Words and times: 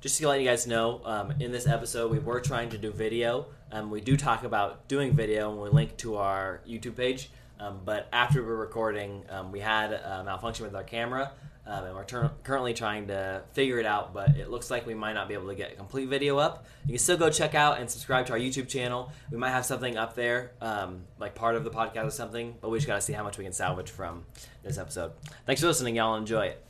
just 0.00 0.18
to 0.18 0.28
let 0.28 0.40
you 0.40 0.46
guys 0.46 0.66
know, 0.66 1.00
um, 1.04 1.32
in 1.40 1.52
this 1.52 1.66
episode, 1.66 2.10
we 2.10 2.18
were 2.18 2.40
trying 2.40 2.70
to 2.70 2.78
do 2.78 2.92
video. 2.92 3.46
Um, 3.72 3.90
we 3.90 4.00
do 4.00 4.16
talk 4.16 4.44
about 4.44 4.88
doing 4.88 5.14
video, 5.14 5.50
and 5.50 5.60
we 5.60 5.68
link 5.68 5.96
to 5.98 6.16
our 6.16 6.60
YouTube 6.68 6.96
page. 6.96 7.30
Um, 7.58 7.80
but 7.84 8.08
after 8.12 8.42
we 8.42 8.48
were 8.48 8.56
recording, 8.56 9.24
um, 9.30 9.50
we 9.50 9.60
had 9.60 9.92
a 9.92 10.22
malfunction 10.24 10.66
with 10.66 10.74
our 10.74 10.84
camera, 10.84 11.32
um, 11.66 11.84
and 11.84 11.94
we're 11.94 12.04
tur- 12.04 12.30
currently 12.44 12.74
trying 12.74 13.06
to 13.06 13.42
figure 13.54 13.78
it 13.78 13.86
out. 13.86 14.12
But 14.12 14.36
it 14.36 14.50
looks 14.50 14.70
like 14.70 14.86
we 14.86 14.94
might 14.94 15.14
not 15.14 15.26
be 15.26 15.34
able 15.34 15.48
to 15.48 15.54
get 15.54 15.72
a 15.72 15.74
complete 15.74 16.08
video 16.08 16.36
up. 16.36 16.66
You 16.84 16.92
can 16.92 16.98
still 16.98 17.16
go 17.16 17.30
check 17.30 17.54
out 17.54 17.80
and 17.80 17.90
subscribe 17.90 18.26
to 18.26 18.34
our 18.34 18.38
YouTube 18.38 18.68
channel. 18.68 19.10
We 19.30 19.38
might 19.38 19.50
have 19.50 19.64
something 19.64 19.96
up 19.96 20.14
there, 20.14 20.52
um, 20.60 21.04
like 21.18 21.34
part 21.34 21.56
of 21.56 21.64
the 21.64 21.70
podcast 21.70 22.06
or 22.06 22.10
something. 22.10 22.56
But 22.60 22.70
we 22.70 22.76
just 22.78 22.86
got 22.86 22.96
to 22.96 23.00
see 23.00 23.14
how 23.14 23.24
much 23.24 23.38
we 23.38 23.44
can 23.44 23.54
salvage 23.54 23.90
from 23.90 24.26
this 24.62 24.76
episode. 24.76 25.12
Thanks 25.46 25.62
for 25.62 25.66
listening, 25.68 25.96
y'all. 25.96 26.16
Enjoy 26.16 26.44
it. 26.44 26.62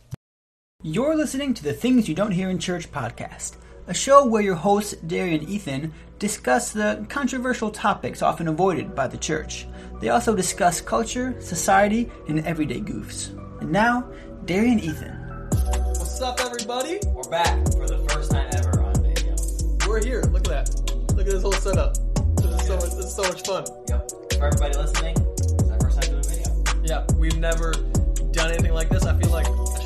You're 0.82 1.16
listening 1.16 1.54
to 1.54 1.62
the 1.64 1.72
Things 1.72 2.06
You 2.06 2.14
Don't 2.14 2.32
Hear 2.32 2.50
in 2.50 2.58
Church 2.58 2.93
podcast, 2.93 3.56
a 3.86 3.95
show 3.95 4.26
where 4.26 4.43
your 4.43 4.54
hosts, 4.54 4.93
Darian 5.07 5.40
and 5.40 5.49
Ethan, 5.49 5.94
discuss 6.18 6.71
the 6.71 7.04
controversial 7.08 7.71
topics 7.71 8.21
often 8.21 8.46
avoided 8.46 8.94
by 8.94 9.07
the 9.08 9.16
church. 9.16 9.66
They 10.00 10.11
also 10.11 10.36
discuss 10.36 10.82
culture, 10.82 11.35
society, 11.40 12.11
and 12.29 12.46
everyday 12.46 12.82
goofs. 12.82 13.30
And 13.62 13.72
now, 13.72 14.02
Darian 14.44 14.79
and 14.79 14.85
Ethan. 14.85 15.49
What's 15.96 16.21
up, 16.21 16.40
everybody? 16.40 17.00
We're 17.07 17.30
back 17.30 17.57
for 17.72 17.86
the 17.88 18.07
first 18.11 18.30
time 18.30 18.50
ever 18.52 18.82
on 18.82 19.02
video. 19.02 19.35
We're 19.88 20.04
here. 20.04 20.21
Look 20.24 20.46
at 20.46 20.66
that. 20.66 21.14
Look 21.16 21.27
at 21.27 21.32
this 21.32 21.43
whole 21.43 21.52
setup. 21.52 21.96
This 22.36 22.61
is 22.61 22.66
so 22.66 22.77
much. 22.77 22.90
This 22.90 23.07
is 23.07 23.16
so 23.16 23.22
much 23.22 23.46
fun. 23.46 23.64
Yep. 23.88 24.11
For 24.38 24.46
everybody 24.46 24.77
listening, 24.77 25.16
it's 25.38 25.71
our 25.71 25.80
first 25.80 26.02
time 26.02 26.11
doing 26.11 26.22
video. 26.22 26.82
Yeah, 26.85 27.07
we've 27.16 27.38
never 27.38 27.72
done 28.32 28.52
anything 28.52 28.74
like 28.74 28.90
this. 28.90 29.07
I 29.07 29.18
feel 29.18 29.30
like 29.30 29.46
I 29.46 29.86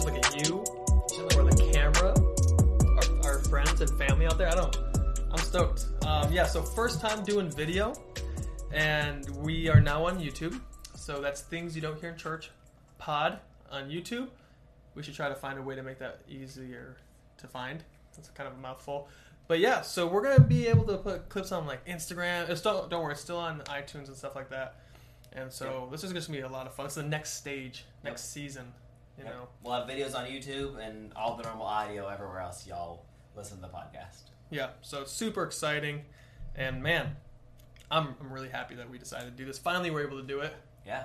I 1.31 1.33
should 1.33 1.45
look 1.45 1.57
the 1.57 1.73
camera, 1.73 3.23
our, 3.23 3.31
our 3.31 3.39
friends 3.45 3.81
and 3.81 3.91
family 3.99 4.27
out 4.27 4.37
there. 4.37 4.49
I 4.49 4.55
don't. 4.57 4.77
I'm 5.31 5.39
stoked. 5.39 5.87
Um, 6.05 6.33
yeah. 6.33 6.45
So 6.45 6.61
first 6.61 7.01
time 7.01 7.23
doing 7.23 7.49
video, 7.49 7.95
and 8.73 9.29
we 9.37 9.69
are 9.69 9.81
now 9.81 10.07
on 10.07 10.19
YouTube. 10.19 10.61
So 10.97 11.21
that's 11.21 11.43
things 11.43 11.77
you 11.77 11.83
don't 11.83 12.01
hear 12.01 12.11
in 12.11 12.17
church. 12.17 12.51
Pod 12.99 13.39
on 13.71 13.89
YouTube. 13.91 14.29
We 14.97 15.05
should 15.05 15.15
try 15.15 15.29
to 15.29 15.37
find 15.37 15.57
a 15.57 15.63
way 15.63 15.77
to 15.77 15.85
make 15.85 16.01
that 16.01 16.23
easier 16.29 16.97
to 17.39 17.47
find. 17.47 17.85
That's 18.17 18.29
kind 18.31 18.49
of 18.49 18.55
a 18.55 18.61
mouthful. 18.61 19.09
But 19.47 19.61
yeah, 19.61 19.83
so 19.83 20.09
we're 20.09 20.23
gonna 20.23 20.41
be 20.41 20.67
able 20.67 20.85
to 20.87 20.97
put 20.97 21.29
clips 21.29 21.53
on 21.53 21.65
like 21.65 21.87
Instagram. 21.87 22.49
It's 22.49 22.61
still 22.61 22.89
don't 22.89 23.05
worry, 23.05 23.13
it's 23.13 23.21
still 23.21 23.39
on 23.39 23.61
iTunes 23.67 24.09
and 24.09 24.17
stuff 24.17 24.35
like 24.35 24.51
that. 24.51 24.77
And 25.33 25.53
so 25.53 25.89
this 25.93 26.03
is 26.03 26.13
just 26.13 26.27
gonna 26.27 26.41
be 26.41 26.45
a 26.45 26.49
lot 26.49 26.67
of 26.67 26.75
fun. 26.75 26.87
It's 26.87 26.97
the 26.97 27.05
next 27.05 27.35
stage, 27.35 27.85
next 28.03 28.33
season. 28.33 28.73
You 29.21 29.27
know. 29.27 29.49
We'll 29.63 29.75
have 29.75 29.89
videos 29.89 30.15
on 30.15 30.27
YouTube 30.27 30.79
and 30.79 31.13
all 31.15 31.37
the 31.37 31.43
normal 31.43 31.67
audio 31.67 32.09
everywhere 32.09 32.41
else 32.41 32.67
y'all 32.67 33.05
listen 33.37 33.57
to 33.59 33.63
the 33.63 33.69
podcast. 33.69 34.31
Yeah. 34.51 34.71
So 34.81 35.05
super 35.05 35.45
exciting, 35.45 36.03
and 36.57 36.83
man, 36.83 37.17
I'm 37.91 38.15
I'm 38.21 38.33
really 38.33 38.49
happy 38.49 38.75
that 38.77 38.89
we 38.89 38.99
decided 38.99 39.27
to 39.27 39.37
do 39.37 39.45
this. 39.45 39.59
Finally, 39.59 39.91
we're 39.91 40.07
able 40.07 40.21
to 40.21 40.27
do 40.27 40.41
it. 40.41 40.55
Yeah, 40.87 41.05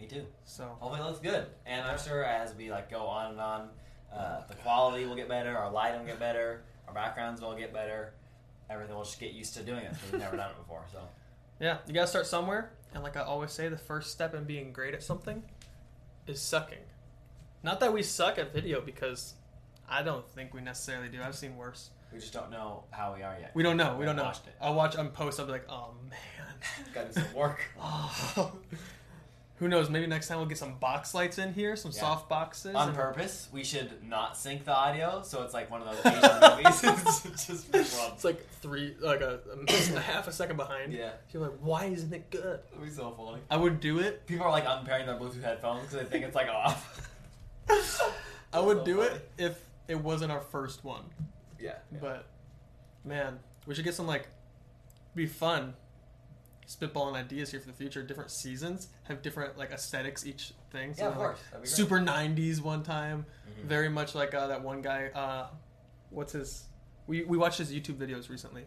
me 0.00 0.06
too. 0.06 0.26
So 0.44 0.76
Hopefully 0.80 1.00
it 1.00 1.04
looks 1.04 1.20
good. 1.20 1.46
And 1.66 1.84
I'm 1.84 1.98
sure 1.98 2.24
as 2.24 2.54
we 2.54 2.70
like 2.70 2.90
go 2.90 3.06
on 3.06 3.32
and 3.32 3.40
on, 3.40 3.68
uh, 4.12 4.46
the 4.48 4.54
quality 4.56 5.06
will 5.06 5.16
get 5.16 5.28
better, 5.28 5.56
our 5.56 5.70
lighting 5.70 6.00
will 6.00 6.06
get 6.06 6.18
better, 6.18 6.64
our 6.88 6.94
backgrounds 6.94 7.40
will 7.40 7.54
get 7.54 7.72
better. 7.72 8.14
Everything 8.68 8.94
will 8.94 9.04
just 9.04 9.20
get 9.20 9.32
used 9.32 9.54
to 9.54 9.62
doing 9.62 9.84
it 9.84 9.92
because 9.92 10.12
we've 10.12 10.20
never 10.20 10.36
done 10.36 10.50
it 10.50 10.58
before. 10.58 10.82
So 10.90 10.98
yeah, 11.60 11.78
you 11.86 11.94
gotta 11.94 12.06
start 12.06 12.26
somewhere. 12.26 12.72
And 12.94 13.02
like 13.02 13.16
I 13.16 13.20
always 13.20 13.52
say, 13.52 13.68
the 13.68 13.78
first 13.78 14.10
step 14.10 14.34
in 14.34 14.44
being 14.44 14.72
great 14.72 14.94
at 14.94 15.02
something 15.02 15.42
is 16.26 16.40
sucking. 16.40 16.78
Not 17.62 17.80
that 17.80 17.92
we 17.92 18.02
suck 18.02 18.38
at 18.38 18.52
video 18.52 18.80
because 18.80 19.34
I 19.88 20.02
don't 20.02 20.28
think 20.30 20.52
we 20.54 20.60
necessarily 20.60 21.08
do. 21.08 21.20
I've 21.22 21.34
seen 21.36 21.56
worse. 21.56 21.90
we 22.12 22.18
just 22.18 22.32
don't 22.32 22.50
know 22.50 22.84
how 22.90 23.14
we 23.14 23.22
are 23.22 23.36
yet. 23.40 23.52
We 23.54 23.62
don't 23.62 23.76
know. 23.76 23.96
We 23.96 24.04
don't 24.04 24.16
know. 24.16 24.24
Watched 24.24 24.46
it. 24.46 24.54
I'll 24.60 24.74
watch 24.74 24.96
on 24.96 25.10
post. 25.10 25.38
I'll 25.40 25.46
be 25.46 25.52
like, 25.52 25.66
oh 25.68 25.94
man. 26.10 26.18
Got 26.94 27.12
some 27.14 27.32
work. 27.34 27.60
Oh. 27.80 28.52
Who 29.56 29.68
knows? 29.68 29.88
Maybe 29.88 30.08
next 30.08 30.26
time 30.26 30.38
we'll 30.38 30.48
get 30.48 30.58
some 30.58 30.74
box 30.78 31.14
lights 31.14 31.38
in 31.38 31.54
here, 31.54 31.76
some 31.76 31.92
Yeah. 31.94 32.00
soft 32.00 32.28
boxes. 32.28 32.74
On 32.74 32.92
purpose, 32.96 33.48
we 33.52 33.62
should 33.62 34.02
not 34.02 34.36
sync 34.36 34.64
the 34.64 34.74
audio, 34.74 35.22
so 35.22 35.44
it's 35.44 35.54
like 35.54 35.70
one 35.70 35.82
of 35.82 35.86
those 35.86 36.04
Asian 36.12 36.90
movies. 36.90 37.24
it's 37.26 37.46
just. 37.46 37.72
It's 37.72 38.24
like 38.24 38.44
three, 38.60 38.96
like 39.00 39.20
a, 39.20 39.38
a 39.68 40.00
half 40.00 40.26
a 40.26 40.32
second 40.32 40.56
behind. 40.56 40.92
Yeah, 40.92 41.10
You're 41.32 41.42
like, 41.44 41.58
why 41.60 41.84
isn't 41.84 42.12
it 42.12 42.28
good? 42.30 42.58
it'd 42.72 42.82
be 42.82 42.90
so 42.90 43.12
funny. 43.12 43.40
I 43.52 43.56
would 43.56 43.78
do 43.78 44.00
it. 44.00 44.26
People 44.26 44.46
are 44.46 44.50
like 44.50 44.64
unpairing 44.66 45.06
their 45.06 45.14
Bluetooth 45.16 45.42
headphones 45.44 45.82
because 45.82 45.98
they 45.98 46.10
think 46.10 46.24
it's 46.24 46.34
like 46.34 46.48
off. 46.48 47.08
I 48.52 48.60
would 48.60 48.78
So 48.78 48.84
do 48.84 49.00
it 49.02 49.30
if 49.38 49.58
it 49.88 49.94
wasn't 49.98 50.30
our 50.32 50.40
first 50.40 50.84
one. 50.84 51.04
Yeah, 51.58 51.76
But 52.00 52.26
man, 53.04 53.38
we 53.66 53.74
should 53.74 53.84
get 53.84 53.94
some 53.94 54.06
like 54.06 54.28
be 55.14 55.26
fun. 55.26 55.74
Spitballing 56.66 57.14
ideas 57.16 57.50
here 57.50 57.60
for 57.60 57.66
the 57.66 57.72
future. 57.72 58.02
Different 58.02 58.30
seasons 58.30 58.88
have 59.04 59.20
different 59.20 59.58
like 59.58 59.70
aesthetics 59.72 60.24
each 60.26 60.52
thing. 60.70 60.94
yeah, 60.96 61.08
of 61.08 61.14
course. 61.16 61.38
That'd 61.50 61.62
be 61.64 61.68
great. 61.68 61.76
super 61.76 62.00
90s 62.00 62.60
one 62.62 62.82
time. 62.82 63.26
Mhm. 63.60 63.64
Very 63.64 63.88
much 63.88 64.14
like 64.14 64.32
uh, 64.34 64.46
that 64.46 64.62
one 64.62 64.80
guy. 64.80 65.08
Uh, 65.14 65.48
what's 66.10 66.32
his? 66.32 66.64
We 67.06 67.24
we 67.24 67.36
watched 67.36 67.58
his 67.58 67.72
YouTube 67.72 67.96
videos 67.96 68.30
recently. 68.30 68.64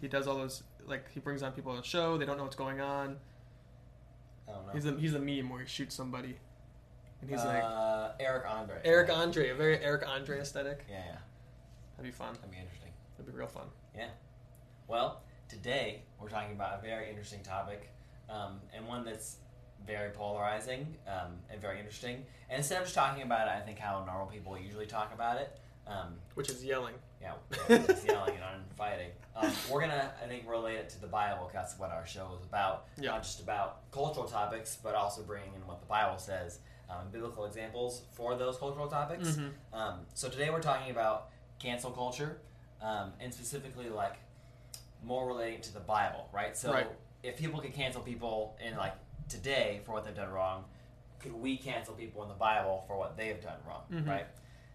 He 0.00 0.08
does 0.08 0.26
all 0.26 0.36
those 0.36 0.62
like 0.86 1.10
he 1.12 1.20
brings 1.20 1.42
on 1.42 1.52
people 1.52 1.72
on 1.72 1.78
the 1.78 1.82
show. 1.84 2.16
They 2.16 2.24
don't 2.26 2.36
know 2.38 2.44
what's 2.44 2.56
going 2.56 2.80
on. 2.80 3.18
I 4.48 4.52
don't 4.52 4.66
know. 4.66 4.72
He's 4.72 4.86
a 4.86 4.92
he's 4.98 5.12
the 5.12 5.18
meme 5.20 5.48
where 5.50 5.60
he 5.60 5.66
shoots 5.66 5.94
somebody, 5.94 6.36
and 7.22 7.30
he's 7.30 7.44
like 7.44 7.62
uh, 7.62 8.10
Eric 8.20 8.44
Andre. 8.48 8.76
Eric 8.84 9.10
Andre, 9.10 9.48
a 9.50 9.54
very 9.54 9.78
Eric 9.82 10.06
Andre 10.06 10.40
aesthetic. 10.40 10.84
Yeah, 10.90 10.96
yeah, 11.06 11.16
That'd 11.96 12.10
be 12.12 12.14
fun. 12.16 12.34
that'd 12.34 12.50
be 12.50 12.58
interesting. 12.58 12.90
That'd 13.16 13.32
be 13.32 13.38
real 13.38 13.48
fun. 13.48 13.66
Yeah. 13.96 14.08
Well, 14.88 15.22
today 15.48 16.02
we're 16.20 16.28
talking 16.28 16.52
about 16.52 16.78
a 16.78 16.82
very 16.82 17.08
interesting 17.08 17.42
topic, 17.42 17.90
um, 18.28 18.60
and 18.76 18.86
one 18.86 19.04
that's 19.04 19.36
very 19.86 20.10
polarizing 20.10 20.86
um, 21.08 21.32
and 21.50 21.60
very 21.60 21.78
interesting. 21.78 22.24
And 22.50 22.58
instead 22.58 22.78
of 22.78 22.84
just 22.84 22.94
talking 22.94 23.22
about 23.22 23.48
it, 23.48 23.52
I 23.52 23.60
think 23.60 23.78
how 23.78 24.04
normal 24.04 24.26
people 24.26 24.58
usually 24.58 24.86
talk 24.86 25.12
about 25.14 25.38
it. 25.38 25.58
Um, 25.86 26.14
Which 26.34 26.48
is 26.48 26.64
yelling. 26.64 26.94
yeah, 27.20 27.32
just 27.68 28.06
yelling 28.06 28.34
and 28.36 28.62
fighting. 28.76 29.08
Um, 29.34 29.50
we're 29.70 29.80
gonna, 29.80 30.12
I 30.22 30.26
think, 30.28 30.48
relate 30.48 30.76
it 30.76 30.88
to 30.90 31.00
the 31.00 31.08
Bible. 31.08 31.44
'cause 31.46 31.52
that's 31.54 31.78
what 31.78 31.90
our 31.90 32.06
show 32.06 32.30
is 32.38 32.44
about. 32.44 32.86
Yeah. 33.00 33.10
Not 33.10 33.24
just 33.24 33.40
about 33.40 33.90
cultural 33.90 34.26
topics, 34.26 34.78
but 34.80 34.94
also 34.94 35.22
bringing 35.22 35.52
in 35.54 35.66
what 35.66 35.80
the 35.80 35.86
Bible 35.86 36.18
says, 36.18 36.60
um, 36.92 37.08
biblical 37.10 37.44
examples 37.44 38.02
for 38.12 38.36
those 38.36 38.56
cultural 38.58 38.88
topics. 38.88 39.30
Mm-hmm. 39.30 39.74
Um, 39.74 40.00
so 40.14 40.28
today 40.28 40.50
we're 40.50 40.60
talking 40.62 40.90
about 40.90 41.28
cancel 41.58 41.90
culture, 41.90 42.38
um, 42.80 43.12
and 43.20 43.32
specifically 43.32 43.88
like 43.88 44.16
more 45.04 45.26
relating 45.26 45.60
to 45.62 45.72
the 45.74 45.80
Bible, 45.80 46.28
right? 46.32 46.56
So 46.56 46.72
Right. 46.72 46.86
if 47.22 47.36
people 47.36 47.60
could 47.60 47.74
cancel 47.74 48.02
people 48.02 48.56
in 48.64 48.76
like 48.76 48.94
today 49.28 49.80
for 49.84 49.92
what 49.92 50.04
they've 50.04 50.14
done 50.14 50.30
wrong, 50.30 50.64
could 51.20 51.32
we 51.34 51.56
cancel 51.56 51.94
people 51.94 52.22
in 52.22 52.28
the 52.28 52.34
Bible 52.34 52.84
for 52.86 52.96
what 52.98 53.16
they 53.16 53.28
have 53.28 53.40
done 53.40 53.58
wrong, 53.66 53.84
Mhm. 53.90 54.08
right? 54.08 54.26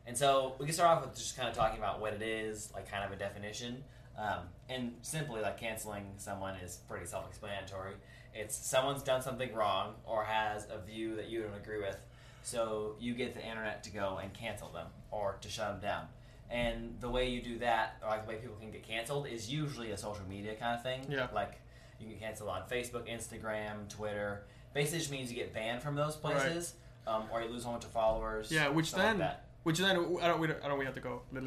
And 0.05 0.17
so 0.17 0.55
we 0.57 0.65
can 0.65 0.73
start 0.73 0.97
off 0.97 1.05
with 1.05 1.15
just 1.17 1.35
kind 1.35 1.49
of 1.49 1.53
talking 1.55 1.77
about 1.77 1.99
what 1.99 2.13
it 2.13 2.21
is, 2.21 2.73
like 2.73 2.89
kind 2.89 3.03
of 3.03 3.11
a 3.11 3.15
definition. 3.17 3.83
Um, 4.17 4.49
and 4.69 4.95
simply, 5.01 5.41
like 5.41 5.59
canceling 5.59 6.13
someone 6.17 6.55
is 6.55 6.77
pretty 6.87 7.05
self-explanatory. 7.05 7.93
It's 8.33 8.55
someone's 8.55 9.03
done 9.03 9.21
something 9.21 9.53
wrong 9.53 9.95
or 10.05 10.23
has 10.23 10.67
a 10.71 10.79
view 10.85 11.15
that 11.15 11.27
you 11.29 11.41
don't 11.43 11.55
agree 11.55 11.79
with, 11.79 11.97
so 12.43 12.95
you 12.99 13.13
get 13.13 13.33
the 13.33 13.43
internet 13.45 13.83
to 13.85 13.89
go 13.89 14.19
and 14.21 14.33
cancel 14.33 14.69
them 14.69 14.87
or 15.11 15.37
to 15.41 15.49
shut 15.49 15.71
them 15.73 15.79
down. 15.81 16.07
And 16.49 16.95
the 17.01 17.09
way 17.09 17.29
you 17.29 17.41
do 17.41 17.59
that, 17.59 17.97
or 18.03 18.09
like 18.09 18.23
the 18.25 18.29
way 18.29 18.35
people 18.37 18.55
can 18.59 18.71
get 18.71 18.87
canceled, 18.87 19.27
is 19.27 19.51
usually 19.51 19.91
a 19.91 19.97
social 19.97 20.23
media 20.29 20.55
kind 20.55 20.75
of 20.77 20.83
thing. 20.83 21.01
Yeah. 21.09 21.27
Like 21.33 21.59
you 21.99 22.05
can 22.05 22.15
get 22.15 22.21
canceled 22.21 22.49
on 22.49 22.61
Facebook, 22.69 23.07
Instagram, 23.11 23.89
Twitter. 23.89 24.43
Basically, 24.73 24.99
just 24.99 25.11
means 25.11 25.29
you 25.31 25.35
get 25.35 25.53
banned 25.53 25.81
from 25.81 25.95
those 25.95 26.17
Right. 26.23 26.35
places, 26.35 26.73
um, 27.07 27.23
or 27.33 27.41
you 27.41 27.49
lose 27.49 27.65
a 27.65 27.67
bunch 27.67 27.83
of 27.85 27.91
followers. 27.91 28.51
Yeah, 28.51 28.69
which 28.69 28.91
then, 28.93 29.17
like 29.19 29.29
that. 29.29 29.45
which 29.63 29.79
then, 29.79 29.89
I 29.89 29.93
don't, 30.27 30.39
we 30.39 30.47
don't, 30.47 30.63
I 30.63 30.67
don't, 30.67 30.77
we 30.77 30.85
have 30.85 30.93
to 30.93 31.01
go. 31.01 31.23
we 31.31 31.41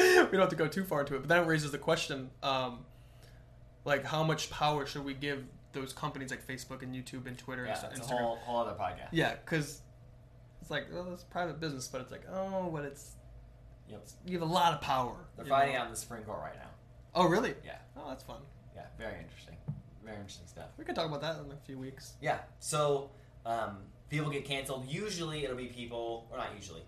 don't 0.00 0.40
have 0.40 0.48
to 0.50 0.56
go 0.56 0.66
too 0.68 0.84
far 0.84 1.00
into 1.00 1.14
it, 1.14 1.20
but 1.20 1.28
then 1.28 1.42
it 1.42 1.46
raises 1.46 1.70
the 1.70 1.78
question, 1.78 2.30
um, 2.42 2.80
like 3.86 4.04
how 4.04 4.22
much 4.22 4.50
power 4.50 4.84
should 4.84 5.04
we 5.04 5.14
give 5.14 5.44
those 5.72 5.92
companies 5.92 6.30
like 6.30 6.46
Facebook 6.46 6.82
and 6.82 6.94
YouTube 6.94 7.26
and 7.26 7.38
Twitter 7.38 7.64
Yeah, 7.64 7.78
and 7.82 7.96
it's 7.96 8.00
a 8.00 8.02
Instagram? 8.12 8.18
whole 8.18 8.36
whole 8.36 8.58
other 8.58 8.72
podcast. 8.72 9.08
Yeah, 9.12 9.34
because 9.44 9.80
it's 10.60 10.70
like, 10.70 10.88
well, 10.92 11.08
it's 11.12 11.22
private 11.24 11.60
business, 11.60 11.88
but 11.88 12.00
it's 12.00 12.10
like, 12.10 12.24
oh, 12.30 12.70
but 12.72 12.84
it's 12.84 13.12
Yep. 13.88 14.08
you 14.26 14.38
have 14.40 14.48
a 14.48 14.52
lot 14.52 14.74
of 14.74 14.80
power. 14.80 15.14
They're 15.36 15.46
fighting 15.46 15.74
know? 15.74 15.80
out 15.80 15.86
in 15.86 15.92
the 15.92 15.96
Supreme 15.96 16.24
Court 16.24 16.40
right 16.40 16.56
now. 16.56 16.70
Oh, 17.14 17.28
really? 17.28 17.54
Yeah. 17.64 17.78
Oh, 17.96 18.08
that's 18.08 18.24
fun. 18.24 18.40
Yeah, 18.74 18.82
very 18.98 19.18
interesting. 19.22 19.54
Very 20.04 20.16
interesting 20.16 20.46
stuff. 20.48 20.70
We 20.76 20.84
could 20.84 20.96
talk 20.96 21.06
about 21.06 21.20
that 21.20 21.36
in 21.44 21.52
a 21.52 21.56
few 21.64 21.78
weeks. 21.78 22.14
Yeah. 22.20 22.38
So 22.58 23.10
um, 23.44 23.78
people 24.10 24.28
get 24.30 24.44
canceled. 24.44 24.86
Usually, 24.88 25.44
it'll 25.44 25.56
be 25.56 25.66
people, 25.66 26.26
or 26.32 26.38
not 26.38 26.48
usually. 26.56 26.82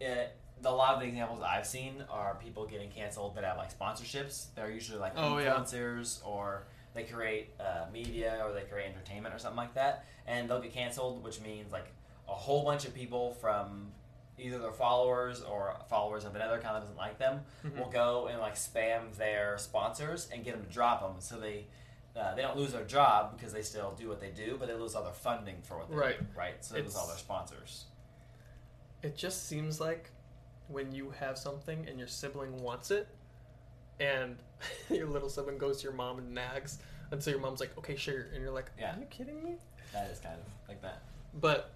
It, 0.00 0.36
a 0.64 0.70
lot 0.70 0.94
of 0.94 1.00
the 1.00 1.06
examples 1.06 1.40
I've 1.42 1.66
seen 1.66 2.04
are 2.10 2.34
people 2.42 2.66
getting 2.66 2.90
canceled 2.90 3.34
that 3.36 3.44
have 3.44 3.56
like 3.56 3.76
sponsorships. 3.76 4.46
They're 4.54 4.70
usually 4.70 4.98
like 4.98 5.12
Oh, 5.16 5.38
yeah. 5.38 5.54
influencers 5.54 6.24
or 6.26 6.64
they 6.94 7.04
create 7.04 7.50
uh, 7.60 7.86
media 7.92 8.42
or 8.44 8.52
they 8.52 8.62
create 8.62 8.90
entertainment 8.92 9.34
or 9.34 9.38
something 9.38 9.56
like 9.56 9.74
that, 9.74 10.04
and 10.26 10.48
they'll 10.50 10.60
get 10.60 10.72
canceled, 10.72 11.22
which 11.24 11.40
means 11.40 11.72
like 11.72 11.86
a 12.28 12.34
whole 12.34 12.64
bunch 12.64 12.84
of 12.84 12.94
people 12.94 13.32
from 13.34 13.92
either 14.38 14.58
their 14.58 14.72
followers 14.72 15.42
or 15.42 15.76
followers 15.88 16.24
of 16.24 16.34
another 16.34 16.54
account 16.58 16.74
that 16.74 16.80
doesn't 16.80 16.96
like 16.96 17.18
them 17.18 17.40
Mm-hmm. 17.64 17.78
will 17.78 17.90
go 17.90 18.26
and 18.28 18.40
like 18.40 18.54
spam 18.54 19.14
their 19.16 19.56
sponsors 19.58 20.28
and 20.32 20.44
get 20.44 20.54
them 20.56 20.64
to 20.64 20.70
drop 20.72 21.00
them, 21.00 21.20
so 21.20 21.36
they. 21.38 21.66
Uh, 22.16 22.34
they 22.34 22.42
don't 22.42 22.56
lose 22.56 22.72
their 22.72 22.84
job 22.84 23.36
because 23.36 23.52
they 23.52 23.62
still 23.62 23.94
do 23.96 24.08
what 24.08 24.20
they 24.20 24.30
do, 24.30 24.56
but 24.58 24.66
they 24.66 24.74
lose 24.74 24.96
all 24.96 25.04
their 25.04 25.12
funding 25.12 25.54
for 25.62 25.78
what 25.78 25.88
they 25.88 25.94
Right. 25.96 26.18
do, 26.18 26.26
right? 26.36 26.54
So 26.62 26.74
they 26.74 26.82
lose 26.82 26.96
all 26.96 27.06
their 27.06 27.16
sponsors. 27.16 27.84
It 29.02 29.16
just 29.16 29.46
seems 29.46 29.80
like 29.80 30.10
when 30.70 30.92
you 30.92 31.10
have 31.18 31.36
something 31.38 31.86
and 31.88 31.98
your 31.98 32.08
sibling 32.08 32.56
wants 32.62 32.90
it, 32.90 33.08
and 33.98 34.36
your 34.90 35.06
little 35.06 35.28
sibling 35.28 35.58
goes 35.58 35.78
to 35.78 35.84
your 35.84 35.92
mom 35.92 36.18
and 36.18 36.32
nags 36.34 36.78
until 37.10 37.32
your 37.32 37.40
mom's 37.42 37.60
like, 37.60 37.76
"Okay, 37.78 37.96
sure," 37.96 38.26
and 38.32 38.40
you're 38.42 38.52
like, 38.52 38.70
Yeah. 38.78 38.96
"Are 38.96 39.00
you 39.00 39.06
kidding 39.06 39.42
me?" 39.42 39.56
That 39.92 40.10
is 40.10 40.20
kind 40.20 40.36
of 40.36 40.46
like 40.68 40.80
that. 40.82 41.02
But 41.34 41.72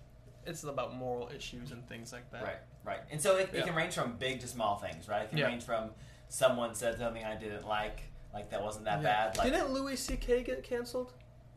it's 0.46 0.62
about 0.64 0.94
moral 0.94 1.30
issues 1.34 1.70
and 1.72 1.86
things 1.88 2.12
like 2.12 2.30
that. 2.30 2.42
Right, 2.42 2.58
right. 2.84 3.00
And 3.10 3.20
so 3.20 3.36
it, 3.36 3.50
Yeah. 3.52 3.60
it 3.60 3.66
can 3.66 3.74
range 3.74 3.94
from 3.94 4.16
big 4.18 4.40
to 4.40 4.46
small 4.46 4.76
things, 4.76 5.08
right? 5.08 5.22
It 5.22 5.30
can 5.30 5.38
Yeah. 5.38 5.46
range 5.46 5.64
from 5.64 5.90
someone 6.28 6.74
said 6.74 6.98
something 6.98 7.24
I 7.24 7.34
didn't 7.36 7.66
like, 7.66 8.02
like 8.32 8.50
that 8.50 8.62
wasn't 8.62 8.84
that 8.84 8.98
Yeah. 8.98 9.02
bad. 9.30 9.36
Like, 9.38 9.50
Didn't 9.52 9.72
Louis 9.72 9.96
C.K. 9.96 10.42
get 10.42 10.62
canceled? 10.62 11.12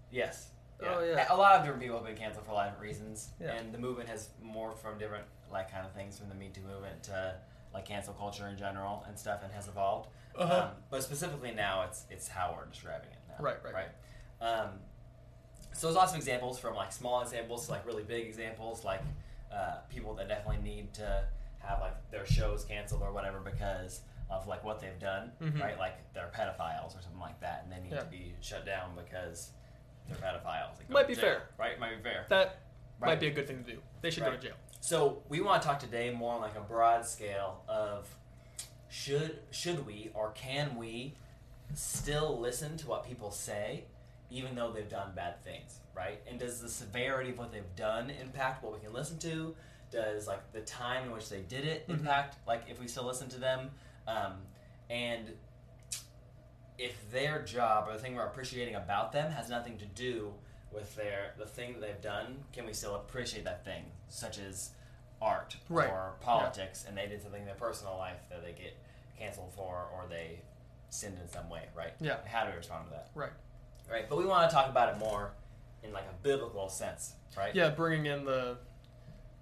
yes. 0.10 0.52
Oh, 0.80 1.04
yeah. 1.04 1.26
A 1.30 1.36
lot 1.36 1.56
of 1.56 1.64
different 1.64 1.82
people 1.82 1.98
have 1.98 2.06
been 2.06 2.16
canceled 2.16 2.46
for 2.46 2.52
a 2.52 2.54
lot 2.56 2.70
of 2.70 2.80
reasons, 2.80 3.32
Yeah. 3.40 3.54
and 3.54 3.74
the 3.74 3.80
movement 3.80 4.08
has 4.10 4.30
morphed 4.44 4.78
from 4.78 4.98
different 5.00 5.26
like 5.52 5.72
kind 5.72 5.86
of 5.86 5.92
things 5.94 6.18
from 6.18 6.30
the 6.30 6.36
Me 6.36 6.50
Too 6.54 6.62
movement 6.62 7.04
to 7.04 7.36
like 7.74 7.86
cancel 7.86 8.14
culture 8.14 8.48
in 8.48 8.58
general 8.58 9.04
and 9.08 9.18
stuff, 9.18 9.42
and 9.44 9.52
has 9.54 9.68
evolved. 9.68 10.10
Uh-huh. 10.38 10.64
Um, 10.66 10.70
but 10.90 11.04
specifically 11.04 11.52
now, 11.52 11.84
it's 11.84 12.06
it's 12.10 12.28
how 12.28 12.56
we're 12.58 12.66
describing 12.66 13.10
it 13.12 13.20
now. 13.28 13.44
Right, 13.44 13.58
right. 13.64 13.74
right. 13.74 13.90
Um, 14.42 14.70
so 15.74 15.88
there's 15.88 15.96
lots 15.96 16.12
of 16.14 16.18
examples 16.18 16.58
from 16.60 16.76
like 16.76 16.92
small 16.92 17.22
examples 17.22 17.66
to 17.66 17.72
like 17.72 17.86
really 17.86 18.04
big 18.04 18.26
examples, 18.28 18.84
like 18.84 19.02
uh, 19.52 19.78
people 19.90 20.14
that 20.16 20.28
definitely 20.28 20.62
need 20.64 20.94
to 20.96 21.24
have 21.60 21.80
like 21.82 21.96
their 22.12 22.26
shows 22.26 22.64
canceled 22.66 23.02
or 23.02 23.12
whatever 23.12 23.40
because 23.40 24.02
of 24.30 24.48
like 24.48 24.64
what 24.64 24.80
they've 24.80 25.00
done, 25.00 25.32
Mhm. 25.42 25.62
right? 25.62 25.78
Like 25.78 25.96
they're 26.14 26.30
pedophiles 26.36 26.98
or 26.98 27.02
something 27.02 27.20
like 27.20 27.40
that, 27.42 27.64
and 27.64 27.72
they 27.72 27.80
need 27.82 27.94
Yeah. 27.96 28.02
to 28.02 28.06
be 28.06 28.36
shut 28.42 28.66
down 28.66 28.92
because 28.96 29.52
they're 30.08 30.18
pedophiles. 30.18 30.88
Might 30.90 31.08
be 31.08 31.16
jail, 31.16 31.22
fair. 31.24 31.42
right? 31.58 31.80
Might 31.80 31.98
be 31.98 32.04
fair. 32.04 32.26
That 32.30 32.60
Right. 33.00 33.10
might 33.10 33.20
be 33.20 33.28
a 33.28 33.32
good 33.32 33.48
thing 33.48 33.64
to 33.64 33.72
do. 33.72 33.82
They 34.02 34.10
should 34.10 34.24
go 34.24 34.32
to 34.32 34.38
jail. 34.38 34.56
So 34.88 35.22
we 35.28 35.42
want 35.42 35.62
to 35.62 35.68
talk 35.68 35.80
today 35.82 36.12
more 36.12 36.36
on 36.36 36.40
like 36.40 36.56
a 36.56 36.62
broad 36.62 37.06
scale 37.06 37.62
of 37.68 38.08
should 38.88 39.40
should 39.52 39.86
we 39.86 40.12
or 40.14 40.32
can 40.32 40.78
we 40.78 41.14
still 41.74 42.40
listen 42.40 42.78
to 42.78 42.88
what 42.88 43.06
people 43.06 43.30
say 43.30 43.84
even 44.30 44.56
though 44.56 44.72
they've 44.72 44.88
done 44.88 45.12
bad 45.14 45.44
things, 45.44 45.82
right? 45.94 46.22
And 46.26 46.40
does 46.40 46.62
the 46.62 46.70
severity 46.70 47.32
of 47.32 47.38
what 47.38 47.52
they've 47.52 47.76
done 47.76 48.10
impact 48.10 48.64
what 48.64 48.72
we 48.72 48.80
can 48.80 48.94
listen 48.94 49.20
to? 49.20 49.54
Does 49.92 50.26
like 50.26 50.54
the 50.54 50.62
time 50.62 51.04
in 51.04 51.12
which 51.12 51.28
they 51.28 51.42
did 51.42 51.66
it 51.66 51.86
Mhm. 51.90 51.96
impact 52.00 52.38
like 52.48 52.64
if 52.70 52.80
we 52.80 52.88
still 52.88 53.04
listen 53.04 53.28
to 53.28 53.40
them? 53.40 53.72
Um, 54.08 54.42
and 54.90 55.38
if 56.78 57.12
their 57.12 57.42
job 57.42 57.90
or 57.90 57.92
the 57.92 58.00
thing 58.00 58.16
we're 58.16 58.26
appreciating 58.26 58.76
about 58.76 59.12
them 59.12 59.34
has 59.34 59.50
nothing 59.50 59.78
to 59.80 59.86
do 59.86 60.34
with 60.72 60.96
their 60.96 61.34
the 61.38 61.46
thing 61.46 61.74
that 61.74 61.82
they've 61.82 62.02
done, 62.02 62.46
can 62.54 62.66
we 62.66 62.72
still 62.72 62.96
appreciate 62.96 63.44
that 63.44 63.66
thing, 63.66 63.92
such 64.08 64.40
as 64.40 64.72
art 65.22 65.56
Right. 65.70 65.90
or 65.90 66.14
politics, 66.22 66.86
and 66.88 66.96
they 66.98 67.08
did 67.08 67.22
something 67.22 67.42
in 67.42 67.46
their 67.48 67.56
personal 67.56 67.98
life 67.98 68.18
that 68.30 68.44
they 68.44 68.52
get 68.52 68.78
canceled 69.18 69.52
for, 69.56 69.88
or 69.94 70.06
they 70.10 70.42
sinned 70.90 71.18
in 71.22 71.28
some 71.28 71.50
way, 71.50 71.64
right? 71.76 71.94
Yeah. 72.00 72.18
How 72.26 72.44
do 72.46 72.52
we 72.52 72.58
respond 72.58 72.86
to 72.86 72.92
that? 72.92 73.10
Right. 73.16 73.32
Right. 73.90 74.08
But 74.10 74.18
we 74.18 74.26
want 74.26 74.50
to 74.50 74.54
talk 74.56 74.70
about 74.70 74.90
it 74.90 75.00
more 75.00 75.32
in 75.84 75.92
like 75.94 76.04
a 76.04 76.24
biblical 76.24 76.70
sense, 76.70 77.14
right? 77.38 77.54
Yeah, 77.56 77.70
bringing 77.70 78.06
in 78.06 78.26
the, 78.26 78.58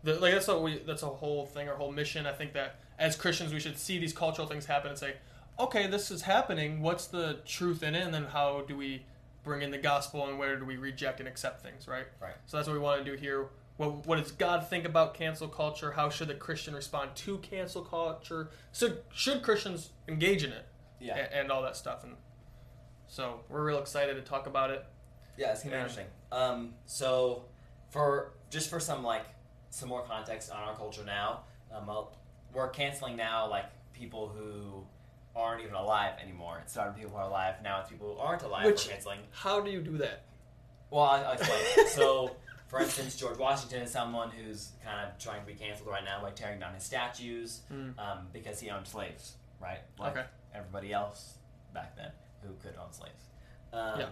the 0.04 0.16
like 0.20 0.34
that's 0.34 0.48
what 0.48 0.62
we 0.62 0.80
that's 0.80 1.04
a 1.04 1.08
whole 1.08 1.46
thing, 1.46 1.68
our 1.68 1.76
whole 1.76 1.92
mission. 1.92 2.26
I 2.26 2.32
think 2.34 2.54
that 2.54 2.80
as 3.00 3.16
Christians 3.16 3.54
we 3.54 3.60
should 3.60 3.78
see 3.78 3.98
these 4.00 4.14
cultural 4.14 4.48
things 4.48 4.66
happen 4.66 4.92
and 4.92 5.00
say, 5.00 5.16
okay, 5.60 5.88
this 5.88 6.12
is 6.12 6.22
happening. 6.22 6.82
What's 6.82 7.08
the 7.08 7.40
truth 7.46 7.82
in 7.84 7.96
it, 7.96 8.04
and 8.04 8.14
then 8.14 8.26
how 8.26 8.62
do 8.68 8.76
we 8.78 9.06
bring 9.44 9.62
in 9.62 9.72
the 9.72 9.78
gospel, 9.78 10.28
and 10.28 10.38
where 10.40 10.58
do 10.58 10.66
we 10.66 10.78
reject 10.78 11.20
and 11.20 11.28
accept 11.30 11.62
things, 11.64 11.88
right? 11.88 12.06
Right. 12.22 12.34
So 12.46 12.58
that's 12.58 12.68
what 12.68 12.74
we 12.74 12.80
want 12.80 13.04
to 13.04 13.10
do 13.12 13.18
here. 13.18 13.48
What, 13.78 14.06
what 14.08 14.20
does 14.22 14.32
God 14.32 14.68
think 14.70 14.86
about 14.86 15.14
cancel 15.14 15.48
culture? 15.48 15.92
How 15.92 16.10
should 16.10 16.30
the 16.30 16.34
Christian 16.36 16.74
respond 16.74 17.16
to 17.16 17.38
cancel 17.40 17.82
culture? 17.82 18.50
So 18.72 18.98
should 19.14 19.44
Christians 19.44 19.90
engage 20.08 20.44
in 20.44 20.52
it? 20.52 20.66
Yeah. 21.00 21.18
a- 21.18 21.36
and 21.36 21.52
all 21.52 21.62
that 21.64 21.76
stuff. 21.76 22.04
And 22.04 22.14
so 23.08 23.42
we're 23.50 23.64
real 23.66 23.80
excited 23.80 24.16
to 24.16 24.22
talk 24.22 24.48
about 24.48 24.72
it. 24.72 24.86
Yeah, 25.38 25.52
it's 25.52 25.62
gonna 25.64 25.76
be 25.76 25.80
interesting. 25.80 26.06
Um, 26.32 26.74
so 26.86 27.46
for 27.90 28.34
just 28.50 28.70
for 28.70 28.80
some 28.80 29.04
like 29.04 29.26
some 29.70 29.90
more 29.90 30.04
context 30.04 30.52
on 30.52 30.58
our 30.64 30.76
culture 30.76 31.04
now, 31.04 31.42
um, 31.74 31.90
we're 32.54 32.70
canceling 32.70 33.18
now 33.18 33.50
like 33.50 33.66
people 33.94 34.30
who 34.30 34.86
aren't 35.36 35.62
even 35.62 35.76
alive 35.76 36.14
anymore. 36.24 36.60
It 36.64 36.70
started 36.70 36.92
with 36.94 37.02
people 37.02 37.12
who 37.12 37.18
are 37.18 37.28
alive. 37.30 37.56
Now 37.62 37.82
it's 37.82 37.90
people 37.90 38.14
who 38.16 38.20
aren't 38.20 38.44
alive. 38.44 38.66
Which- 38.66 38.86
we're 38.86 38.94
canceling. 38.94 39.20
How 39.32 39.60
do 39.60 39.70
you 39.70 39.82
do 39.82 39.98
that? 39.98 40.24
Well, 40.90 41.04
I'll, 41.04 41.26
I'll 41.26 41.34
explain. 41.34 41.88
so, 41.90 42.36
for 42.76 42.82
instance, 42.82 43.16
George 43.16 43.38
Washington 43.38 43.84
is 43.84 43.92
someone 43.92 44.30
who's 44.32 44.72
kind 44.84 45.00
of 45.08 45.18
trying 45.18 45.40
to 45.40 45.48
be 45.48 45.54
canceled 45.54 45.88
right 45.90 46.04
now 46.04 46.22
by 46.22 46.32
tearing 46.32 46.60
down 46.60 46.74
his 46.74 46.84
statues 46.84 47.62
Mm. 47.72 47.98
um, 47.98 48.28
because 48.34 48.60
he 48.60 48.70
owned 48.70 48.86
slaves, 48.86 49.36
right? 49.62 49.80
Like 49.98 50.18
Okay. 50.18 50.26
everybody 50.54 50.92
else 50.92 51.38
back 51.74 51.96
then 51.96 52.12
who 52.42 52.54
could 52.56 52.76
own 52.78 52.92
slaves. 52.92 53.30
Um, 53.72 54.00
Yeah. 54.02 54.10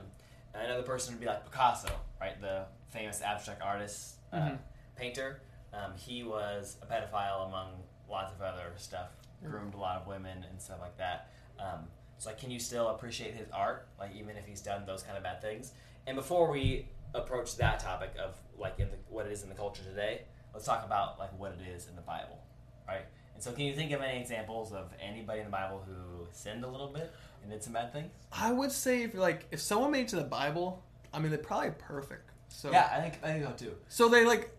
Another 0.53 0.83
person 0.83 1.13
would 1.13 1.19
be 1.19 1.25
like 1.25 1.43
Picasso, 1.43 1.89
right? 2.21 2.39
The 2.39 2.67
famous 2.89 3.21
abstract 3.21 3.61
artist, 3.61 4.19
uh, 4.31 4.37
Mhm. 4.37 4.59
painter. 4.95 5.41
Um, 5.73 5.97
he 5.97 6.23
was 6.23 6.77
a 6.81 6.85
pedophile 6.85 7.47
among 7.47 7.83
lots 8.07 8.31
of 8.31 8.41
other 8.41 8.71
stuff. 8.77 9.09
Groomed 9.43 9.73
a 9.73 9.77
lot 9.77 9.99
of 9.99 10.07
women 10.07 10.41
and 10.43 10.61
stuff 10.61 10.79
like 10.79 10.95
that. 10.97 11.31
Um, 11.59 11.91
so, 12.17 12.29
like, 12.29 12.37
can 12.39 12.49
you 12.49 12.59
still 12.61 12.87
appreciate 12.89 13.33
his 13.33 13.49
art, 13.51 13.89
like 13.99 14.13
even 14.15 14.37
if 14.37 14.45
he's 14.45 14.61
done 14.61 14.85
those 14.85 15.03
kind 15.03 15.17
of 15.17 15.23
bad 15.23 15.41
things? 15.41 15.73
And 16.07 16.15
before 16.15 16.49
we 16.49 16.87
approach 17.13 17.55
that 17.57 17.79
topic 17.79 18.13
of 18.23 18.35
like 18.57 18.79
in 18.79 18.89
the, 18.89 18.97
what 19.09 19.25
it 19.25 19.31
is 19.31 19.43
in 19.43 19.49
the 19.49 19.55
culture 19.55 19.83
today, 19.83 20.21
let's 20.53 20.65
talk 20.65 20.85
about 20.85 21.19
like 21.19 21.37
what 21.39 21.51
it 21.53 21.67
is 21.75 21.87
in 21.87 21.95
the 21.95 22.01
Bible, 22.01 22.39
right? 22.87 23.05
And 23.35 23.41
so, 23.43 23.51
can 23.51 23.65
you 23.65 23.73
think 23.75 23.91
of 23.91 24.01
any 24.01 24.19
examples 24.19 24.71
of 24.71 24.91
anybody 25.01 25.39
in 25.39 25.45
the 25.45 25.51
Bible 25.51 25.83
who 25.87 26.27
sinned 26.31 26.63
a 26.63 26.67
little 26.67 26.87
bit 26.89 27.11
and 27.41 27.51
did 27.51 27.63
some 27.63 27.73
bad 27.73 27.91
things? 27.91 28.11
I 28.31 28.51
would 28.51 28.71
say 28.71 29.03
if 29.03 29.13
like 29.15 29.47
if 29.51 29.59
someone 29.59 29.91
made 29.91 30.01
it 30.01 30.07
to 30.09 30.15
the 30.17 30.23
Bible, 30.23 30.83
I 31.13 31.19
mean 31.19 31.29
they're 31.31 31.39
probably 31.39 31.71
perfect. 31.79 32.29
So 32.49 32.71
Yeah, 32.71 32.89
I 32.91 33.01
think 33.01 33.15
I 33.23 33.33
think 33.33 33.45
so 33.45 33.65
too. 33.65 33.75
So 33.89 34.07
they 34.09 34.25
like 34.25 34.51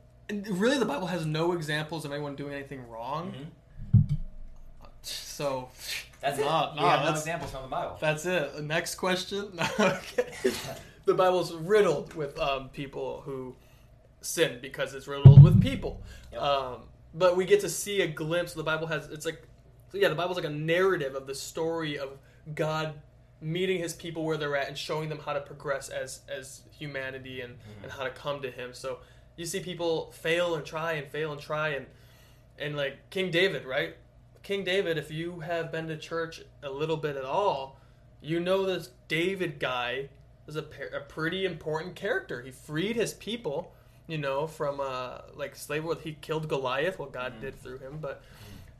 really 0.51 0.79
the 0.79 0.87
Bible 0.87 1.07
has 1.07 1.25
no 1.25 1.53
examples 1.53 2.05
of 2.05 2.13
anyone 2.13 2.35
doing 2.35 2.53
anything 2.55 2.89
wrong. 2.89 3.33
Mhm. 3.33 4.17
So 5.03 5.69
That's 6.21 6.39
it. 6.39 6.45
Nah, 6.45 6.73
we 6.75 6.81
have 6.81 7.05
no 7.05 7.11
examples 7.11 7.51
from 7.51 7.63
the 7.63 7.69
Bible. 7.69 7.99
that's 8.01 8.25
it. 8.27 8.63
Next 8.65 8.95
question. 8.97 9.59
Okay. 9.79 10.33
the 11.05 11.15
Bible's 11.15 11.53
riddled 11.53 12.15
with 12.15 12.39
um, 12.39 12.69
people 12.71 13.23
who 13.25 13.55
sin 14.21 14.59
because 14.61 14.95
it's 14.95 15.07
riddled 15.07 15.43
with 15.43 15.61
people. 15.61 16.03
Yep. 16.33 16.43
Um, 16.43 16.77
but 17.15 17.37
we 17.37 17.45
get 17.45 17.61
to 17.61 17.69
see 17.69 18.01
a 18.01 18.07
glimpse. 18.07 18.55
The 18.55 18.63
Bible 18.63 18.87
has 18.87 19.07
it's 19.09 19.27
like 19.27 19.43
yeah, 19.93 20.09
the 20.09 20.15
Bible's 20.15 20.37
like 20.37 20.47
a 20.47 20.51
narrative 20.51 21.15
of 21.15 21.27
the 21.27 21.35
story 21.35 21.99
of 21.99 22.19
God 22.55 22.95
meeting 23.41 23.79
his 23.79 23.93
people 23.93 24.25
where 24.25 24.37
they're 24.37 24.57
at 24.57 24.69
and 24.69 24.77
showing 24.77 25.09
them 25.09 25.19
how 25.19 25.33
to 25.33 25.41
progress 25.41 25.89
as 25.89 26.21
as 26.29 26.63
humanity 26.77 27.41
and, 27.41 27.57
and 27.83 27.93
how 27.93 28.05
to 28.05 28.11
come 28.11 28.43
to 28.43 28.51
him. 28.51 28.73
So 28.73 28.99
you 29.37 29.47
see 29.47 29.61
people 29.61 30.11
fail 30.13 30.55
and 30.55 30.65
try 30.65 30.93
and 30.93 31.11
fail 31.11 31.33
and 31.33 31.41
try 31.41 31.71
and 31.71 31.87
and 32.59 32.77
like 32.77 33.11
King 33.11 33.31
David, 33.31 33.65
right? 33.65 33.97
King 34.43 34.65
David, 34.65 34.99
if 34.99 35.11
you 35.11 35.41
have 35.41 35.73
been 35.73 35.89
to 35.89 35.97
church 35.97 36.43
a 36.63 36.71
little 36.71 36.97
bit 36.97 37.17
at 37.17 37.25
all, 37.25 37.81
you 38.21 38.41
know 38.41 38.65
this 38.65 38.91
David 39.09 39.59
guy 39.59 40.09
is 40.47 40.57
a, 40.57 40.65
a 40.95 41.01
pretty 41.01 41.45
important 41.47 41.95
character. 41.95 42.43
He 42.43 42.51
freed 42.51 42.97
his 42.97 43.15
people, 43.15 43.75
you 44.07 44.19
know, 44.19 44.47
from 44.47 44.81
uh, 44.81 45.19
like 45.35 45.57
slavery. 45.57 45.97
He 46.03 46.13
killed 46.15 46.49
Goliath, 46.49 46.99
what 46.99 47.13
God 47.13 47.41
did 47.41 47.61
through 47.63 47.79
him, 47.79 47.99
but 48.01 48.23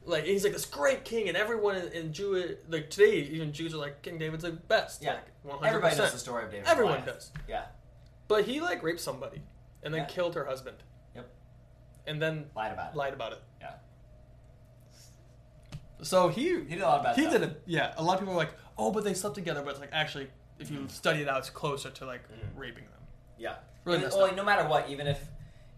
like 0.05 0.25
he's 0.25 0.45
like 0.45 0.53
this 0.53 0.67
great 0.67 1.05
king, 1.05 1.29
and 1.29 1.37
everyone 1.37 1.77
in, 1.77 1.89
in 1.93 2.13
Jew 2.13 2.57
like 2.69 2.91
today, 2.91 3.17
even 3.21 3.53
Jews 3.53 3.73
are 3.75 3.79
like 3.79 4.03
King 4.03 4.19
David's 4.19 4.43
the 4.45 4.51
best. 4.53 5.03
Yeah. 5.03 5.19
like, 5.45 5.61
100%. 5.63 5.67
Everybody 5.67 5.97
knows 5.97 6.13
the 6.13 6.19
story 6.19 6.45
of 6.45 6.51
David. 6.51 6.67
Everyone 6.67 7.01
Goliath. 7.01 7.15
does. 7.15 7.31
Yeah, 7.49 7.65
But 8.29 8.45
he 8.45 8.61
like 8.61 8.83
raped 8.83 9.01
somebody 9.01 9.41
and 9.83 9.93
then 9.95 10.03
Yeah. 10.03 10.07
killed 10.07 10.35
her 10.35 10.45
husband. 10.45 10.77
Yep. 11.15 11.29
And 12.07 12.21
then 12.21 12.47
lied 12.55 12.73
about 12.73 12.93
it. 12.93 12.97
lied 12.97 13.15
about 13.15 13.33
it. 13.33 13.43
Yeah, 13.61 13.71
So 16.03 16.29
he 16.29 16.49
he 16.65 16.75
did 16.75 16.81
a 16.83 16.87
lot 16.87 16.99
of 16.99 17.05
bad 17.05 17.17
he 17.17 17.23
stuff. 17.23 17.33
did 17.35 17.43
it. 17.45 17.63
Yeah, 17.67 17.95
a 17.97 18.03
lot 18.03 18.15
of 18.15 18.21
people 18.21 18.35
are 18.35 18.37
like, 18.39 18.53
oh, 18.77 18.91
but 18.91 19.05
they 19.05 19.15
slept 19.15 19.35
together. 19.37 19.63
But 19.63 19.71
it's 19.71 19.81
like 19.81 19.91
actually, 19.93 20.29
if 20.59 20.71
you 20.71 20.87
study 20.89 21.23
it 21.23 21.29
out, 21.29 21.39
it's 21.39 21.51
closer 21.51 21.91
to 21.91 22.07
like 22.07 22.23
Mhm. 22.29 22.49
raping 22.57 22.85
them. 22.85 23.01
Yeah. 23.39 23.57
Really 23.85 23.99
messed 24.01 24.17
well, 24.17 24.27
up. 24.27 24.37
no 24.37 24.45
matter 24.45 24.67
what, 24.69 24.89
even 24.89 25.07
if 25.07 25.29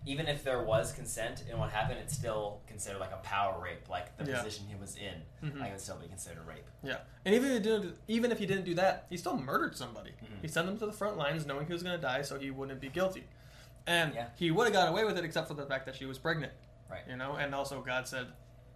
even 0.08 0.28
if 0.28 0.44
there 0.44 0.62
was 0.62 0.92
consent 0.92 1.42
in 1.50 1.58
what 1.58 1.72
happened, 1.72 1.98
it's 1.98 2.14
still 2.14 2.60
considered 2.68 3.00
like 3.00 3.10
a 3.10 3.16
power 3.24 3.60
rape. 3.60 3.88
Like 3.88 4.16
the 4.18 4.30
Yeah. 4.30 4.38
position 4.38 4.64
he 4.68 4.76
was 4.76 4.94
in, 4.94 5.20
Mhm. 5.42 5.58
like 5.58 5.70
it 5.70 5.72
would 5.72 5.80
still 5.80 5.96
be 5.96 6.06
considered 6.06 6.46
rape. 6.46 6.64
Yeah, 6.84 6.98
and 7.24 7.34
even 7.34 7.50
if 7.50 7.56
he 7.56 7.62
didn't, 7.68 7.98
even 8.06 8.30
if 8.30 8.38
he 8.38 8.46
didn't 8.46 8.66
do 8.66 8.74
that, 8.76 9.06
he 9.10 9.16
still 9.16 9.36
murdered 9.36 9.76
somebody. 9.76 10.12
Mhm. 10.22 10.42
He 10.42 10.46
sent 10.48 10.68
them 10.68 10.78
to 10.78 10.86
the 10.86 10.92
front 10.92 11.16
lines, 11.16 11.44
knowing 11.44 11.66
he 11.66 11.72
was 11.72 11.82
going 11.82 11.96
to 11.96 12.00
die, 12.00 12.22
so 12.22 12.38
he 12.38 12.52
wouldn't 12.52 12.80
be 12.80 12.88
guilty. 12.88 13.26
And 13.88 14.14
Yeah. 14.14 14.28
he 14.36 14.52
would 14.52 14.66
have 14.68 14.72
gotten 14.72 14.92
away 14.92 15.02
with 15.02 15.18
it, 15.18 15.24
except 15.24 15.48
for 15.48 15.54
the 15.54 15.66
fact 15.66 15.86
that 15.86 15.96
she 15.96 16.06
was 16.06 16.20
pregnant. 16.20 16.52
Right. 16.88 17.02
You 17.08 17.16
know, 17.16 17.34
and 17.34 17.52
also 17.52 17.82
God 17.82 18.06
said, 18.06 18.28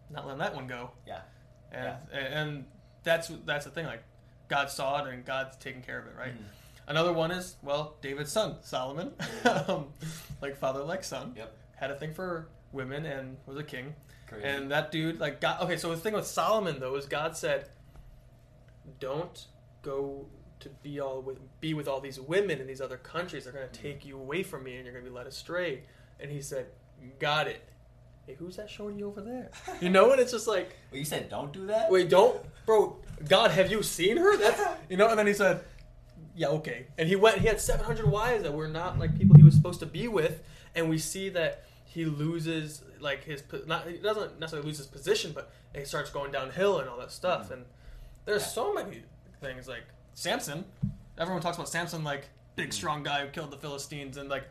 not 0.09 0.25
letting 0.26 0.40
that 0.40 0.54
one 0.57 0.66
go. 0.66 0.90
Yeah. 1.07 1.23
And 1.71 1.97
and 2.12 2.71
that's 3.04 3.28
that's 3.45 3.64
the 3.66 3.71
thing. 3.71 3.87
Like 3.87 4.02
God 4.50 4.69
saw 4.69 5.02
it, 5.04 5.14
and 5.14 5.25
God's 5.25 5.57
taking 5.57 5.80
care 5.80 5.99
of 5.99 6.07
it, 6.07 6.12
right? 6.19 6.35
Mhm. 6.35 6.45
Another 6.88 7.12
one 7.12 7.30
is 7.30 7.57
well, 7.62 7.97
David's 8.02 8.33
son 8.33 8.57
Solomon, 8.62 9.12
um, 9.69 9.87
like 10.42 10.57
father 10.57 10.83
like 10.83 11.04
son, 11.04 11.33
Yep. 11.37 11.57
had 11.76 11.90
a 11.90 11.97
thing 11.97 12.12
for 12.12 12.49
women 12.73 13.07
and 13.07 13.37
was 13.47 13.57
a 13.57 13.62
king. 13.64 13.95
Crazy. 14.26 14.45
And 14.47 14.71
that 14.71 14.90
dude, 14.92 15.19
like, 15.21 15.40
God. 15.40 15.62
Okay, 15.62 15.76
so 15.76 15.90
the 15.90 15.97
thing 15.97 16.14
with 16.14 16.26
Solomon 16.26 16.78
though 16.80 16.95
is 16.97 17.07
God 17.07 17.37
said, 17.37 17.69
"Don't 18.99 19.47
go 19.83 20.26
to 20.61 20.69
be 20.83 21.00
all 21.00 21.23
with 21.23 21.38
be 21.61 21.75
with 21.75 21.88
all 21.88 22.00
these 22.00 22.21
women 22.21 22.61
in 22.61 22.66
these 22.66 22.80
other 22.80 22.97
countries. 22.99 23.45
They're 23.45 23.52
going 23.52 23.69
to 23.69 23.80
take 23.80 24.04
you 24.04 24.16
away 24.19 24.42
from 24.42 24.62
me, 24.64 24.76
and 24.76 24.85
you're 24.85 24.92
going 24.92 25.04
to 25.04 25.11
be 25.11 25.16
led 25.16 25.26
astray." 25.26 25.83
And 26.21 26.30
he 26.30 26.42
said, 26.42 26.66
"Got 27.19 27.47
it." 27.49 27.62
Hey, 28.26 28.35
who's 28.38 28.57
that 28.57 28.69
showing 28.71 28.99
you 28.99 29.07
over 29.09 29.21
there? 29.23 29.50
You 29.80 29.88
know, 29.88 30.12
and 30.12 30.21
it's 30.21 30.30
just 30.33 30.47
like, 30.47 30.76
Well, 30.92 30.99
you 30.99 31.04
said 31.07 31.28
don't 31.30 31.52
do 31.52 31.66
that. 31.69 31.90
wait, 31.90 32.11
don't, 32.11 32.38
bro. 32.66 32.97
God, 33.29 33.50
have 33.50 33.71
you 33.71 33.83
seen 33.83 34.17
her? 34.17 34.37
That's 34.37 34.61
you 34.91 34.97
know. 34.97 35.09
And 35.09 35.19
then 35.19 35.27
he 35.27 35.35
said, 35.35 35.62
"Yeah, 36.35 36.49
okay." 36.49 36.87
And 36.99 37.09
he 37.09 37.17
went. 37.17 37.39
He 37.39 37.47
had 37.47 37.61
700 37.61 38.11
wives 38.11 38.43
that 38.43 38.53
were 38.53 38.69
not 38.69 38.99
like 38.99 39.17
people 39.19 39.37
he 39.37 39.43
was 39.43 39.55
supposed 39.55 39.81
to 39.81 39.87
be 39.87 40.09
with, 40.09 40.43
and 40.75 40.89
we 40.89 40.99
see 40.99 41.29
that 41.31 41.65
he 41.85 42.05
loses 42.05 42.83
like 43.00 43.25
his 43.25 43.43
not. 43.67 43.89
He 43.89 43.99
doesn't 43.99 44.39
necessarily 44.39 44.67
lose 44.67 44.79
his 44.79 44.87
position, 44.87 45.33
but 45.35 45.53
he 45.75 45.85
starts 45.85 46.11
going 46.11 46.33
downhill 46.33 46.79
and 46.79 46.89
all 46.89 46.99
that 46.99 47.12
stuff. 47.12 47.45
Mm-hmm. 47.45 47.55
And 47.55 47.65
there's 48.25 48.47
so 48.47 48.73
many 48.73 49.03
things 49.41 49.69
like 49.69 49.85
Samson. 50.15 50.65
Everyone 51.19 51.43
talks 51.43 51.57
about 51.57 51.69
Samson 51.69 52.05
like 52.05 52.29
big 52.57 52.67
mm-hmm. 52.67 52.73
strong 52.73 53.03
guy 53.03 53.25
who 53.25 53.31
killed 53.31 53.50
the 53.50 53.59
Philistines, 53.59 54.17
and 54.17 54.29
like 54.29 54.45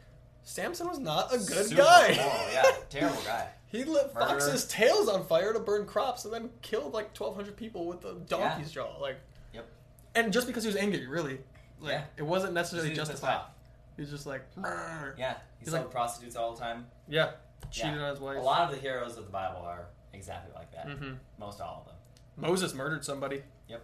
Samson 0.44 0.88
was 0.88 1.00
not 1.00 1.34
a 1.34 1.38
good 1.38 1.66
Super 1.68 1.82
guy. 1.84 2.08
immoral, 2.08 2.52
yeah, 2.52 2.64
terrible 2.90 3.22
guy. 3.26 3.48
He 3.72 3.84
lit 3.84 4.14
Murderer. 4.14 4.30
foxes' 4.30 4.66
tails 4.68 5.08
on 5.08 5.26
fire 5.26 5.54
to 5.54 5.60
burn 5.60 5.86
crops, 5.86 6.26
and 6.26 6.34
then 6.34 6.50
killed 6.62 6.94
like 6.94 7.14
twelve 7.14 7.36
hundred 7.36 7.56
people 7.56 7.86
with 7.86 8.04
a 8.06 8.14
donkey's 8.14 8.72
jaw. 8.72 8.98
Like, 9.00 9.18
Yep. 9.54 9.68
and 10.16 10.34
just 10.34 10.48
because 10.48 10.64
he 10.64 10.68
was 10.68 10.76
angry, 10.76 11.06
really, 11.08 11.40
like 11.80 11.92
Yeah. 11.94 12.06
it 12.18 12.24
wasn't 12.24 12.54
necessarily 12.54 12.94
justified. 12.96 13.36
off. 13.36 13.50
He 13.96 14.02
was 14.02 14.10
just 14.10 14.26
like, 14.26 14.42
"Mrr." 14.56 15.18
Yeah. 15.18 15.34
He 15.60 15.66
He's 15.66 15.70
sold 15.72 15.84
like- 15.84 15.92
prostitutes 15.92 16.36
all 16.36 16.54
the 16.56 16.60
time. 16.60 16.88
yeah, 17.08 17.32
cheated 17.70 17.96
Yeah. 17.98 18.04
on 18.06 18.10
his 18.12 18.20
wife. 18.20 18.38
A 18.38 18.42
lot 18.42 18.64
of 18.70 18.76
the 18.76 18.82
heroes 18.82 19.18
of 19.18 19.26
the 19.26 19.32
Bible 19.32 19.60
are 19.62 19.88
exactly 20.14 20.52
like 20.56 20.72
that. 20.72 20.86
hmm 20.86 21.14
Most 21.38 21.62
all 21.62 21.82
of 21.82 21.86
them. 21.88 21.96
Moses 22.38 22.74
murdered 22.74 23.04
somebody. 23.06 23.44
Yep. 23.68 23.84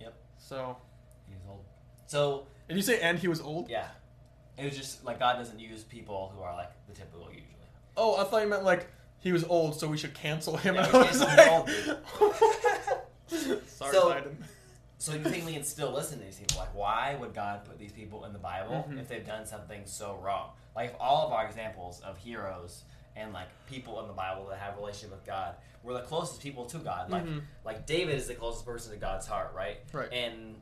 Yep. 0.00 0.14
So, 0.38 0.76
He 1.28 1.34
was 1.34 1.42
old. 1.48 1.64
So 2.06 2.46
and 2.68 2.76
you 2.76 2.82
say, 2.82 3.00
and 3.00 3.18
he 3.18 3.28
was 3.28 3.40
old. 3.40 3.68
yeah, 3.70 3.88
it 4.58 4.64
was 4.64 4.76
just 4.76 5.04
like 5.04 5.18
God 5.20 5.34
doesn't 5.36 5.58
use 5.60 5.84
people 5.84 6.32
who 6.34 6.42
are 6.42 6.54
like 6.54 6.70
the 6.86 6.92
typical 6.92 7.28
usually. 7.30 7.46
Oh, 7.96 8.16
I 8.16 8.24
thought 8.24 8.42
you 8.42 8.48
meant 8.48 8.64
like 8.64 8.88
he 9.20 9.32
was 9.32 9.44
old, 9.44 9.78
so 9.78 9.86
we 9.88 9.96
should 9.98 10.14
cancel 10.14 10.56
him. 10.56 10.74
Yeah, 10.76 10.84
And 10.86 10.92
we 10.92 10.98
I 10.98 11.02
was 11.02 11.20
like- 11.20 13.00
Sorry, 13.66 13.92
So- 13.92 14.10
Biden. 14.10 14.34
So 14.98 15.14
you 15.14 15.24
think 15.24 15.46
we 15.46 15.54
can 15.54 15.64
still 15.64 15.92
listen 15.92 16.18
to 16.18 16.24
these 16.26 16.36
people? 16.38 16.58
Like, 16.58 16.74
why 16.74 17.16
would 17.18 17.32
God 17.32 17.64
put 17.64 17.78
these 17.78 17.90
people 17.92 18.26
in 18.26 18.34
the 18.34 18.38
Bible 18.38 18.86
Mhm. 18.86 19.00
if 19.00 19.08
they've 19.08 19.26
done 19.26 19.46
something 19.46 19.80
so 19.86 20.16
wrong? 20.16 20.50
Like, 20.76 20.90
if 20.90 20.96
all 21.00 21.26
of 21.26 21.32
our 21.32 21.46
examples 21.46 22.00
of 22.02 22.18
heroes 22.18 22.82
and 23.16 23.32
like 23.32 23.48
people 23.66 23.98
in 24.02 24.08
the 24.08 24.12
Bible 24.12 24.46
that 24.50 24.58
have 24.58 24.74
a 24.74 24.76
relationship 24.76 25.12
with 25.12 25.24
God 25.24 25.54
were 25.82 25.94
the 25.94 26.02
closest 26.02 26.42
people 26.42 26.66
to 26.66 26.78
God, 26.78 27.08
like 27.10 27.24
Mhm. 27.24 27.42
like 27.64 27.86
David 27.86 28.16
is 28.16 28.26
the 28.26 28.34
closest 28.34 28.66
person 28.66 28.92
to 28.92 28.98
God's 28.98 29.26
heart, 29.26 29.54
right? 29.54 29.78
Right. 29.90 30.12
And 30.12 30.60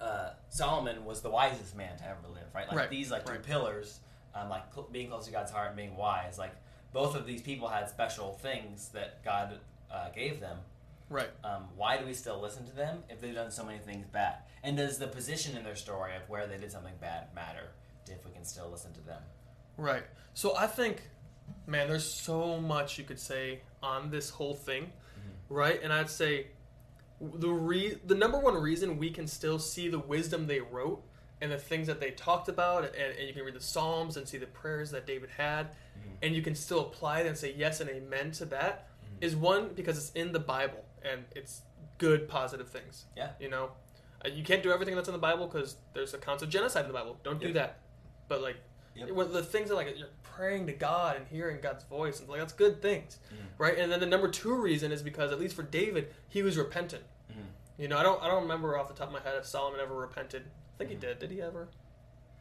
uh, 0.00 0.30
Solomon 0.48 1.04
was 1.04 1.20
the 1.20 1.30
wisest 1.30 1.76
man 1.76 1.98
to 1.98 2.04
ever 2.08 2.26
live, 2.32 2.46
right? 2.54 2.66
Like 2.66 2.76
Right, 2.78 2.90
these 2.90 3.10
like 3.10 3.26
two 3.26 3.38
pillars, 3.40 4.00
um, 4.34 4.48
like 4.48 4.72
cl- 4.74 4.88
being 4.90 5.08
close 5.08 5.26
to 5.26 5.32
God's 5.32 5.50
heart 5.50 5.68
and 5.68 5.76
being 5.76 5.96
wise. 5.96 6.38
Like 6.38 6.52
both 6.92 7.14
of 7.16 7.26
these 7.26 7.42
people 7.42 7.68
had 7.68 7.88
special 7.88 8.32
things 8.42 8.88
that 8.90 9.24
God 9.24 9.58
uh, 9.92 10.08
gave 10.14 10.40
them 10.40 10.58
Right. 11.10 11.28
um, 11.44 11.64
why 11.76 11.98
do 11.98 12.06
we 12.06 12.14
still 12.14 12.40
listen 12.40 12.64
to 12.66 12.74
them 12.74 13.02
if 13.10 13.20
they've 13.20 13.34
done 13.34 13.50
so 13.50 13.64
many 13.64 13.78
things 13.78 14.06
bad? 14.06 14.36
And 14.62 14.76
does 14.76 14.98
the 14.98 15.06
position 15.06 15.56
in 15.56 15.62
their 15.64 15.76
story 15.76 16.16
of 16.16 16.28
where 16.28 16.46
they 16.46 16.56
did 16.56 16.72
something 16.72 16.94
bad 17.00 17.26
matter 17.34 17.68
if 18.08 18.24
we 18.24 18.32
can 18.32 18.44
still 18.44 18.68
listen 18.70 18.92
to 18.94 19.00
them? 19.02 19.20
Right. 19.76 20.04
So 20.34 20.56
I 20.56 20.66
think, 20.66 21.02
man, 21.66 21.88
there's 21.88 22.10
so 22.10 22.58
much 22.60 22.98
you 22.98 23.04
could 23.04 23.20
say 23.20 23.60
on 23.82 24.10
this 24.10 24.30
whole 24.30 24.54
thing, 24.54 24.90
right? 25.50 25.80
And 25.82 25.92
I'd 25.92 26.10
say 26.10 26.46
the 27.20 27.50
re- 27.50 27.98
the 28.06 28.14
number 28.14 28.38
one 28.38 28.54
reason 28.54 28.98
we 28.98 29.10
can 29.10 29.26
still 29.26 29.58
see 29.58 29.88
the 29.88 29.98
wisdom 29.98 30.46
they 30.46 30.60
wrote 30.60 31.02
and 31.44 31.52
the 31.52 31.58
things 31.58 31.86
that 31.88 32.00
they 32.00 32.10
talked 32.10 32.48
about, 32.48 32.84
and, 32.84 32.94
and 33.18 33.28
you 33.28 33.34
can 33.34 33.44
read 33.44 33.54
the 33.54 33.60
Psalms 33.60 34.16
and 34.16 34.26
see 34.26 34.38
the 34.38 34.46
prayers 34.46 34.90
that 34.92 35.06
David 35.06 35.28
had, 35.36 35.68
and 36.22 36.34
you 36.34 36.40
can 36.40 36.54
still 36.54 36.80
apply 36.80 37.20
it 37.20 37.26
and 37.26 37.36
say 37.36 37.54
yes 37.56 37.80
and 37.80 37.90
amen 37.90 38.30
to 38.32 38.46
that, 38.46 38.88
is 39.20 39.36
one 39.36 39.68
because 39.74 39.98
it's 39.98 40.10
in 40.12 40.32
the 40.32 40.38
Bible 40.40 40.82
and 41.02 41.24
it's 41.36 41.60
good, 41.98 42.28
positive 42.28 42.68
things. 42.68 43.04
Yeah. 43.16 43.30
You 43.38 43.50
know, 43.50 43.72
Uh, 44.24 44.28
you 44.30 44.42
can't 44.42 44.62
do 44.62 44.72
everything 44.72 44.94
that's 44.96 45.06
in 45.08 45.12
the 45.12 45.18
Bible 45.20 45.46
because 45.46 45.76
there's 45.92 46.14
accounts 46.14 46.42
of 46.42 46.48
genocide 46.48 46.86
in 46.86 46.88
the 46.92 46.98
Bible. 46.98 47.18
Don't 47.22 47.38
do 47.38 47.52
that. 47.52 47.80
But 48.26 48.40
like, 48.40 48.56
Yep. 48.94 49.08
the 49.32 49.42
things 49.42 49.68
that 49.68 49.74
like 49.74 49.98
you're 49.98 50.08
praying 50.22 50.66
to 50.68 50.72
God 50.72 51.16
and 51.16 51.26
hearing 51.26 51.60
God's 51.60 51.84
voice 51.84 52.20
and 52.20 52.28
like 52.30 52.38
that's 52.40 52.54
good 52.54 52.80
things, 52.80 53.18
Mhm. 53.30 53.48
right? 53.58 53.76
And 53.78 53.92
then 53.92 54.00
the 54.00 54.06
number 54.06 54.28
two 54.30 54.54
reason 54.54 54.92
is 54.92 55.02
because 55.02 55.30
at 55.30 55.38
least 55.38 55.54
for 55.54 55.62
David, 55.62 56.14
he 56.28 56.42
was 56.42 56.56
repentant. 56.56 57.04
Mhm. 57.30 57.48
You 57.76 57.88
know, 57.88 57.98
I 57.98 58.02
don't 58.02 58.22
I 58.22 58.28
don't 58.28 58.42
remember 58.44 58.78
off 58.78 58.88
the 58.88 58.94
top 58.94 59.08
of 59.08 59.12
my 59.12 59.20
head 59.20 59.36
if 59.36 59.44
Solomon 59.44 59.78
ever 59.80 59.94
repented. 59.94 60.44
I 60.74 60.78
think 60.78 60.90
he 60.90 60.96
did. 60.96 61.18
Did 61.18 61.30
he 61.30 61.40
ever? 61.40 61.68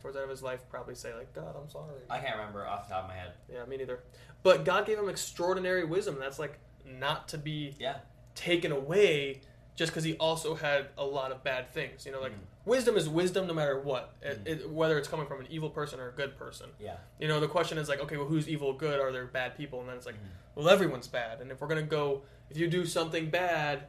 Towards 0.01 0.15
the 0.15 0.21
end 0.21 0.25
of 0.25 0.29
his 0.31 0.41
life, 0.43 0.61
probably 0.69 0.95
say 0.95 1.13
like, 1.13 1.33
God, 1.33 1.55
I'm 1.61 1.69
sorry. 1.69 2.01
I 2.09 2.19
can't 2.19 2.37
remember 2.37 2.65
off 2.67 2.87
the 2.87 2.93
top 2.93 3.03
of 3.03 3.09
my 3.09 3.15
head. 3.15 3.31
yeah, 3.51 3.63
me 3.65 3.77
neither. 3.77 3.99
But 4.41 4.65
God 4.65 4.85
gave 4.85 4.97
him 4.99 5.07
extraordinary 5.07 5.85
wisdom. 5.85 6.17
That's 6.19 6.39
like 6.39 6.59
not 6.85 7.27
to 7.29 7.37
be 7.37 7.75
Yeah. 7.79 7.97
taken 8.35 8.71
away 8.71 9.41
just 9.75 9.91
because 9.91 10.03
he 10.03 10.15
also 10.17 10.55
had 10.55 10.87
a 10.97 11.05
lot 11.05 11.31
of 11.31 11.43
bad 11.43 11.71
things. 11.73 12.05
You 12.05 12.11
know, 12.11 12.19
like 12.21 12.33
Mhm. 12.33 12.39
wisdom 12.65 12.97
is 12.97 13.07
wisdom 13.07 13.47
no 13.47 13.53
matter 13.53 13.79
what, 13.79 14.13
It- 14.21 14.43
Mhm. 14.43 14.47
it- 14.47 14.69
whether 14.69 14.97
it's 14.97 15.07
coming 15.07 15.25
from 15.25 15.39
an 15.39 15.47
evil 15.49 15.69
person 15.69 15.99
or 15.99 16.09
a 16.09 16.11
good 16.11 16.35
person. 16.37 16.69
Yeah. 16.79 16.97
You 17.19 17.27
know, 17.27 17.39
the 17.39 17.47
question 17.47 17.77
is 17.77 17.87
like, 17.87 17.99
okay, 18.01 18.17
well, 18.17 18.27
who's 18.27 18.47
evil, 18.49 18.73
good? 18.73 18.99
Are 18.99 19.11
there 19.11 19.25
bad 19.25 19.55
people? 19.55 19.79
And 19.79 19.89
then 19.89 19.95
it's 19.97 20.05
like, 20.05 20.15
Mhm. 20.15 20.27
well, 20.55 20.69
everyone's 20.69 21.07
bad. 21.07 21.39
And 21.41 21.49
if 21.51 21.61
we're 21.61 21.67
gonna 21.67 21.81
go, 21.81 22.23
if 22.49 22.57
you 22.57 22.67
do 22.67 22.85
something 22.85 23.29
bad, 23.29 23.87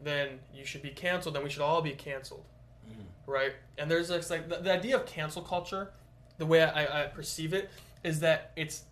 then 0.00 0.40
you 0.52 0.64
should 0.64 0.82
be 0.82 0.90
canceled. 0.90 1.34
Then 1.34 1.42
we 1.42 1.50
should 1.50 1.62
all 1.62 1.82
be 1.82 1.92
canceled. 1.92 2.44
Right? 3.26 3.52
And 3.78 3.90
there's 3.90 4.08
this 4.08 4.30
like 4.30 4.48
the, 4.48 4.56
the 4.56 4.72
idea 4.72 4.96
of 4.96 5.06
cancel 5.06 5.42
culture. 5.42 5.92
The 6.38 6.46
way 6.46 6.62
I, 6.62 7.04
I 7.04 7.06
perceive 7.06 7.52
it 7.54 7.70
is 8.02 8.20
that 8.20 8.52
it's 8.56 8.84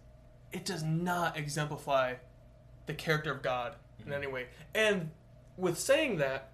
it 0.52 0.64
does 0.64 0.82
not 0.82 1.36
exemplify 1.36 2.14
the 2.86 2.94
character 2.94 3.30
of 3.32 3.42
God 3.42 3.74
in 4.04 4.06
Mhm. 4.12 4.16
any 4.16 4.26
way. 4.26 4.46
And 4.74 5.10
with 5.56 5.78
saying 5.78 6.16
that, 6.18 6.50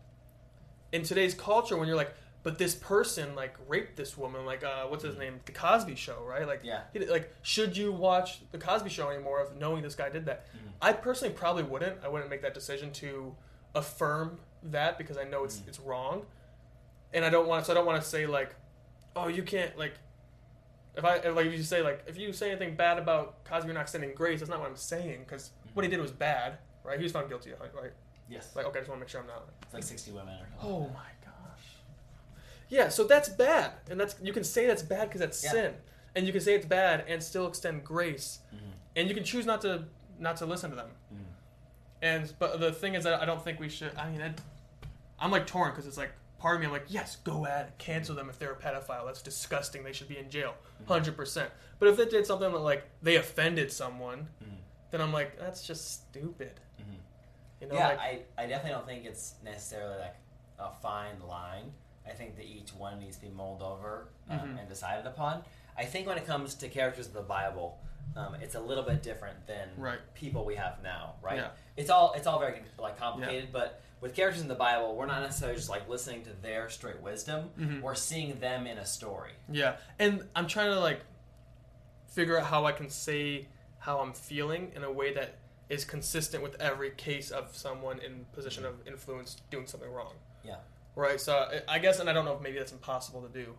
in 0.93 1.03
today's 1.03 1.35
culture, 1.35 1.77
when 1.77 1.89
you're 1.89 1.97
like, 1.97 2.15
but 2.43 2.59
this 2.59 2.75
person 2.75 3.35
like 3.35 3.57
raped 3.67 3.97
this 3.97 4.17
woman, 4.17 4.45
like 4.47 4.63
uh, 4.63 4.85
what's 4.87 5.03
his 5.03 5.17
name, 5.19 5.41
the 5.47 5.53
Cosby 5.53 5.97
Show, 5.97 6.23
right? 6.25 6.47
Like, 6.47 6.61
Yeah. 6.63 6.83
he 6.93 7.01
like 7.07 7.35
should 7.43 7.77
you 7.77 7.93
watch 7.93 8.41
the 8.53 8.59
Cosby 8.59 8.89
Show 8.91 9.11
anymore 9.11 9.43
if 9.43 9.55
knowing 9.59 9.83
this 9.83 9.95
guy 9.97 10.09
did 10.11 10.27
that? 10.27 10.47
Mhm. 10.55 10.71
I 10.81 10.93
personally 10.93 11.35
probably 11.35 11.65
wouldn't. 11.65 12.03
I 12.05 12.09
wouldn't 12.09 12.31
make 12.31 12.43
that 12.43 12.55
decision 12.55 12.93
to 12.95 13.35
affirm 13.75 14.39
that 14.63 14.97
because 14.99 15.17
I 15.19 15.25
know 15.25 15.45
it's 15.45 15.59
Mhm. 15.59 15.69
it's 15.69 15.81
wrong, 15.81 16.27
and 17.13 17.25
I 17.25 17.31
don't 17.31 17.49
want. 17.49 17.67
So 17.67 17.73
I 17.73 17.75
don't 17.75 17.87
want 17.87 18.03
to 18.03 18.09
say 18.09 18.27
like, 18.27 18.55
oh, 19.15 19.29
you 19.29 19.43
can't 19.43 19.77
like. 19.79 19.95
If 20.97 21.05
I 21.05 21.17
if, 21.17 21.35
like 21.37 21.47
if 21.47 21.53
you 21.53 21.63
say 21.63 21.83
like 21.83 22.05
if 22.07 22.17
you 22.19 22.33
say 22.33 22.51
anything 22.51 22.75
bad 22.75 22.99
about 22.99 23.45
Cosby, 23.45 23.73
not 23.73 23.83
extending 23.83 24.15
grace. 24.15 24.41
That's 24.41 24.51
not 24.51 24.61
what 24.61 24.69
I'm 24.71 24.77
saying 24.77 25.21
because 25.27 25.51
what 25.75 25.85
he 25.85 25.91
did 25.91 26.01
was 26.01 26.11
bad, 26.11 26.59
right? 26.85 26.97
He 26.99 27.03
was 27.03 27.13
found 27.13 27.29
guilty, 27.29 27.53
right? 27.61 27.93
Yes. 28.31 28.57
Like 28.57 28.65
okay, 28.67 28.79
I 28.79 28.81
just 28.81 28.89
want 28.89 29.01
to 29.01 29.05
make 29.05 29.09
sure 29.11 29.21
I'm 29.21 29.27
not. 29.27 29.45
It's 29.63 29.75
like 29.75 29.83
60 29.83 30.11
women 30.13 30.35
or 30.35 30.47
something. 30.59 30.71
Oh 30.71 30.81
my 30.95 31.11
gosh. 31.25 31.65
Yeah, 32.69 32.89
so 32.89 33.05
that's 33.05 33.29
bad, 33.29 33.73
and 33.91 34.01
that's 34.01 34.17
you 34.23 34.33
can 34.33 34.43
say 34.45 34.67
that's 34.67 34.83
bad 34.83 35.09
because 35.09 35.21
that's 35.21 35.45
Yeah. 35.45 35.51
sin, 35.53 35.75
and 36.15 36.27
you 36.27 36.33
can 36.33 36.41
say 36.41 36.55
it's 36.55 36.67
bad 36.67 37.05
and 37.07 37.23
still 37.23 37.47
extend 37.47 37.85
grace, 37.85 38.41
Mhm. 38.55 38.59
and 38.97 39.09
you 39.09 39.15
can 39.15 39.23
choose 39.25 39.45
not 39.47 39.61
to 39.63 39.85
not 40.19 40.39
to 40.39 40.47
listen 40.47 40.71
to 40.71 40.77
them. 40.77 40.89
Mhm. 41.15 41.25
And 42.01 42.33
but 42.39 42.59
the 42.59 42.73
thing 42.73 42.95
is 42.95 43.05
that 43.05 43.21
I 43.21 43.27
don't 43.27 43.43
think 43.45 43.61
we 43.61 43.69
should. 43.69 43.95
I 43.97 44.09
mean, 44.11 44.23
i 44.23 44.33
I'm 45.19 45.31
like 45.31 45.47
torn 45.47 45.71
because 45.73 45.87
it's 45.87 45.99
like 45.99 46.13
part 46.39 46.57
of 46.57 46.61
me. 46.61 46.67
I'm 46.67 46.73
like, 46.73 46.87
yes, 46.89 47.17
go 47.17 47.47
at 47.47 47.67
it, 47.67 47.79
cancel 47.79 48.15
them 48.15 48.29
if 48.29 48.39
they're 48.39 48.53
a 48.53 48.57
pedophile. 48.57 49.07
That's 49.07 49.23
disgusting. 49.23 49.83
They 49.85 49.93
should 49.93 50.09
be 50.09 50.19
in 50.19 50.31
jail, 50.31 50.55
Mhm. 50.83 50.87
hundred 50.89 51.17
percent. 51.17 51.51
But 51.79 51.89
if 51.89 51.97
they 51.97 52.07
did 52.07 52.27
something 52.27 52.51
that 52.53 52.59
like 52.59 52.85
they 53.03 53.17
offended 53.17 53.73
someone, 53.73 54.29
Mhm. 54.43 54.57
then 54.91 55.01
I'm 55.01 55.13
like, 55.13 55.39
that's 55.39 55.67
just 55.67 55.91
stupid. 56.09 56.61
Mhm. 56.81 56.97
You 57.61 57.69
know, 57.69 57.75
yeah, 57.75 57.89
like, 57.89 57.99
I, 58.01 58.23
I 58.39 58.47
definitely 58.47 58.73
don't 58.73 58.87
think 58.87 59.05
it's 59.05 59.35
necessarily 59.43 59.99
like 59.99 60.17
a 60.59 60.71
fine 60.71 61.21
line. 61.27 61.73
I 62.07 62.11
think 62.13 62.37
that 62.37 62.45
each 62.45 62.73
one 62.75 63.01
needs 63.01 63.17
to 63.17 63.23
be 63.23 63.31
mulled 63.31 63.63
over 63.63 64.09
um, 64.31 64.39
Mhm. 64.39 64.61
and 64.61 64.69
decided 64.69 65.07
upon. 65.07 65.45
I 65.77 65.85
think 65.85 66.07
when 66.07 66.17
it 66.19 66.27
comes 66.27 66.55
to 66.57 66.69
characters 66.69 67.07
of 67.09 67.13
the 67.15 67.23
Bible, 67.23 67.79
um, 68.17 68.35
it's 68.41 68.55
a 68.55 68.61
little 68.61 68.83
bit 68.83 69.03
different 69.03 69.47
than 69.47 69.69
Right. 69.77 69.99
people 70.15 70.45
we 70.45 70.55
have 70.57 70.83
now, 70.83 71.15
right? 71.23 71.37
Yeah. 71.39 71.49
It's 71.77 71.91
all 71.91 72.13
it's 72.17 72.27
all 72.27 72.39
very 72.39 72.63
like 72.79 72.99
complicated, 72.99 73.51
but 73.53 73.81
with 74.01 74.15
characters 74.15 74.43
in 74.43 74.49
the 74.49 74.55
Bible, 74.55 74.95
we're 74.97 75.07
not 75.07 75.23
necessarily 75.23 75.57
just 75.57 75.69
like 75.71 75.89
listening 75.89 76.23
to 76.25 76.31
their 76.43 76.69
straight 76.71 77.01
wisdom. 77.01 77.51
Mhm. 77.59 77.81
We're 77.83 77.95
seeing 77.95 78.39
them 78.41 78.67
in 78.67 78.79
a 78.79 78.87
story. 78.87 79.33
Yeah, 79.49 79.77
and 79.99 80.29
I'm 80.35 80.47
trying 80.47 80.71
to 80.71 80.81
like 80.81 81.01
figure 82.07 82.39
out 82.39 82.47
how 82.47 82.65
I 82.65 82.73
can 82.73 82.89
say 82.91 83.49
how 83.79 84.01
I'm 84.01 84.13
feeling 84.13 84.73
in 84.75 84.83
a 84.85 84.91
way 84.91 85.13
that 85.15 85.37
is 85.69 85.85
consistent 85.85 86.43
with 86.43 86.61
every 86.61 86.91
case 86.93 87.31
of 87.31 87.55
someone 87.57 87.99
in 87.99 88.25
position 88.33 88.65
of 88.65 88.87
influence 88.87 89.37
doing 89.51 89.67
something 89.67 89.91
wrong. 89.91 90.15
Yeah. 90.45 90.57
Right. 90.95 91.21
So 91.21 91.37
I- 91.37 91.75
I 91.77 91.79
guess, 91.79 91.99
and 92.01 92.09
I 92.09 92.13
don't 92.13 92.25
know 92.25 92.35
if 92.35 92.41
maybe 92.41 92.59
that's 92.59 92.73
impossible 92.73 93.21
to 93.23 93.29
do, 93.29 93.57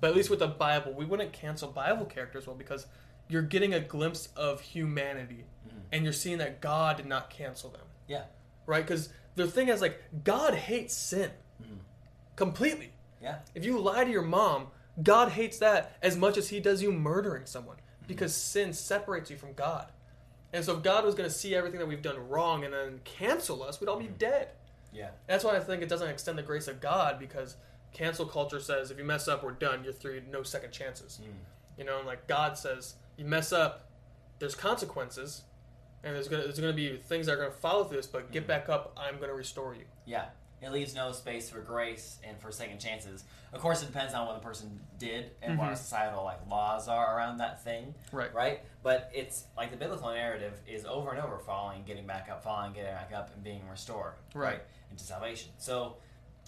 but 0.00 0.10
at 0.10 0.16
least 0.16 0.30
with 0.30 0.38
the 0.38 0.46
Bible, 0.46 0.92
we 0.92 1.04
wouldn't 1.04 1.32
cancel 1.32 1.70
Bible 1.70 2.06
characters 2.06 2.46
well 2.46 2.54
because 2.56 2.86
you're 3.28 3.42
getting 3.42 3.74
a 3.74 3.80
glimpse 3.80 4.28
of 4.36 4.60
humanity, 4.60 5.44
mm-hmm. 5.66 5.78
and 5.92 6.04
you're 6.04 6.12
seeing 6.12 6.38
that 6.38 6.60
God 6.60 6.96
did 6.96 7.06
not 7.06 7.30
cancel 7.30 7.70
them. 7.70 7.82
Yeah. 8.06 8.24
Right. 8.66 8.86
Because 8.86 9.10
the 9.36 9.46
thing 9.46 9.68
is, 9.68 9.80
like, 9.80 10.02
God 10.24 10.54
hates 10.54 10.94
sin 10.94 11.30
mm-hmm. 11.62 11.78
completely. 12.36 12.92
Yeah. 13.22 13.38
If 13.54 13.64
you 13.64 13.78
lie 13.78 14.04
to 14.04 14.10
your 14.10 14.22
mom, 14.22 14.68
God 15.02 15.30
hates 15.30 15.58
that 15.58 15.96
as 16.02 16.16
much 16.16 16.36
as 16.36 16.48
he 16.48 16.60
does 16.60 16.82
you 16.82 16.92
murdering 16.92 17.46
someone 17.46 17.76
mm-hmm. 17.76 18.06
because 18.08 18.34
sin 18.34 18.72
separates 18.72 19.30
you 19.30 19.36
from 19.36 19.52
God. 19.52 19.92
And 20.52 20.64
so 20.64 20.76
if 20.76 20.82
God 20.82 21.04
was 21.04 21.14
going 21.14 21.28
to 21.28 21.34
see 21.34 21.54
everything 21.54 21.78
that 21.78 21.86
we've 21.86 22.02
done 22.02 22.28
wrong 22.28 22.64
and 22.64 22.72
then 22.72 23.00
cancel 23.04 23.62
us, 23.62 23.80
we'd 23.80 23.88
all 23.88 23.98
be 23.98 24.08
dead. 24.18 24.48
Yeah. 24.92 25.10
That's 25.26 25.44
why 25.44 25.56
I 25.56 25.60
think 25.60 25.82
it 25.82 25.88
doesn't 25.88 26.08
extend 26.08 26.38
the 26.38 26.42
grace 26.42 26.68
of 26.68 26.80
God 26.80 27.18
because 27.18 27.56
cancel 27.92 28.24
culture 28.24 28.60
says 28.60 28.90
if 28.90 28.98
you 28.98 29.04
mess 29.04 29.28
up, 29.28 29.44
we're 29.44 29.52
done. 29.52 29.84
You're 29.84 29.92
through. 29.92 30.22
No 30.30 30.42
second 30.42 30.72
chances. 30.72 31.20
Mm. 31.22 31.34
You 31.78 31.84
know, 31.84 31.98
and 31.98 32.06
like 32.06 32.26
God 32.26 32.56
says, 32.56 32.94
you 33.18 33.26
mess 33.26 33.52
up, 33.52 33.90
there's 34.38 34.54
consequences, 34.54 35.42
and 36.02 36.14
there's 36.14 36.28
gonna 36.28 36.44
there's 36.44 36.58
gonna 36.58 36.72
be 36.72 36.96
things 36.96 37.26
that 37.26 37.32
are 37.32 37.36
gonna 37.36 37.50
follow 37.50 37.84
through 37.84 37.98
this. 37.98 38.06
But 38.06 38.30
get 38.30 38.44
mm-hmm. 38.44 38.48
back 38.48 38.68
up. 38.70 38.96
I'm 38.96 39.20
gonna 39.20 39.34
restore 39.34 39.74
you. 39.74 39.84
Yeah. 40.06 40.26
It 40.60 40.72
leaves 40.72 40.92
no 40.92 41.12
space 41.12 41.48
for 41.50 41.60
grace 41.60 42.18
and 42.24 42.36
for 42.40 42.50
second 42.50 42.80
chances. 42.80 43.22
Of 43.52 43.60
course, 43.60 43.80
it 43.84 43.86
depends 43.86 44.12
on 44.12 44.26
what 44.26 44.34
the 44.34 44.44
person 44.44 44.80
did 44.98 45.30
and 45.40 45.56
what 45.56 45.66
our 45.66 45.70
mm-hmm. 45.70 45.76
societal 45.76 46.24
like 46.24 46.40
laws 46.50 46.88
are 46.88 47.16
around 47.16 47.38
that 47.38 47.62
thing. 47.62 47.94
Right. 48.10 48.34
Right. 48.34 48.60
But 48.82 49.08
it's 49.14 49.44
like 49.56 49.70
the 49.70 49.76
biblical 49.76 50.08
narrative 50.08 50.54
is 50.66 50.84
over 50.84 51.10
and 51.10 51.20
over 51.20 51.38
falling, 51.38 51.84
getting 51.86 52.08
back 52.08 52.28
up, 52.28 52.42
falling, 52.42 52.72
getting 52.72 52.92
back 52.92 53.12
up, 53.14 53.32
and 53.34 53.44
being 53.44 53.62
restored. 53.70 54.14
Right. 54.34 54.60
into 54.90 55.04
salvation. 55.04 55.50
So. 55.58 55.96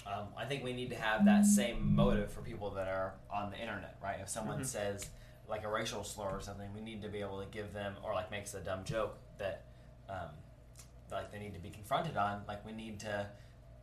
Um, 0.06 0.28
I 0.34 0.46
think 0.46 0.64
we 0.64 0.72
need 0.72 0.88
to 0.90 0.96
have 0.96 1.26
that 1.26 1.44
same 1.44 1.94
motive 1.94 2.32
for 2.32 2.40
people 2.40 2.70
that 2.70 2.88
are 2.88 3.12
on 3.30 3.50
the 3.50 3.58
internet, 3.58 3.98
right? 4.02 4.16
If 4.22 4.30
someone 4.30 4.56
mm-hmm. 4.56 4.64
says 4.64 5.10
like 5.50 5.64
a 5.64 5.68
racial 5.68 6.04
slur 6.04 6.28
or 6.30 6.40
something, 6.40 6.68
we 6.74 6.80
need 6.80 7.02
to 7.02 7.08
be 7.08 7.20
able 7.20 7.40
to 7.40 7.46
give 7.50 7.72
them, 7.74 7.94
or 8.04 8.14
like 8.14 8.30
makes 8.30 8.54
a 8.54 8.60
dumb 8.60 8.84
joke 8.84 9.18
that, 9.38 9.64
um, 10.08 10.28
like 11.10 11.32
they 11.32 11.38
need 11.40 11.52
to 11.54 11.60
be 11.60 11.70
confronted 11.70 12.16
on. 12.16 12.42
Like 12.48 12.64
we 12.64 12.72
need 12.72 13.00
to 13.00 13.26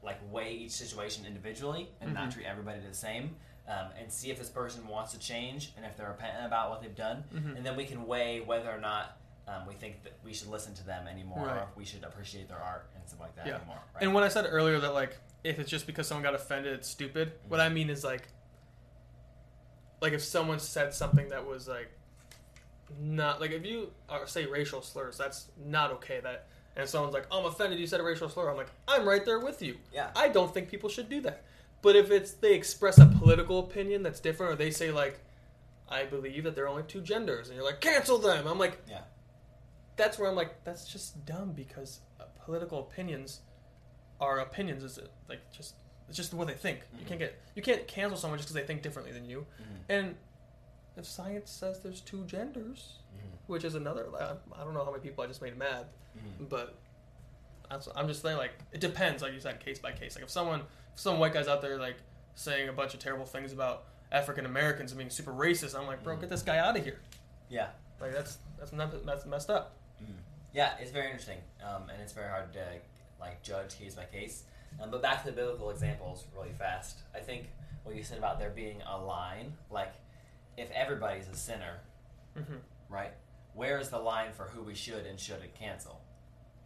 like 0.01 0.19
weigh 0.31 0.53
each 0.53 0.71
situation 0.71 1.25
individually 1.25 1.89
and 2.01 2.13
not 2.13 2.31
treat 2.31 2.45
everybody 2.45 2.79
the 2.87 2.93
same, 2.95 3.35
um, 3.67 3.87
and 3.99 4.09
see 4.11 4.31
if 4.31 4.39
this 4.39 4.49
person 4.49 4.87
wants 4.87 5.11
to 5.11 5.19
change 5.19 5.73
and 5.75 5.85
if 5.85 5.97
they're 5.97 6.07
repentant 6.09 6.45
about 6.45 6.69
what 6.69 6.81
they've 6.81 6.95
done, 6.95 7.23
and 7.33 7.65
then 7.65 7.75
we 7.75 7.83
can 7.85 8.07
weigh 8.07 8.39
whether 8.41 8.69
or 8.71 8.79
not. 8.79 9.17
Um, 9.49 9.65
we 9.65 9.75
think 9.75 10.03
that 10.03 10.11
we 10.25 10.33
should 10.33 10.49
listen 10.49 10.73
to 10.73 10.85
them 10.85 11.07
anymore, 11.07 11.45
Right. 11.45 11.55
or 11.55 11.63
if 11.63 11.77
we 11.77 11.85
should 11.85 12.03
appreciate 12.03 12.49
their 12.49 12.57
art 12.61 12.89
and 12.95 13.07
stuff 13.07 13.21
like 13.21 13.33
that 13.37 13.47
Yeah. 13.47 13.55
anymore. 13.55 13.79
Right? 13.93 14.03
And 14.03 14.13
when 14.13 14.25
I 14.25 14.27
said 14.27 14.45
earlier 14.49 14.77
that 14.81 14.93
like 14.93 15.15
if 15.45 15.57
it's 15.57 15.69
just 15.69 15.87
because 15.87 16.05
someone 16.05 16.21
got 16.23 16.35
offended, 16.35 16.73
it's 16.73 16.89
stupid. 16.89 17.31
What 17.47 17.61
I 17.61 17.69
mean 17.69 17.89
is 17.89 18.03
like, 18.03 18.27
like 20.01 20.13
if 20.13 20.23
someone 20.23 20.59
said 20.59 20.93
something 20.93 21.29
that 21.29 21.45
was 21.45 21.67
like 21.67 21.91
not 22.99 23.41
like 23.41 23.51
if 23.51 23.65
you 23.65 23.91
uh, 24.09 24.25
say 24.25 24.45
racial 24.45 24.81
slurs, 24.81 25.17
that's 25.17 25.47
not 25.65 25.91
okay. 25.91 26.19
That 26.21 26.47
and 26.75 26.87
someone's 26.87 27.13
like, 27.13 27.25
I'm 27.31 27.45
offended. 27.45 27.79
You 27.79 27.87
said 27.87 27.99
a 27.99 28.03
racial 28.03 28.29
slur. 28.29 28.49
I'm 28.49 28.57
like, 28.57 28.71
I'm 28.87 29.07
right 29.07 29.25
there 29.25 29.39
with 29.39 29.61
you. 29.61 29.77
Yeah. 29.91 30.11
I 30.15 30.27
don't 30.29 30.53
think 30.53 30.69
people 30.69 30.89
should 30.89 31.09
do 31.09 31.21
that. 31.21 31.43
But 31.81 31.95
if 31.95 32.11
it's 32.11 32.33
they 32.33 32.53
express 32.53 32.97
a 32.99 33.05
political 33.05 33.59
opinion 33.59 34.03
that's 34.03 34.19
different, 34.19 34.53
or 34.53 34.55
they 34.55 34.71
say 34.71 34.91
like, 34.91 35.19
I 35.89 36.03
believe 36.03 36.43
that 36.43 36.55
there 36.55 36.65
are 36.65 36.69
only 36.69 36.83
two 36.83 37.01
genders, 37.01 37.47
and 37.47 37.55
you're 37.55 37.65
like, 37.65 37.81
cancel 37.81 38.17
them. 38.17 38.47
I'm 38.47 38.59
like, 38.59 38.77
yeah. 38.89 39.01
that's 39.95 40.19
where 40.19 40.29
I'm 40.29 40.35
like, 40.35 40.63
that's 40.63 40.87
just 40.91 41.25
dumb 41.25 41.53
because 41.53 41.99
uh, 42.19 42.25
political 42.43 42.79
opinions 42.79 43.41
are 44.19 44.39
opinions. 44.39 44.83
Is 44.83 44.97
it 44.97 45.11
like 45.29 45.51
just 45.51 45.75
it's 46.07 46.17
just 46.17 46.33
what 46.33 46.47
they 46.47 46.53
think. 46.53 46.79
You 46.93 47.05
can't 47.05 47.19
mm-hmm. 47.19 47.19
get 47.19 47.41
you 47.55 47.61
can't 47.61 47.87
cancel 47.87 48.17
someone 48.17 48.39
just 48.39 48.49
because 48.49 48.61
they 48.61 48.67
think 48.67 48.81
differently 48.81 49.13
than 49.13 49.25
you. 49.25 49.45
Mm-hmm. 49.61 49.91
And 49.91 50.15
if 50.95 51.05
science 51.05 51.51
says 51.51 51.79
there's 51.79 52.01
two 52.01 52.23
genders, 52.25 52.99
mm-hmm. 53.15 53.27
which 53.47 53.63
is 53.63 53.75
another, 53.75 54.07
I 54.19 54.33
I 54.59 54.63
don't 54.63 54.73
know 54.73 54.83
how 54.83 54.91
many 54.91 55.03
people 55.03 55.23
I 55.23 55.27
just 55.27 55.41
made 55.41 55.57
mad, 55.57 55.85
but 56.49 56.75
that's, 57.69 57.87
I'm 57.95 58.07
just 58.07 58.21
saying 58.21 58.37
like 58.37 58.53
it 58.71 58.81
depends, 58.81 59.21
like 59.21 59.33
you 59.33 59.39
said, 59.39 59.59
case 59.59 59.79
by 59.79 59.91
case. 59.91 60.15
Like 60.15 60.23
if 60.23 60.29
someone, 60.29 60.61
if 60.93 60.99
some 60.99 61.19
white 61.19 61.33
guys 61.33 61.47
out 61.47 61.61
there 61.61 61.77
like 61.77 61.97
saying 62.35 62.69
a 62.69 62.73
bunch 62.73 62.93
of 62.93 62.99
terrible 62.99 63.25
things 63.25 63.53
about 63.53 63.85
African 64.11 64.45
Americans 64.45 64.91
and 64.91 64.97
being 64.97 65.09
super 65.09 65.31
racist, 65.31 65.77
I'm 65.77 65.87
like, 65.87 66.03
bro, 66.03 66.15
get 66.17 66.29
this 66.29 66.41
guy 66.41 66.57
out 66.57 66.77
of 66.77 66.83
here. 66.83 66.99
Yeah. 67.49 67.67
Like 67.99 68.13
that's 68.13 68.37
that's 68.59 68.71
not, 68.71 69.05
that's 69.05 69.25
messed 69.25 69.49
up. 69.49 69.73
Yeah, 70.53 70.71
it's 70.79 70.91
very 70.91 71.07
interesting, 71.07 71.37
um, 71.61 71.83
and 71.89 72.01
it's 72.01 72.13
very 72.13 72.29
hard 72.29 72.51
to 72.53 72.63
like 73.19 73.43
judge 73.43 73.77
case 73.77 73.93
by 73.93 74.05
case. 74.05 74.43
Um, 74.79 74.91
but 74.91 75.01
back 75.01 75.21
to 75.23 75.25
the 75.31 75.35
biblical 75.35 75.69
examples, 75.69 76.25
really 76.35 76.51
fast. 76.53 76.99
I 77.15 77.19
think 77.19 77.49
what 77.83 77.95
you 77.95 78.03
said 78.03 78.17
about 78.17 78.39
there 78.39 78.49
being 78.51 78.81
a 78.83 78.97
line, 78.97 79.53
like 79.71 79.93
if 80.57 80.69
everybody's 80.71 81.27
a 81.27 81.35
sinner, 81.35 81.79
Mhm. 82.35 82.59
right? 82.89 83.13
Where 83.53 83.79
is 83.79 83.89
the 83.89 83.99
line 83.99 84.31
for 84.33 84.43
who 84.45 84.61
we 84.61 84.75
should 84.75 85.05
and 85.05 85.19
shouldn't 85.19 85.53
cancel? 85.55 86.01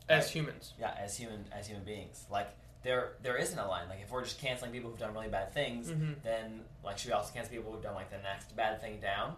As 0.09 0.25
Right. 0.25 0.31
humans. 0.33 0.73
Yeah, 0.77 0.93
as 0.97 1.15
human 1.15 1.45
as 1.53 1.67
human 1.67 1.85
beings, 1.85 2.25
like 2.29 2.49
there 2.83 3.13
there 3.21 3.37
isn't 3.37 3.57
a 3.57 3.65
line. 3.67 3.87
Like 3.87 4.01
if 4.01 4.09
we're 4.11 4.23
just 4.23 4.39
canceling 4.39 4.71
people 4.71 4.89
who've 4.89 4.99
done 4.99 5.13
really 5.13 5.29
bad 5.29 5.51
things, 5.53 5.89
Mhm. 5.89 6.21
then 6.23 6.65
like 6.83 6.97
should 6.97 7.07
we 7.09 7.13
also 7.13 7.31
cancel 7.33 7.51
people 7.53 7.71
who've 7.71 7.81
done 7.83 7.95
like 7.95 8.09
the 8.09 8.17
next 8.17 8.53
bad 8.55 8.81
thing 8.81 8.99
down? 8.99 9.37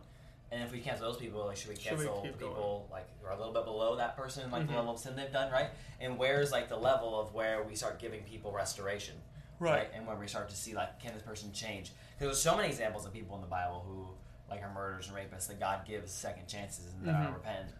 And 0.54 0.62
if 0.62 0.72
we 0.72 0.80
cancel 0.82 1.08
those 1.12 1.20
people, 1.20 1.44
like 1.48 1.58
should 1.58 1.70
we 1.70 1.76
Should 1.76 1.98
we 1.98 2.06
cancel 2.06 2.22
people 2.22 2.88
like 2.92 3.08
who 3.20 3.28
are 3.28 3.32
a 3.32 3.38
little 3.38 3.54
bit 3.54 3.66
below 3.66 3.96
that 3.96 4.16
person, 4.16 4.52
like 4.52 4.68
the 4.68 4.74
Mhm. 4.74 4.78
level 4.78 4.94
of 4.94 5.00
sin 5.00 5.16
they've 5.16 5.32
done, 5.32 5.52
right? 5.52 5.72
And 6.00 6.18
where's 6.20 6.52
like 6.52 6.70
the 6.70 6.78
level 6.78 7.20
of 7.20 7.34
where 7.34 7.64
we 7.64 7.76
start 7.76 7.98
giving 8.00 8.24
people 8.24 8.52
restoration, 8.52 9.16
Right. 9.60 9.90
And 9.94 10.06
where 10.06 10.16
we 10.18 10.28
start 10.28 10.50
to 10.50 10.56
see 10.56 10.76
like 10.76 11.00
can 11.00 11.14
this 11.14 11.24
person 11.24 11.52
change? 11.54 11.92
Because 12.20 12.28
there's 12.28 12.42
so 12.42 12.56
many 12.56 12.68
examples 12.68 13.06
of 13.06 13.14
people 13.14 13.36
in 13.36 13.42
the 13.42 13.48
Bible 13.48 13.84
who 13.88 14.14
like 14.50 14.62
are 14.62 14.72
murderers 14.72 15.08
and 15.08 15.18
rapists 15.18 15.48
that 15.48 15.60
God 15.60 15.86
gives 15.88 16.12
second 16.12 16.48
chances 16.48 16.94
and 16.94 17.06
Mhm. 17.08 17.34
repentant. 17.34 17.74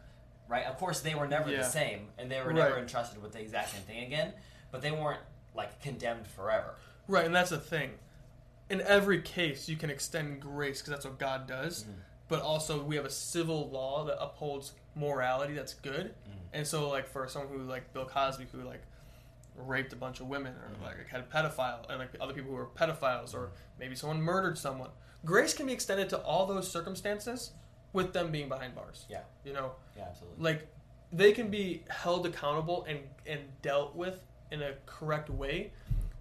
Right? 0.48 0.66
Of 0.66 0.78
course, 0.78 1.02
they 1.02 1.14
were 1.14 1.28
never 1.28 1.52
Yeah. 1.52 1.58
the 1.60 1.64
same, 1.70 2.12
and 2.18 2.32
they 2.32 2.42
were 2.42 2.54
never 2.54 2.78
entrusted 2.80 3.22
with 3.22 3.34
the 3.34 3.40
exact 3.42 3.70
same 3.70 3.82
thing 3.84 4.04
again. 4.04 4.34
But 4.72 4.82
they 4.82 4.92
weren't 4.92 5.22
like 5.54 5.80
condemned 5.82 6.28
forever. 6.28 6.76
Right, 7.08 7.26
and 7.26 7.36
that's 7.36 7.50
the 7.52 7.60
thing. 7.60 8.00
In 8.70 8.82
every 8.82 9.22
case, 9.22 9.68
you 9.70 9.78
can 9.78 9.90
extend 9.92 10.42
grace 10.42 10.82
because 10.82 10.92
that's 10.92 11.06
what 11.06 11.20
God 11.20 11.48
does. 11.48 11.84
Mm-hmm. 11.84 12.00
But 12.34 12.42
also, 12.42 12.82
we 12.84 12.96
have 12.96 13.06
a 13.06 13.12
civil 13.12 13.70
law 13.70 14.06
that 14.06 14.18
upholds 14.20 14.72
morality 14.96 15.54
that's 15.54 15.76
good. 15.76 16.06
Mm-hmm. 16.08 16.40
And 16.54 16.66
so, 16.66 16.90
like 16.90 17.08
for 17.08 17.28
someone 17.28 17.52
who 17.56 17.64
like 17.66 17.94
Bill 17.94 18.06
Cosby, 18.06 18.48
who 18.52 18.62
like 18.64 18.82
raped 19.56 19.94
a 19.94 19.96
bunch 19.96 20.20
of 20.20 20.28
women, 20.28 20.54
or 20.54 20.70
Mm-hmm. 20.74 20.84
like 20.84 21.08
had 21.10 21.22
a 21.22 21.24
pedophile, 21.26 21.88
and 21.90 22.00
like 22.00 22.10
other 22.20 22.34
people 22.34 22.50
who 22.50 22.58
are 22.58 22.66
pedophiles, 22.66 23.36
or 23.36 23.52
maybe 23.80 23.94
someone 23.96 24.20
murdered 24.20 24.58
someone, 24.58 24.90
grace 25.24 25.54
can 25.54 25.68
be 25.68 25.74
extended 25.74 26.10
to 26.10 26.18
all 26.22 26.48
those 26.48 26.68
circumstances 26.70 27.52
with 27.94 28.14
them 28.14 28.32
being 28.32 28.50
behind 28.50 28.74
bars. 28.74 29.06
Yeah, 29.10 29.20
You 29.46 29.54
know, 29.54 29.74
yeah, 29.96 30.06
absolutely. 30.10 30.44
like 30.44 30.68
they 31.12 31.34
can 31.34 31.52
be 31.52 31.84
held 31.90 32.26
accountable 32.26 32.84
and 32.90 32.98
and 33.28 33.42
dealt 33.62 33.96
with 33.96 34.18
in 34.52 34.64
a 34.64 34.74
correct 34.88 35.30
way 35.30 35.72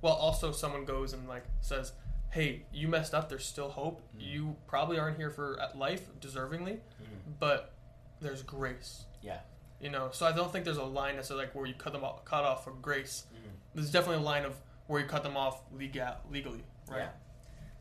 while 0.03 0.12
also 0.27 0.53
someone 0.53 0.85
goes 0.85 1.14
and 1.14 1.27
like 1.27 1.44
says 1.62 1.92
hey 2.33 2.64
you 2.73 2.88
messed 2.88 3.14
up 3.14 3.29
there's 3.29 3.45
still 3.45 3.68
hope. 3.68 4.03
You 4.18 4.57
probably 4.66 4.99
aren't 4.99 5.16
here 5.16 5.31
for 5.31 5.61
uh, 5.61 5.68
life 5.77 6.03
deservingly 6.21 6.81
but 7.38 7.73
there's 8.21 8.42
grace. 8.42 9.05
Yeah, 9.23 9.38
you 9.81 9.90
know 9.90 10.09
so 10.12 10.27
i 10.27 10.33
don't 10.33 10.51
think 10.53 10.64
there's 10.64 10.77
a 10.77 10.85
line 10.85 11.16
that's 11.16 11.31
like 11.31 11.55
where 11.55 11.66
you 11.66 11.75
cut 11.75 11.92
them 11.92 12.05
off, 12.05 12.25
cut 12.25 12.45
off 12.45 12.64
for 12.64 12.73
grace. 12.73 13.25
There's 13.75 13.90
definitely 13.90 14.23
a 14.23 14.27
line 14.27 14.45
of 14.45 14.55
where 14.87 15.01
you 15.01 15.07
cut 15.07 15.23
them 15.23 15.37
off 15.37 15.62
legal, 15.73 16.14
legally 16.31 16.62
right? 16.90 16.99
Yeah. 17.01 17.09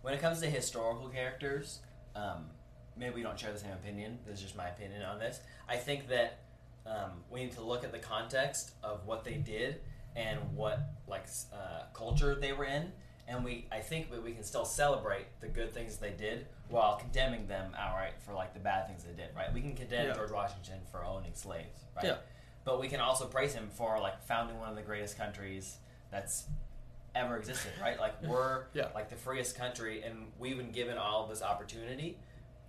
When 0.02 0.14
it 0.14 0.22
comes 0.22 0.40
to 0.42 0.48
historical 0.48 1.10
characters, 1.10 1.80
um, 2.16 2.46
maybe 2.98 3.16
we 3.16 3.22
don't 3.24 3.40
share 3.40 3.52
the 3.52 3.60
same 3.60 3.74
opinion. 3.74 4.20
This 4.26 4.38
is 4.38 4.44
just 4.44 4.56
my 4.56 4.68
opinion 4.70 5.04
on 5.04 5.20
this. 5.20 5.40
I 5.70 5.76
think 5.78 6.08
that 6.10 6.40
um, 6.86 7.12
we 7.30 7.42
need 7.42 7.52
to 7.54 7.62
look 7.62 7.84
at 7.84 7.92
the 7.92 8.00
context 8.00 8.72
of 8.84 9.06
what 9.06 9.24
they 9.24 9.36
did 9.36 9.82
and 10.16 10.40
what 10.56 10.80
like 11.08 11.26
uh, 11.54 11.84
culture 11.94 12.36
they 12.36 12.54
were 12.54 12.66
in, 12.66 12.92
and 13.32 13.44
we 13.44 13.66
I 13.72 13.80
think 13.80 14.12
that 14.12 14.24
we 14.24 14.34
can 14.34 14.44
still 14.44 14.66
celebrate 14.66 15.26
the 15.40 15.48
good 15.48 15.74
things 15.74 15.98
they 15.98 16.12
did 16.12 16.46
while 16.70 16.98
condemning 16.98 17.48
them 17.48 17.72
outright 17.78 18.14
for 18.26 18.34
like 18.34 18.54
the 18.54 18.60
bad 18.60 18.88
things 18.88 19.04
they 19.04 19.14
did. 19.14 19.30
Right? 19.36 19.52
We 19.54 19.62
can 19.62 19.74
condemn 19.76 20.08
Yeah. 20.08 20.14
George 20.14 20.32
Washington 20.32 20.80
for 20.92 21.04
owning 21.04 21.34
slaves. 21.34 21.80
Right? 21.96 22.06
Yeah. 22.06 22.16
But 22.64 22.80
we 22.80 22.88
can 22.88 23.00
also 23.00 23.26
praise 23.26 23.54
him 23.54 23.70
for 23.74 24.00
like 24.00 24.22
founding 24.24 24.60
one 24.60 24.70
of 24.70 24.76
the 24.76 24.82
greatest 24.84 25.18
countries 25.18 25.78
that's 26.12 26.46
ever 27.16 27.38
existed, 27.38 27.72
right? 27.82 28.00
Like 28.00 28.22
we're 28.28 28.66
Yeah. 28.74 28.88
like 28.94 29.10
the 29.10 29.16
freest 29.16 29.58
country, 29.58 30.04
and 30.04 30.28
we've 30.40 30.58
been 30.58 30.72
given 30.72 30.98
all 30.98 31.28
this 31.28 31.42
opportunity, 31.42 32.18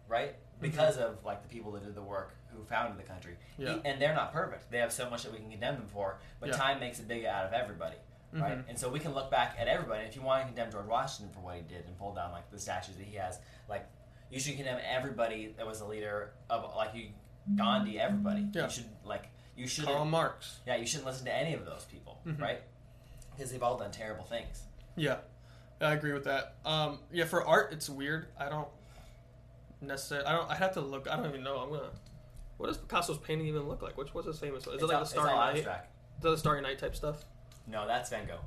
right? 0.09 0.31
Mm-hmm. 0.33 0.63
Because 0.63 0.97
of 0.97 1.25
like 1.25 1.43
the 1.43 1.49
people 1.49 1.73
that 1.73 1.85
did 1.85 1.95
the 1.95 2.03
work 2.03 2.35
who 2.55 2.65
founded 2.65 2.99
the 2.99 3.09
country, 3.09 3.37
Yeah. 3.59 3.77
E- 3.77 3.81
and 3.85 4.01
they're 4.01 4.15
not 4.15 4.33
perfect. 4.33 4.71
They 4.71 4.79
have 4.79 4.93
so 4.93 5.09
much 5.11 5.23
that 5.25 5.33
we 5.33 5.39
can 5.39 5.51
condemn 5.51 5.75
them 5.77 5.87
for, 5.93 6.19
but 6.41 6.53
time 6.53 6.81
makes 6.81 6.99
a 6.99 7.03
big 7.03 7.25
out 7.25 7.45
of 7.47 7.53
everybody, 7.53 7.97
right? 8.33 8.59
Mhm. 8.59 8.69
And 8.69 8.79
so 8.79 8.89
we 8.89 8.99
can 8.99 9.13
look 9.15 9.31
back 9.31 9.57
at 9.59 9.69
everybody. 9.69 10.05
If 10.07 10.17
you 10.17 10.23
want 10.23 10.43
to 10.43 10.47
condemn 10.47 10.71
George 10.73 10.87
Washington 10.87 11.35
for 11.35 11.41
what 11.41 11.57
he 11.57 11.63
did 11.63 11.85
and 11.87 11.97
pull 11.99 12.15
down 12.15 12.33
like 12.33 12.51
the 12.51 12.59
statues 12.59 12.97
that 12.97 13.05
he 13.05 13.17
has, 13.17 13.39
like 13.69 13.87
you 14.31 14.41
should 14.41 14.57
condemn 14.57 14.81
everybody 14.85 15.55
that 15.59 15.67
was 15.67 15.81
a 15.81 15.87
leader 15.87 16.33
of 16.49 16.75
like 16.77 16.95
you 16.95 17.09
Gandhi, 17.57 17.99
everybody. 17.99 18.49
Yeah. 18.53 18.65
You 18.65 18.71
should 18.71 18.87
like 19.05 19.29
you 19.57 19.67
should 19.67 19.85
Karl 19.85 20.05
Marx. 20.05 20.61
yeah 20.67 20.77
you 20.77 20.87
shouldn't 20.87 21.07
listen 21.07 21.27
to 21.27 21.35
any 21.35 21.53
of 21.55 21.65
those 21.67 21.85
people, 21.85 22.21
Mhm. 22.25 22.41
right? 22.41 22.63
Because 23.35 23.51
they've 23.51 23.63
all 23.63 23.77
done 23.77 23.91
terrible 23.91 24.25
things. 24.25 24.63
Yeah, 24.97 25.19
I 25.81 25.93
agree 25.95 26.13
with 26.13 26.25
that. 26.25 26.55
Um, 26.65 27.01
yeah, 27.11 27.25
for 27.25 27.45
art, 27.45 27.73
it's 27.73 27.89
weird. 27.91 28.29
I 28.39 28.49
don't 28.49 28.69
necessarily. 29.81 30.27
I 30.27 30.33
don't. 30.33 30.51
I 30.51 30.55
have 30.55 30.73
to 30.75 30.81
look. 30.81 31.09
I 31.11 31.17
don't 31.17 31.27
even 31.27 31.43
know. 31.43 31.59
I'm 31.59 31.71
gonna. 31.71 31.91
What 32.59 32.69
does 32.69 32.79
Picasso's 32.79 33.19
painting 33.19 33.47
even 33.49 33.63
look 33.69 33.83
like? 33.83 33.97
Which 33.97 34.15
what's 34.15 34.27
his 34.27 34.39
famous? 34.39 34.67
One? 34.67 34.77
Is 34.77 34.83
It's 34.83 34.85
it 34.85 34.87
like 34.95 34.97
all, 34.99 35.03
the 35.05 35.09
Starry 35.11 35.35
Night? 35.35 35.53
Is 35.55 35.59
abstract. 35.61 35.91
that 36.21 36.31
the 36.31 36.39
Starry 36.39 36.61
Night 36.61 36.79
type 36.79 36.95
stuff? 36.95 37.25
No, 37.67 37.87
that's 37.87 38.11
Van 38.11 38.27
Gogh. 38.27 38.41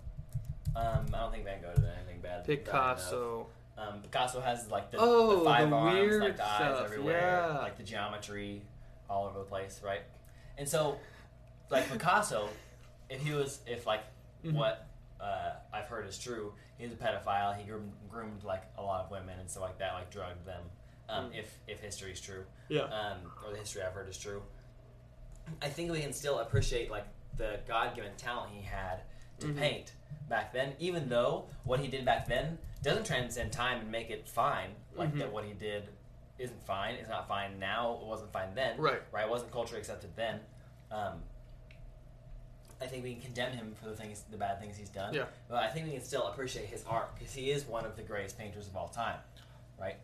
Um, 0.75 1.05
I 1.13 1.19
don't 1.19 1.31
think 1.31 1.45
Van 1.45 1.61
Gogh 1.61 1.73
did 1.75 1.85
anything 1.99 2.19
bad. 2.21 2.45
Picasso. 2.45 3.47
Um, 3.77 4.01
Picasso 4.01 4.39
has 4.41 4.69
like 4.71 4.91
the, 4.91 4.97
Oh, 4.99 5.39
the 5.39 5.45
five 5.45 5.69
the 5.69 5.75
arms, 5.75 6.17
like 6.17 6.37
the 6.37 6.43
eyes 6.45 6.55
stuff, 6.57 6.85
everywhere, 6.85 7.45
yeah. 7.51 7.57
like 7.59 7.77
the 7.77 7.83
geometry 7.83 8.61
all 9.09 9.25
over 9.27 9.39
the 9.39 9.45
place, 9.45 9.81
right? 9.83 10.01
And 10.57 10.67
so, 10.67 10.97
like 11.69 11.89
Picasso, 11.91 12.49
if 13.09 13.21
he 13.21 13.33
was, 13.33 13.59
if 13.67 13.85
like 13.85 14.03
Mhm. 14.45 14.53
what 14.53 14.87
uh, 15.19 15.53
I've 15.73 15.87
heard 15.87 16.07
is 16.07 16.17
true, 16.17 16.53
he's 16.77 16.91
a 16.91 16.95
pedophile. 16.95 17.55
He 17.57 17.63
groomed, 17.63 17.91
groomed 18.09 18.43
like 18.43 18.63
a 18.77 18.81
lot 18.81 19.03
of 19.05 19.11
women 19.11 19.39
and 19.39 19.49
stuff 19.49 19.63
like 19.63 19.77
that, 19.79 19.93
like 19.93 20.09
drugged 20.11 20.45
them. 20.45 20.61
Um, 21.07 21.29
Mm. 21.31 21.39
If 21.39 21.57
if 21.67 21.79
history 21.81 22.11
is 22.11 22.19
true, 22.21 22.43
Yeah. 22.69 22.81
um, 22.83 23.31
or 23.45 23.51
the 23.51 23.57
history 23.59 23.81
I've 23.83 23.93
heard 23.93 24.09
is 24.09 24.17
true, 24.17 24.41
I 25.61 25.69
think 25.69 25.91
we 25.91 26.01
can 26.01 26.13
still 26.13 26.39
appreciate 26.39 26.89
like 26.91 27.05
the 27.37 27.59
God-given 27.67 28.15
talent 28.17 28.51
he 28.53 28.61
had 28.63 29.01
to 29.39 29.47
Mhm. 29.47 29.57
paint 29.57 29.93
back 30.29 30.53
then, 30.53 30.75
even 30.79 31.09
though 31.09 31.49
what 31.63 31.79
he 31.79 31.87
did 31.87 32.05
back 32.05 32.27
then 32.27 32.57
doesn't 32.81 33.05
transcend 33.05 33.51
time 33.51 33.79
and 33.79 33.91
make 33.91 34.09
it 34.09 34.27
fine. 34.27 34.75
Like 34.93 35.11
Mhm. 35.13 35.19
that, 35.19 35.31
what 35.31 35.43
he 35.45 35.53
did 35.53 35.89
isn't 36.37 36.65
fine. 36.65 36.95
It's 36.95 37.09
not 37.09 37.27
fine 37.27 37.59
now. 37.59 37.93
It 38.01 38.05
wasn't 38.05 38.31
fine 38.31 38.53
then. 38.55 38.77
Right. 38.77 39.01
Right. 39.11 39.25
It 39.25 39.29
wasn't 39.29 39.51
culturally 39.51 39.79
accepted 39.79 40.15
then. 40.15 40.45
Um, 40.91 41.23
I 42.81 42.87
think 42.87 43.03
we 43.03 43.13
can 43.13 43.21
condemn 43.21 43.53
him 43.53 43.73
for 43.75 43.87
the 43.87 43.95
things, 43.95 44.23
the 44.29 44.37
bad 44.37 44.59
things 44.59 44.75
he's 44.77 44.89
done. 44.89 45.13
Yeah. 45.13 45.25
But 45.47 45.63
I 45.63 45.69
think 45.69 45.85
we 45.87 45.93
can 45.93 46.01
still 46.03 46.27
appreciate 46.27 46.65
his 46.67 46.83
art 46.85 47.15
because 47.15 47.33
he 47.33 47.51
is 47.51 47.65
one 47.65 47.85
of 47.85 47.95
the 47.95 48.03
greatest 48.03 48.37
painters 48.37 48.67
of 48.67 48.75
all 48.75 48.89
time. 48.89 49.19
Right. 49.79 49.97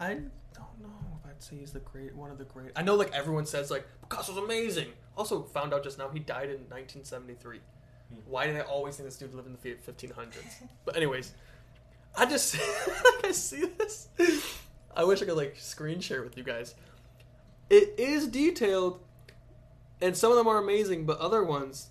I 0.00 0.14
don't 0.54 0.80
know 0.82 0.88
if 1.20 1.30
I'd 1.30 1.42
say 1.42 1.56
he's 1.56 1.72
the 1.72 1.80
great 1.80 2.14
one 2.14 2.30
of 2.30 2.38
the 2.38 2.44
great. 2.44 2.72
I 2.76 2.82
know 2.82 2.94
like 2.94 3.12
everyone 3.12 3.46
says 3.46 3.70
like 3.70 3.86
Picasso's 4.02 4.36
amazing. 4.36 4.88
Also 5.16 5.42
found 5.42 5.72
out 5.72 5.84
just 5.84 5.98
now 5.98 6.08
he 6.08 6.18
died 6.18 6.48
in 6.50 6.56
1973. 6.68 7.58
Hmm. 7.58 8.14
Why 8.26 8.46
did 8.46 8.56
I 8.56 8.60
always 8.60 8.96
think 8.96 9.08
this 9.08 9.16
dude 9.16 9.34
lived 9.34 9.46
in 9.48 9.56
the 9.60 9.68
1500s? 9.76 10.34
but 10.84 10.96
anyways, 10.96 11.32
I 12.16 12.26
just 12.26 12.54
like 12.58 13.24
I 13.24 13.32
see 13.32 13.64
this. 13.78 14.08
I 14.94 15.04
wish 15.04 15.22
I 15.22 15.26
could 15.26 15.36
like 15.36 15.56
screen 15.56 16.00
share 16.00 16.22
with 16.22 16.36
you 16.36 16.42
guys. 16.42 16.74
It 17.70 17.94
is 17.96 18.26
detailed, 18.28 19.00
and 20.02 20.14
some 20.16 20.30
of 20.30 20.36
them 20.36 20.46
are 20.46 20.58
amazing, 20.58 21.06
but 21.06 21.18
other 21.18 21.42
ones 21.42 21.88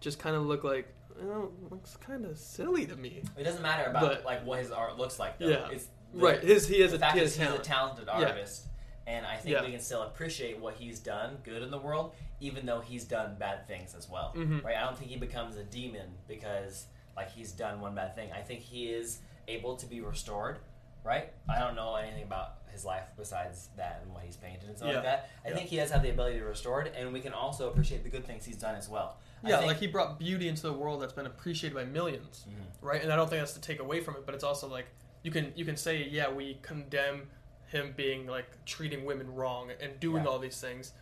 just 0.00 0.18
kind 0.20 0.36
of 0.36 0.42
look 0.44 0.62
like 0.62 0.92
you 1.20 1.26
know, 1.26 1.50
looks 1.70 1.96
kind 1.96 2.24
of 2.26 2.36
silly 2.38 2.86
to 2.86 2.94
me. 2.94 3.22
It 3.38 3.44
doesn't 3.44 3.62
matter 3.62 3.90
about 3.90 4.02
But- 4.02 4.24
like 4.24 4.44
what 4.44 4.58
his 4.60 4.70
art 4.70 4.98
looks 4.98 5.18
like. 5.18 5.38
Though. 5.38 5.48
Yeah. 5.48 5.68
It's 5.70 5.88
the, 6.18 6.24
right, 6.26 6.40
his 6.42 6.66
he 6.68 6.80
has 6.80 6.90
the 6.90 6.96
a 6.96 7.00
fact 7.00 7.16
he 7.16 7.22
is 7.22 7.36
has 7.36 7.48
he's 7.50 7.58
a 7.60 7.62
talent. 7.62 8.04
talented 8.04 8.06
Yeah. 8.06 8.28
artist, 8.28 8.66
and 9.06 9.26
I 9.26 9.36
think 9.36 9.54
Yeah. 9.54 9.64
we 9.64 9.70
can 9.72 9.80
still 9.80 10.02
appreciate 10.02 10.58
what 10.58 10.74
he's 10.74 10.98
done 11.00 11.38
good 11.44 11.62
in 11.62 11.70
the 11.70 11.78
world, 11.78 12.14
even 12.40 12.66
though 12.66 12.80
he's 12.80 13.04
done 13.04 13.36
bad 13.38 13.66
things 13.66 13.94
as 13.94 14.08
well. 14.08 14.32
Mhm. 14.36 14.62
Right? 14.64 14.76
I 14.76 14.80
don't 14.84 14.96
think 14.98 15.10
he 15.10 15.16
becomes 15.16 15.56
a 15.56 15.64
demon 15.64 16.14
because 16.28 16.86
like 17.16 17.30
he's 17.30 17.52
done 17.52 17.80
one 17.80 17.94
bad 17.94 18.14
thing. 18.14 18.30
I 18.32 18.42
think 18.42 18.60
he 18.60 18.92
is 18.92 19.20
able 19.48 19.76
to 19.76 19.86
be 19.86 20.00
restored. 20.00 20.58
Right? 21.04 21.32
I 21.48 21.60
don't 21.60 21.76
know 21.76 21.94
anything 21.94 22.24
about 22.24 22.54
his 22.72 22.84
life 22.84 23.04
besides 23.16 23.68
that 23.76 24.00
and 24.02 24.12
what 24.12 24.24
he's 24.24 24.36
painted 24.36 24.68
and 24.68 24.76
stuff 24.76 24.88
Yeah. 24.88 24.94
like 24.96 25.04
that. 25.04 25.30
I 25.44 25.50
think 25.52 25.68
he 25.68 25.76
does 25.76 25.90
have 25.92 26.02
the 26.02 26.10
ability 26.10 26.40
to 26.40 26.44
restore 26.44 26.82
it, 26.82 26.92
and 26.96 27.12
we 27.12 27.20
can 27.20 27.32
also 27.32 27.70
appreciate 27.70 28.02
the 28.02 28.08
good 28.10 28.26
things 28.26 28.44
he's 28.44 28.56
done 28.56 28.74
as 28.74 28.88
well. 28.88 29.16
Yeah, 29.44 29.58
think- 29.58 29.68
like 29.68 29.76
he 29.76 29.86
brought 29.86 30.18
beauty 30.18 30.48
into 30.48 30.62
the 30.62 30.72
world 30.72 31.00
that's 31.00 31.12
been 31.12 31.26
appreciated 31.26 31.76
by 31.76 31.84
1000000s 31.84 32.44
Mhm. 32.48 32.64
right? 32.80 33.00
And 33.02 33.12
I 33.12 33.16
don't 33.16 33.30
think 33.30 33.40
that's 33.40 33.52
to 33.52 33.60
take 33.60 33.78
away 33.78 34.00
from 34.00 34.16
it, 34.16 34.26
but 34.26 34.34
it's 34.34 34.42
also 34.42 34.66
like 34.66 34.86
you 35.26 35.32
can 35.32 35.52
you 35.56 35.64
can 35.64 35.76
say, 35.76 36.08
yeah, 36.08 36.30
we 36.30 36.56
condemn 36.62 37.22
him 37.66 37.92
being 37.96 38.28
like 38.28 38.64
treating 38.64 39.04
women 39.04 39.34
wrong 39.34 39.70
and 39.80 39.98
doing 39.98 40.22
Yeah. 40.22 40.30
all 40.30 40.38
these 40.38 40.60
things, 40.60 40.92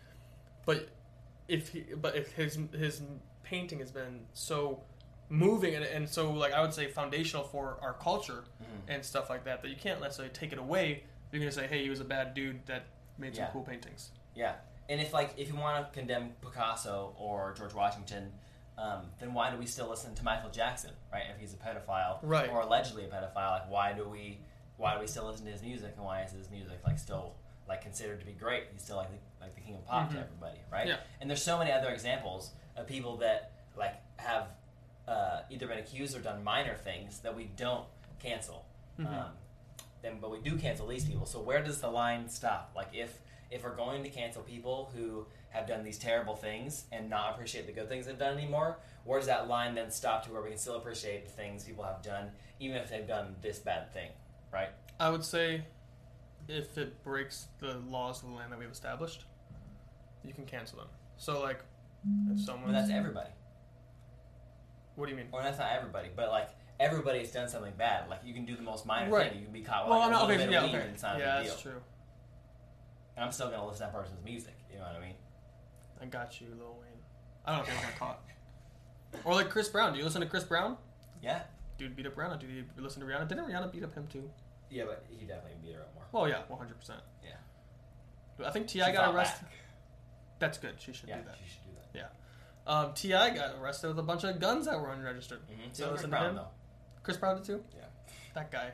but 0.65 0.89
if 1.47 1.69
he 1.69 1.81
but 1.95 2.15
if 2.15 2.31
his 2.31 2.57
his 2.73 3.03
painting 3.43 3.77
has 3.79 3.91
been 3.91 4.25
so 4.33 4.81
moving 5.29 5.75
and, 5.75 5.85
and 5.85 6.09
so 6.09 6.31
like 6.31 6.53
I 6.53 6.61
would 6.61 6.73
say 6.73 6.87
foundational 6.87 7.43
for 7.43 7.77
our 7.83 7.93
culture 7.93 8.45
Mhm. 8.63 8.93
and 8.95 9.05
stuff 9.05 9.29
like 9.29 9.43
that 9.45 9.61
that 9.61 9.69
you 9.69 9.75
can't 9.75 10.01
necessarily 10.01 10.33
take 10.33 10.51
it 10.51 10.57
away. 10.57 11.03
You're 11.31 11.39
gonna 11.39 11.51
say, 11.51 11.67
hey, 11.67 11.83
he 11.83 11.89
was 11.91 11.99
a 11.99 12.05
bad 12.05 12.33
dude 12.33 12.65
that 12.65 12.85
made 13.19 13.35
some 13.35 13.43
Yeah. 13.45 13.51
cool 13.51 13.61
paintings. 13.63 14.09
Yeah, 14.33 14.55
and 14.89 14.99
if 14.99 15.13
like 15.13 15.35
if 15.37 15.47
you 15.49 15.55
want 15.55 15.85
to 15.85 15.99
condemn 15.99 16.31
Picasso 16.41 17.13
or 17.19 17.53
George 17.53 17.75
Washington, 17.75 18.33
um, 18.77 19.01
then 19.19 19.33
why 19.33 19.49
do 19.51 19.57
we 19.57 19.65
still 19.65 19.89
listen 19.89 20.13
to 20.15 20.23
Michael 20.23 20.49
Jackson, 20.49 20.91
right? 21.11 21.23
If 21.33 21.39
he's 21.39 21.53
a 21.53 21.57
pedophile, 21.57 22.19
Right. 22.21 22.49
or 22.49 22.61
allegedly 22.61 23.05
a 23.05 23.07
pedophile, 23.07 23.51
like 23.59 23.69
why 23.69 23.93
do 23.93 24.07
we 24.07 24.39
why 24.77 24.93
do 24.93 24.99
we 24.99 25.07
still 25.07 25.25
listen 25.25 25.45
to 25.45 25.51
his 25.51 25.61
music 25.61 25.93
and 25.95 26.03
why 26.05 26.21
is 26.23 26.31
his 26.33 26.49
music 26.51 26.79
like 26.85 26.99
still 26.99 27.35
like 27.67 27.81
considered 27.81 28.19
to 28.19 28.25
be 28.25 28.33
great? 28.33 28.65
He's 28.73 28.83
still 28.83 28.97
like 28.97 29.09
the, 29.09 29.17
like 29.39 29.55
the 29.55 29.61
king 29.61 29.75
of 29.75 29.85
pop 29.85 30.09
to 30.09 30.17
Mhm. 30.17 30.23
everybody, 30.23 30.59
right? 30.71 30.87
Yeah. 30.87 30.97
And 31.21 31.29
there's 31.29 31.41
so 31.41 31.57
many 31.57 31.71
other 31.71 31.89
examples 31.89 32.51
of 32.75 32.85
people 32.85 33.15
that 33.17 33.51
like 33.77 33.95
have 34.17 34.49
uh, 35.07 35.41
either 35.49 35.67
been 35.67 35.77
accused 35.77 36.17
or 36.17 36.19
done 36.19 36.43
minor 36.43 36.75
things 36.75 37.19
that 37.19 37.33
we 37.35 37.45
don't 37.45 37.85
cancel. 38.19 38.65
Mhm. 38.99 39.07
Um, 39.07 39.31
then, 40.01 40.19
but 40.19 40.29
we 40.31 40.39
do 40.41 40.57
cancel 40.57 40.87
these 40.87 41.05
people. 41.05 41.25
So 41.25 41.39
where 41.41 41.63
does 41.63 41.79
the 41.79 41.89
line 41.89 42.27
stop? 42.27 42.71
Like 42.75 42.89
if 42.93 43.21
if 43.51 43.63
we're 43.63 43.75
going 43.75 44.03
to 44.03 44.09
cancel 44.09 44.41
people 44.41 44.91
who 44.95 45.25
have 45.55 45.67
done 45.67 45.83
these 45.83 45.97
terrible 45.97 46.35
things 46.35 46.85
and 46.91 47.09
not 47.09 47.33
appreciate 47.33 47.65
the 47.65 47.71
good 47.73 47.89
things 47.89 48.05
they've 48.05 48.17
done 48.19 48.37
anymore, 48.37 48.77
where 49.05 49.19
does 49.19 49.27
that 49.27 49.47
line 49.47 49.73
then 49.75 49.89
stop 49.89 50.25
to 50.25 50.31
where 50.31 50.41
we 50.41 50.49
can 50.49 50.57
still 50.57 50.75
appreciate 50.75 51.25
the 51.25 51.31
things 51.31 51.63
people 51.63 51.83
have 51.83 52.01
done, 52.01 52.29
even 52.59 52.77
if 52.77 52.89
they've 52.89 53.07
done 53.07 53.35
this 53.41 53.59
bad 53.59 53.91
thing, 53.93 54.09
right? 54.53 54.69
I 54.99 55.09
would 55.09 55.23
say 55.23 55.63
if 56.47 56.77
it 56.77 57.03
breaks 57.03 57.47
the 57.59 57.75
laws 57.89 58.21
of 58.23 58.29
the 58.29 58.35
land 58.35 58.51
that 58.51 58.59
we've 58.59 58.69
established, 58.69 59.25
you 60.23 60.33
can 60.33 60.45
cancel 60.45 60.77
them. 60.79 60.87
So 61.17 61.41
like 61.41 61.59
if 62.31 62.39
someone 62.39 62.71
But 62.71 62.79
that's 62.79 62.91
everybody, 62.91 63.29
What 64.95 65.05
do 65.05 65.11
you 65.11 65.17
mean? 65.17 65.27
or 65.31 65.41
that's 65.41 65.57
not 65.59 65.71
everybody, 65.71 66.09
but 66.15 66.29
like 66.29 66.49
everybody's 66.79 67.31
done 67.31 67.47
something 67.49 67.73
bad. 67.77 68.09
Like 68.09 68.21
you 68.25 68.33
can 68.33 68.45
do 68.45 68.55
the 68.55 68.61
most 68.61 68.85
minor 68.85 69.09
Right. 69.11 69.29
thing, 69.31 69.39
you 69.39 69.45
can 69.45 69.53
be 69.53 69.61
caught 69.61 69.85
with 69.85 69.91
Well, 69.91 69.99
like, 69.99 70.09
a 70.09 70.11
little 70.13 70.27
okay, 70.27 70.37
bit 70.37 70.51
yeah, 70.51 70.57
of 70.59 70.63
weed, 70.65 70.75
okay. 70.75 70.81
and 70.85 70.93
it's 70.93 71.03
not 71.03 71.15
a 71.15 71.19
yeah, 71.19 71.39
big 71.39 71.47
that's 71.49 71.61
true. 71.61 71.81
And 73.15 73.23
I'm 73.25 73.31
still 73.31 73.49
gonna 73.49 73.65
listen 73.65 73.87
to 73.87 73.91
that 73.91 73.97
person's 73.97 74.23
music. 74.25 74.55
You 74.71 74.77
know 74.79 74.83
what 74.85 74.95
I 74.95 74.99
mean? 74.99 75.15
I 76.01 76.05
got 76.05 76.39
you, 76.41 76.47
Lil 76.57 76.77
Wayne. 76.81 76.91
I 77.45 77.51
don't 77.55 77.59
know 77.59 77.65
think 77.73 77.79
I 77.79 77.89
got 77.91 77.99
caught. 77.99 78.23
Or 79.23 79.33
like 79.33 79.49
Chris 79.49 79.69
Brown. 79.69 79.93
Do 79.93 79.99
you 79.99 80.05
listen 80.05 80.21
to 80.21 80.27
Chris 80.27 80.43
Brown? 80.43 80.77
Yeah, 81.21 81.41
Dude 81.77 81.95
beat 81.95 82.05
up 82.05 82.15
Rihanna. 82.15 82.39
Did 82.39 82.49
you 82.49 82.63
listen 82.77 83.01
to 83.01 83.07
Rihanna? 83.07 83.27
Didn't 83.27 83.45
Rihanna 83.45 83.71
beat 83.71 83.83
up 83.83 83.93
him 83.95 84.07
too? 84.07 84.29
yeah, 84.69 84.83
but 84.85 85.05
he 85.09 85.25
definitely 85.25 85.57
beat 85.63 85.75
her 85.75 85.81
up 85.81 85.93
more. 85.95 86.03
Well, 86.11 86.29
yeah, 86.29 86.41
100. 86.47 86.77
percent 86.79 86.99
Yeah. 87.23 88.45
I 88.45 88.51
think 88.51 88.67
T.I. 88.67 88.87
She 88.87 88.93
got 88.93 89.05
fought 89.05 89.15
arrested. 89.15 89.43
back. 89.43 89.51
That's 90.39 90.57
good. 90.57 90.73
She 90.79 90.91
should 90.91 91.07
Yeah, 91.07 91.17
do 91.19 91.23
that. 91.25 91.35
she 91.41 91.49
should 91.49 91.63
do 91.63 91.71
that. 91.75 91.97
Yeah. 92.67 92.71
Um, 92.71 92.93
T.I. 92.93 93.29
got 93.29 93.55
arrested 93.61 93.87
with 93.89 93.99
a 93.99 94.03
bunch 94.03 94.23
of 94.25 94.39
guns 94.39 94.65
that 94.65 94.79
were 94.79 94.91
unregistered. 94.91 95.39
Mm-hmm. 95.43 95.61
You 95.61 95.67
So 95.71 95.83
listen 95.83 95.89
Chris 95.91 96.01
to 96.01 96.07
Brown 96.09 96.29
him? 96.31 96.35
though. 96.35 96.47
Chris 97.03 97.17
Brown 97.17 97.35
did 97.37 97.45
too. 97.45 97.63
Yeah. 97.77 97.85
That 98.33 98.51
guy. 98.51 98.71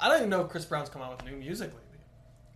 I 0.00 0.08
don't 0.08 0.18
even 0.18 0.30
know 0.30 0.42
if 0.42 0.50
Chris 0.50 0.64
Brown's 0.66 0.88
come 0.90 1.00
out 1.02 1.16
with 1.16 1.24
new 1.30 1.36
music 1.38 1.68
lately, 1.72 2.04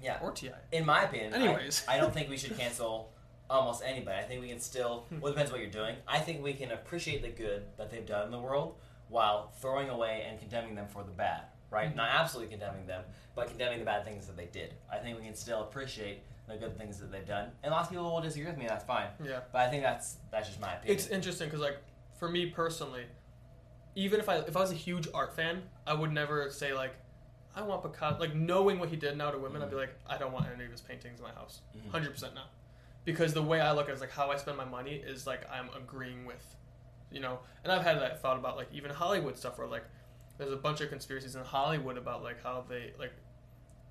Yeah. 0.03 0.19
or 0.21 0.33
Ti. 0.33 0.51
In 0.73 0.85
my 0.85 1.05
opinion, 1.05 1.33
I- 1.33 1.37
Anyways. 1.39 1.85
I, 1.89 1.97
don't 1.99 2.13
think 2.13 2.29
we 2.29 2.37
should 2.37 2.57
cancel 2.59 3.12
almost 3.53 3.83
anybody. 3.85 4.19
I 4.19 4.23
think 4.23 4.41
we 4.43 4.49
can 4.49 4.61
still. 4.61 5.07
Hmm. 5.09 5.21
Well, 5.21 5.31
it 5.33 5.35
depends 5.35 5.53
what 5.53 5.61
you're 5.61 5.71
doing. 5.71 5.97
I 6.09 6.19
think 6.19 6.43
we 6.43 6.55
can 6.55 6.73
appreciate 6.73 7.23
the 7.23 7.29
good 7.29 7.65
that 7.77 7.91
they've 7.91 8.07
done 8.07 8.25
in 8.27 8.31
the 8.31 8.39
world 8.39 8.77
while 9.09 9.53
throwing 9.61 9.89
away 9.91 10.25
and 10.29 10.39
condemning 10.39 10.75
them 10.75 10.87
for 10.89 11.03
the 11.05 11.11
bad. 11.13 11.43
Right? 11.71 11.91
Mhm. 11.91 11.97
Not 11.97 12.11
absolutely 12.11 12.51
condemning 12.51 12.87
them, 12.87 13.03
but 13.35 13.49
condemning 13.49 13.79
the 13.79 13.85
bad 13.87 14.05
things 14.05 14.27
that 14.27 14.37
they 14.37 14.45
did. 14.47 14.75
I 14.91 14.99
think 14.99 15.19
we 15.19 15.25
can 15.25 15.35
still 15.35 15.63
appreciate 15.63 16.23
the 16.47 16.57
good 16.59 16.77
things 16.77 16.99
that 16.99 17.11
they've 17.11 17.27
done. 17.27 17.51
And 17.63 17.73
lots 17.73 17.87
of 17.87 17.93
people 17.93 18.11
will 18.13 18.21
disagree 18.21 18.47
with 18.47 18.57
me. 18.59 18.65
And 18.65 18.71
that's 18.71 18.85
fine. 18.85 19.09
Yeah. 19.25 19.41
But 19.53 19.63
I 19.63 19.71
think 19.71 19.83
that's 19.83 20.17
that's 20.31 20.49
just 20.49 20.61
my 20.61 20.75
opinion. 20.75 20.95
It's 20.99 21.07
interesting 21.09 21.49
because, 21.49 21.61
like, 21.61 21.79
for 22.19 22.29
me 22.29 22.47
personally, 22.51 23.05
even 23.95 24.21
if 24.21 24.29
I 24.29 24.37
if 24.39 24.57
I 24.57 24.61
was 24.61 24.71
a 24.71 24.75
huge 24.75 25.09
art 25.15 25.35
fan, 25.35 25.63
I 25.87 25.95
would 25.95 26.13
never 26.13 26.51
say 26.51 26.75
like, 26.75 26.95
I 27.57 27.63
want 27.63 27.83
Picasso. 27.83 28.19
Like 28.19 28.35
knowing 28.35 28.79
what 28.79 28.89
he 28.91 28.97
did 28.97 29.17
now 29.17 29.31
to 29.31 29.39
women, 29.39 29.63
I'd 29.63 29.71
be 29.71 29.77
like, 29.77 29.95
I 30.07 30.19
don't 30.19 30.33
want 30.33 30.47
any 30.55 30.65
of 30.65 30.71
his 30.71 30.81
paintings 30.81 31.21
in 31.21 31.25
my 31.25 31.33
house. 31.33 31.61
Mhm. 31.77 31.91
Hundred 31.91 32.11
percent 32.13 32.35
not. 32.35 32.51
Because 33.05 33.35
the 33.35 33.43
way 33.43 33.61
I 33.61 33.73
look 33.73 33.87
at 33.87 33.91
it 33.91 33.95
is 33.95 34.01
like 34.01 34.13
how 34.13 34.31
I 34.31 34.37
spend 34.37 34.57
my 34.57 34.65
money 34.65 35.03
is 35.05 35.27
like 35.27 35.49
I'm 35.51 35.69
agreeing 35.77 36.25
with, 36.25 36.45
you 37.11 37.21
know. 37.21 37.41
And 37.65 37.73
I've 37.73 37.83
had 37.83 37.99
that 38.01 38.23
thought 38.23 38.37
about 38.39 38.57
like 38.57 38.69
even 38.73 38.91
Hollywood 38.91 39.37
stuff 39.37 39.59
where 39.59 39.67
like 39.67 39.85
there's 40.39 40.53
a 40.53 40.57
bunch 40.57 40.81
of 40.81 40.89
conspiracies 40.89 41.35
in 41.35 41.43
Hollywood 41.45 41.99
about 41.99 42.23
like 42.23 42.43
how 42.43 42.65
they 42.69 42.93
like 42.99 43.13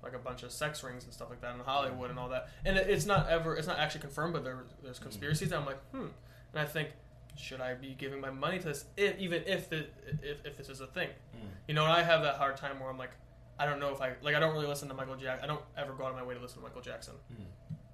like 0.02 0.14
a 0.14 0.18
bunch 0.18 0.42
of 0.42 0.50
sex 0.50 0.82
rings 0.82 1.04
and 1.04 1.12
stuff 1.12 1.30
like 1.30 1.40
that 1.42 1.54
in 1.54 1.60
Hollywood 1.60 2.10
and 2.10 2.18
all 2.18 2.28
that. 2.30 2.48
And 2.64 2.76
it, 2.76 2.88
it's 2.88 3.04
not 3.06 3.28
ever 3.28 3.54
it's 3.54 3.66
not 3.68 3.78
actually 3.78 4.00
confirmed, 4.00 4.32
but 4.32 4.44
there 4.44 4.64
there's 4.82 4.98
conspiracies. 4.98 5.52
And 5.52 5.60
I'm 5.60 5.66
like, 5.66 5.78
hmm. 5.92 6.06
And 6.54 6.60
I 6.60 6.64
think, 6.64 6.88
should 7.36 7.60
I 7.60 7.74
be 7.74 7.94
giving 7.96 8.20
my 8.20 8.30
money 8.30 8.58
to 8.58 8.64
this, 8.64 8.84
if, 8.96 9.18
even 9.18 9.42
if, 9.46 9.68
the, 9.70 9.86
if 10.22 10.44
if 10.44 10.56
this 10.56 10.68
is 10.68 10.80
a 10.80 10.86
thing? 10.86 11.08
Mm. 11.36 11.48
You 11.68 11.74
know, 11.74 11.84
and 11.84 11.92
I 11.92 12.02
have 12.02 12.22
that 12.22 12.34
hard 12.36 12.56
time 12.56 12.78
where 12.80 12.90
I'm 12.90 12.98
like, 12.98 13.12
I 13.58 13.64
don't 13.66 13.78
know 13.78 13.90
if 13.92 14.00
I 14.02 14.12
like. 14.22 14.34
I 14.34 14.40
don't 14.40 14.52
really 14.54 14.66
listen 14.66 14.88
to 14.88 14.94
Michael 14.94 15.16
Jackson. 15.16 15.44
I 15.44 15.46
don't 15.46 15.62
ever 15.76 15.92
go 15.92 16.04
out 16.04 16.10
of 16.10 16.16
my 16.16 16.24
way 16.24 16.34
to 16.34 16.40
listen 16.40 16.58
to 16.58 16.62
Michael 16.64 16.80
Jackson, 16.82 17.14
Mhm. 17.32 17.44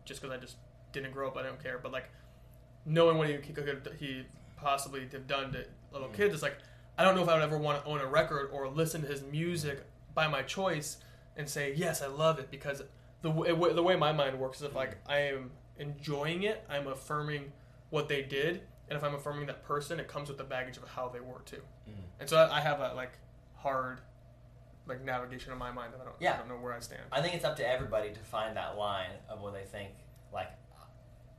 just 0.05 0.21
because 0.23 0.37
I 0.37 0.41
just 0.41 0.57
didn't 0.93 1.13
grow 1.13 1.29
up. 1.29 1.37
I 1.37 1.43
don't 1.43 1.63
care. 1.63 1.79
But 1.79 1.93
like 1.93 2.11
knowing 2.85 3.19
what 3.19 3.29
he, 3.29 3.37
could 3.39 3.97
he 3.99 4.25
possibly 4.57 5.09
have 5.13 5.27
done 5.27 5.53
to 5.53 5.65
little 5.93 6.09
Mm. 6.09 6.15
kids, 6.15 6.35
it's 6.35 6.43
like 6.43 6.59
I 6.97 7.05
don't 7.05 7.15
know 7.15 7.23
if 7.23 7.29
I 7.29 7.35
would 7.35 7.43
ever 7.43 7.59
want 7.59 7.83
to 7.83 7.89
own 7.89 8.01
a 8.01 8.07
record 8.07 8.51
or 8.53 8.69
listen 8.69 9.03
to 9.03 9.07
his 9.09 9.23
music 9.23 9.83
by 10.15 10.27
my 10.27 10.43
choice 10.43 10.99
and 11.37 11.49
say 11.49 11.73
yes, 11.75 12.03
I 12.03 12.07
love 12.09 12.39
it 12.39 12.51
because 12.51 12.83
the 13.23 13.31
way, 13.31 13.53
the 13.73 13.83
way 13.83 13.97
my 13.97 14.13
mind 14.13 14.39
works 14.39 14.59
is 14.59 14.65
if 14.65 14.75
like 14.75 14.97
I 15.09 15.19
am 15.21 15.51
enjoying 15.79 16.43
it, 16.43 16.65
I'm 16.69 16.87
affirming 16.89 17.53
what 17.91 18.09
they 18.09 18.23
did, 18.23 18.63
and 18.89 18.97
if 18.97 19.03
I'm 19.05 19.15
affirming 19.15 19.47
that 19.47 19.63
person, 19.65 19.99
it 20.01 20.09
comes 20.09 20.29
with 20.29 20.39
the 20.39 20.45
baggage 20.45 20.77
of 20.77 20.85
how 20.89 21.09
they 21.09 21.21
were 21.21 21.41
too. 21.45 21.63
Mm. 21.89 21.93
And 22.21 22.29
so 22.29 22.37
I, 22.37 22.59
I 22.59 22.61
have 22.61 22.81
a 22.81 22.93
like 22.95 23.13
hard 23.55 24.01
like 24.87 25.05
navigation 25.05 25.53
in 25.53 25.59
my 25.59 25.71
mind 25.71 25.93
that 25.93 26.01
I 26.01 26.05
don't, 26.05 26.17
Yeah. 26.19 26.35
I 26.35 26.37
don't 26.39 26.49
know 26.49 26.57
where 26.57 26.73
I 26.73 26.81
stand. 26.81 27.03
I 27.13 27.21
think 27.21 27.35
it's 27.35 27.45
up 27.45 27.57
to 27.57 27.69
everybody 27.69 28.11
to 28.11 28.21
find 28.21 28.57
that 28.57 28.77
line 28.79 29.11
of 29.29 29.41
what 29.43 29.53
they 29.53 29.65
think, 29.65 29.91
like, 30.33 30.51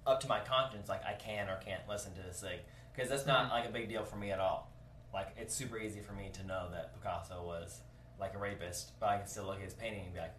up 0.10 0.20
to 0.22 0.28
my 0.28 0.40
conscience, 0.40 0.90
like, 0.90 1.04
I 1.06 1.14
can 1.14 1.50
or 1.50 1.58
can't 1.58 1.88
listen 1.88 2.14
to 2.16 2.22
this 2.22 2.42
thing. 2.42 2.60
Because 2.94 3.10
that's 3.10 3.26
not, 3.26 3.48
Mhm. 3.48 3.52
like, 3.52 3.66
a 3.66 3.70
big 3.72 3.88
deal 3.90 4.04
for 4.04 4.16
me 4.18 4.32
at 4.32 4.40
all. 4.40 4.68
Like, 5.14 5.30
it's 5.38 5.54
super 5.54 5.78
easy 5.78 6.02
for 6.02 6.14
me 6.14 6.30
to 6.30 6.44
know 6.44 6.70
that 6.72 6.94
Picasso 6.94 7.44
was, 7.46 7.82
like, 8.20 8.34
a 8.34 8.38
rapist, 8.38 9.00
but 9.00 9.10
I 9.10 9.18
can 9.18 9.28
still 9.28 9.46
look 9.46 9.58
at 9.58 9.64
his 9.64 9.74
painting 9.74 10.06
and 10.06 10.14
be 10.14 10.20
like, 10.20 10.34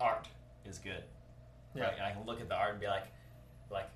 art 0.00 0.28
is 0.64 0.78
good. 0.78 1.04
Yeah. 1.74 1.84
Right? 1.84 1.94
And 1.94 2.02
I 2.02 2.12
can 2.12 2.24
look 2.24 2.40
at 2.40 2.48
the 2.48 2.54
art 2.54 2.70
and 2.72 2.80
be 2.80 2.86
like, 2.88 3.06
like, 3.70 3.88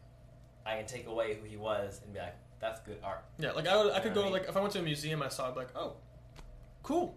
I 0.66 0.76
can 0.76 0.86
take 0.86 1.06
away 1.06 1.34
who 1.34 1.44
he 1.44 1.56
was 1.56 2.00
and 2.02 2.12
be 2.12 2.18
like, 2.20 2.34
that's 2.60 2.80
good 2.80 2.98
art. 3.02 3.24
Yeah, 3.38 3.52
like 3.52 3.66
I, 3.66 3.76
would, 3.76 3.92
I 3.92 3.96
You 3.96 4.02
could 4.02 4.14
go 4.14 4.20
I 4.22 4.24
mean? 4.24 4.32
like 4.32 4.44
if 4.48 4.56
I 4.56 4.60
went 4.60 4.72
to 4.74 4.78
a 4.78 4.82
museum, 4.82 5.22
I 5.22 5.28
saw 5.28 5.50
it, 5.50 5.56
like, 5.56 5.74
oh, 5.76 5.96
cool, 6.82 7.16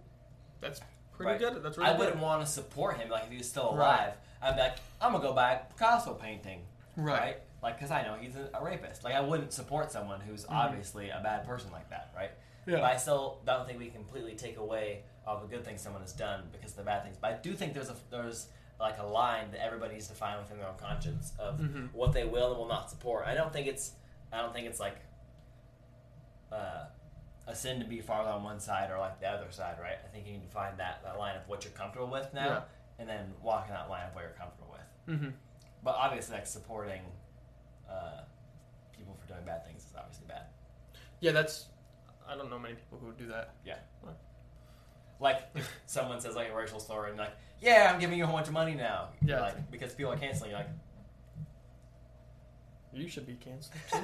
that's 0.62 0.82
pretty 1.14 1.32
Right. 1.32 1.40
good. 1.40 1.64
That's 1.64 1.78
really 1.78 1.90
I 1.90 1.94
good. 1.94 2.00
wouldn't 2.00 2.22
want 2.22 2.42
to 2.42 2.48
support 2.48 2.98
him, 2.98 3.10
like, 3.10 3.24
if 3.26 3.32
he 3.32 3.38
was 3.38 3.50
still 3.50 3.76
Right. 3.76 4.00
alive. 4.00 4.14
I'd 4.42 4.56
be 4.56 4.62
like, 4.62 4.78
I'm 5.02 5.14
to 5.14 5.20
go 5.20 5.34
buy 5.34 5.54
a 5.54 5.60
Picasso 5.66 6.14
painting. 6.16 6.66
Right. 6.96 7.20
right? 7.20 7.42
Like, 7.64 7.78
because 7.78 7.92
I 7.92 8.04
know 8.04 8.16
he's 8.20 8.36
a, 8.36 8.50
a 8.54 8.64
rapist. 8.64 9.04
Like, 9.04 9.16
I 9.16 9.22
wouldn't 9.22 9.52
support 9.52 9.92
someone 9.92 10.20
who's 10.22 10.46
obviously 10.48 11.10
a 11.10 11.20
bad 11.24 11.46
person 11.46 11.72
like 11.72 11.90
that, 11.90 12.12
right? 12.16 12.32
Mm-hmm. 12.32 12.72
Yeah. 12.72 12.76
But 12.78 12.84
I 12.92 12.98
still 12.98 13.40
don't 13.46 13.66
think 13.68 13.80
we 13.80 13.88
completely 13.90 14.36
take 14.36 14.58
away 14.58 15.04
all 15.26 15.40
the 15.40 15.48
good 15.48 15.66
things 15.66 15.82
someone 15.82 16.02
has 16.02 16.14
done 16.14 16.44
because 16.52 16.72
of 16.72 16.78
the 16.78 16.84
bad 16.84 17.04
things. 17.04 17.18
But 17.20 17.32
I 17.32 17.38
do 17.42 17.54
think 17.54 17.74
there's 17.74 17.90
a 17.90 17.96
there's 18.12 18.48
like 18.80 18.98
a 19.00 19.06
line 19.06 19.52
that 19.52 19.64
everybody 19.66 19.96
needs 19.96 20.08
to 20.08 20.14
find 20.14 20.40
within 20.40 20.58
their 20.58 20.68
own 20.68 20.78
conscience 20.78 21.34
of 21.40 21.60
Mhm. 21.60 21.92
what 21.94 22.14
they 22.14 22.26
will 22.26 22.50
and 22.52 22.58
will 22.60 22.68
not 22.68 22.90
support. 22.90 23.26
I 23.26 23.34
don't 23.34 23.52
think 23.52 23.68
it's 23.68 23.94
I 24.32 24.42
don't 24.42 24.54
think 24.54 24.68
it's 24.68 24.80
like 24.80 24.98
uh, 26.52 26.86
a 27.48 27.56
sin 27.56 27.80
to 27.80 27.86
be 27.86 28.02
farther 28.02 28.30
on 28.30 28.44
one 28.44 28.60
side 28.60 28.92
or 28.92 28.98
like 29.00 29.20
the 29.20 29.28
other 29.28 29.52
side, 29.52 29.78
right? 29.82 29.98
I 30.04 30.08
think 30.10 30.26
you 30.28 30.34
need 30.34 30.44
to 30.44 30.50
find 30.50 30.78
that, 30.80 31.02
that 31.04 31.18
line 31.18 31.36
of 31.36 31.48
what 31.48 31.64
you're 31.64 31.74
comfortable 31.74 32.08
with 32.10 32.34
now, 32.34 32.46
Yeah. 32.48 32.62
and 33.00 33.10
then 33.10 33.34
walk 33.42 33.68
in 33.68 33.74
that 33.74 33.90
line 33.90 34.08
of 34.08 34.16
what 34.16 34.22
you're 34.24 34.32
comfortable 34.32 34.72
with. 34.74 35.16
Mm-hmm. 35.18 35.30
But 35.84 35.96
obviously, 35.96 36.36
like 36.36 36.48
supporting 36.48 37.02
uh, 37.90 38.22
people 38.96 39.18
for 39.20 39.28
doing 39.28 39.46
bad 39.46 39.66
things 39.66 39.84
is 39.84 39.94
obviously 39.98 40.26
bad. 40.28 40.44
Yeah, 41.20 41.32
that's. 41.32 41.66
I 42.30 42.36
don't 42.36 42.50
know 42.50 42.60
many 42.60 42.76
people 42.76 42.98
who 43.00 43.08
would 43.08 43.18
do 43.18 43.28
that. 43.28 43.54
Yeah. 43.66 43.78
What? 44.02 44.18
Like 45.20 45.42
if 45.56 45.72
someone 45.86 46.20
says 46.20 46.36
like 46.36 46.50
a 46.52 46.56
racial 46.56 46.80
slur 46.80 47.08
and 47.08 47.18
like, 47.18 47.36
yeah, 47.62 47.92
I'm 47.92 48.00
giving 48.00 48.18
you 48.18 48.26
a 48.26 48.28
whole 48.28 48.36
bunch 48.36 48.48
of 48.48 48.54
money 48.54 48.76
now. 48.76 49.10
Yeah. 49.26 49.42
Like 49.42 49.72
because 49.72 49.94
people 49.94 50.12
are 50.12 50.18
canceling. 50.18 50.52
You're 50.52 50.60
like, 50.60 50.70
You 52.94 53.08
should 53.08 53.26
be 53.26 53.36
canceled. 53.36 53.76
too. 53.92 54.00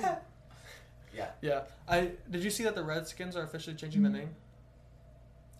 yeah. 1.16 1.28
yeah, 1.42 1.62
I 1.88 2.12
did 2.30 2.44
you 2.44 2.50
see 2.50 2.64
that 2.64 2.76
the 2.76 2.84
Redskins 2.84 3.36
are 3.36 3.44
officially 3.44 3.76
changing 3.76 4.04
the 4.04 4.10
name? 4.10 4.30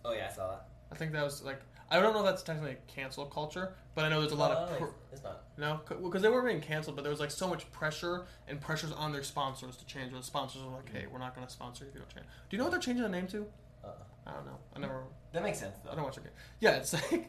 Oh 0.04 0.12
yeah, 0.12 0.28
I 0.30 0.34
saw 0.34 0.48
that. 0.50 0.68
I 0.90 0.96
think 0.96 1.12
that 1.12 1.24
was 1.24 1.42
like 1.42 1.60
I 1.90 2.00
don't 2.00 2.12
know 2.14 2.20
if 2.20 2.24
that's 2.26 2.42
technically 2.42 2.76
cancel 2.88 3.26
culture, 3.26 3.74
but 3.94 4.04
I 4.04 4.08
know 4.08 4.20
there's 4.20 4.32
a 4.32 4.36
lot 4.36 4.50
of 4.52 4.78
pr- 4.78 4.84
it's 5.12 5.22
not. 5.22 5.42
no 5.58 5.80
because 6.02 6.22
they 6.22 6.28
weren't 6.28 6.46
being 6.46 6.60
canceled, 6.60 6.96
but 6.96 7.02
there 7.02 7.10
was 7.10 7.20
like 7.20 7.30
so 7.30 7.46
much 7.48 7.70
pressure 7.72 8.24
and 8.48 8.60
pressures 8.60 8.92
on 8.92 9.12
their 9.12 9.22
sponsors 9.22 9.76
to 9.76 9.86
change. 9.86 10.12
The 10.12 10.22
sponsors 10.22 10.62
were 10.62 10.72
like, 10.72 10.90
"Hey, 10.90 11.06
we're 11.10 11.18
not 11.18 11.34
going 11.34 11.46
to 11.46 11.52
sponsor 11.52 11.84
you 11.84 11.88
if 11.90 11.94
you 11.94 12.00
don't 12.00 12.10
change." 12.14 12.26
Do 12.48 12.56
you 12.56 12.58
know 12.58 12.64
what 12.64 12.70
they're 12.70 12.80
changing 12.80 13.02
the 13.02 13.08
name 13.08 13.26
to? 13.28 13.46
Uh, 13.84 13.88
I 14.26 14.32
don't 14.32 14.46
know. 14.46 14.58
I 14.74 14.78
never. 14.78 15.02
that 15.32 15.42
makes 15.42 15.58
sense 15.58 15.76
I 15.90 15.94
don't 15.94 16.04
watch 16.04 16.16
a 16.16 16.20
game. 16.20 16.30
Yeah, 16.60 16.72
it's 16.76 16.92
like 17.12 17.28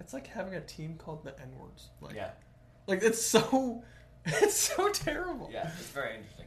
it's 0.00 0.12
like 0.12 0.26
having 0.28 0.54
a 0.54 0.60
team 0.60 0.94
called 0.96 1.24
the 1.24 1.38
N 1.40 1.50
words. 1.60 1.88
Like, 2.00 2.14
Yeah. 2.14 2.30
like 2.86 3.02
it's 3.02 3.20
so 3.20 3.82
it's 4.24 4.56
so 4.56 4.88
terrible. 4.90 5.50
Yeah, 5.52 5.68
it's 5.78 5.88
very 5.90 6.14
interesting. 6.16 6.46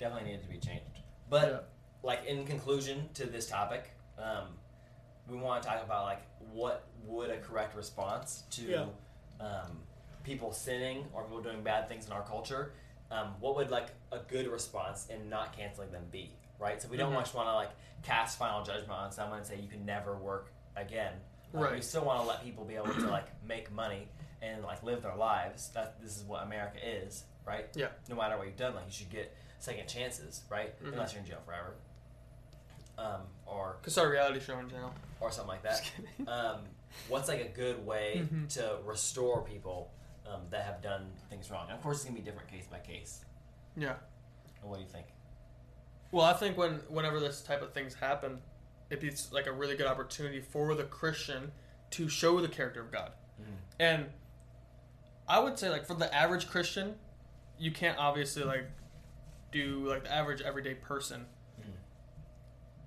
Definitely 0.00 0.30
needed 0.30 0.42
to 0.44 0.48
be 0.48 0.58
changed. 0.58 0.84
But 1.28 1.70
like 2.02 2.24
in 2.26 2.46
conclusion 2.46 3.08
to 3.14 3.26
this 3.26 3.46
topic, 3.48 3.90
um, 4.18 4.54
we 5.28 5.36
want 5.36 5.62
to 5.62 5.68
talk 5.68 5.82
about 5.84 6.04
like 6.04 6.22
what 6.52 6.86
would 7.04 7.30
a 7.30 7.38
correct 7.38 7.76
response 7.76 8.44
to 8.50 8.62
Yeah. 8.62 8.86
um, 9.40 9.82
people 10.24 10.52
sinning 10.52 11.06
or 11.12 11.24
people 11.24 11.40
doing 11.42 11.62
bad 11.62 11.88
things 11.88 12.06
in 12.06 12.12
our 12.12 12.22
culture. 12.22 12.72
Um, 13.10 13.34
what 13.40 13.56
would 13.56 13.70
like 13.70 13.88
a 14.12 14.18
good 14.18 14.46
response 14.48 15.06
in 15.08 15.28
not 15.30 15.56
canceling 15.56 15.90
them 15.92 16.04
be? 16.10 16.36
Right. 16.58 16.80
So 16.82 16.88
we 16.88 16.96
don't 16.96 17.12
Mhm. 17.12 17.20
just 17.20 17.34
want 17.34 17.48
to 17.48 17.54
like 17.54 17.70
cast 18.02 18.38
final 18.38 18.62
judgment 18.64 18.90
on 18.90 19.12
someone 19.12 19.38
and 19.38 19.46
say 19.46 19.56
you 19.56 19.68
can 19.68 19.84
never 19.86 20.16
work 20.16 20.52
again. 20.76 21.14
Like, 21.52 21.72
We 21.72 21.80
still 21.80 22.04
want 22.04 22.20
to 22.20 22.26
let 22.26 22.42
people 22.42 22.64
be 22.64 22.74
able 22.76 22.92
to 22.92 23.06
like 23.10 23.26
make 23.42 23.70
money 23.72 24.08
and 24.42 24.62
like 24.62 24.82
live 24.82 25.02
their 25.02 25.16
lives. 25.16 25.70
That 25.70 26.00
this 26.02 26.16
is 26.16 26.24
what 26.24 26.42
America 26.42 26.78
is, 26.86 27.24
right? 27.46 27.66
Yeah. 27.74 27.88
No 28.08 28.16
matter 28.16 28.36
what 28.36 28.46
you've 28.46 28.56
done, 28.56 28.74
like 28.74 28.86
you 28.86 28.92
should 28.92 29.10
get 29.10 29.34
second 29.60 29.88
chances, 29.88 30.42
right? 30.50 30.78
Mhm. 30.82 30.92
Unless 30.92 31.12
you're 31.14 31.20
in 31.22 31.26
jail 31.26 31.40
forever, 31.46 31.74
um, 32.98 33.22
or 33.46 33.76
Cause 33.82 33.96
our 33.98 34.10
reality 34.10 34.40
show 34.40 34.58
in 34.58 34.68
jail. 34.68 34.92
or 35.20 35.30
something 35.30 35.48
like 35.48 35.62
that. 35.62 35.90
Um, 36.28 36.60
what's 37.08 37.28
like 37.28 37.40
a 37.40 37.48
good 37.48 37.84
way 37.86 38.26
Mhm. 38.30 38.48
to 38.54 38.78
restore 38.84 39.42
people 39.42 39.90
um, 40.26 40.42
that 40.50 40.64
have 40.64 40.82
done 40.82 41.10
things 41.30 41.50
wrong? 41.50 41.66
And 41.68 41.76
of 41.76 41.82
course, 41.82 41.98
it's 41.98 42.04
gonna 42.04 42.16
be 42.18 42.22
different 42.24 42.48
case 42.50 42.66
by 42.70 42.78
case. 42.80 43.24
Yeah. 43.76 43.94
What 44.62 44.76
do 44.76 44.82
you 44.82 44.88
think? 44.88 45.06
Well, 46.10 46.24
I 46.24 46.32
think 46.34 46.56
when 46.58 46.74
whenever 46.88 47.20
this 47.20 47.40
type 47.42 47.62
of 47.62 47.72
things 47.72 47.94
happen, 47.94 48.42
it 48.90 49.00
be 49.00 49.10
like 49.30 49.46
a 49.46 49.52
really 49.52 49.76
good 49.76 49.86
opportunity 49.86 50.40
for 50.40 50.74
the 50.74 50.84
Christian 50.84 51.52
to 51.90 52.08
show 52.08 52.40
the 52.40 52.48
character 52.48 52.80
of 52.80 52.90
God. 52.90 53.12
Mhm. 53.40 53.56
And 53.78 54.12
I 55.28 55.38
would 55.38 55.58
say 55.58 55.68
like 55.68 55.86
for 55.86 55.94
the 55.94 56.12
average 56.14 56.48
Christian, 56.48 56.98
you 57.58 57.70
can't 57.70 57.98
obviously 57.98 58.42
like 58.44 58.66
do 59.52 59.86
like 59.88 60.04
the 60.04 60.12
average 60.12 60.40
everyday 60.42 60.74
person. 60.74 61.26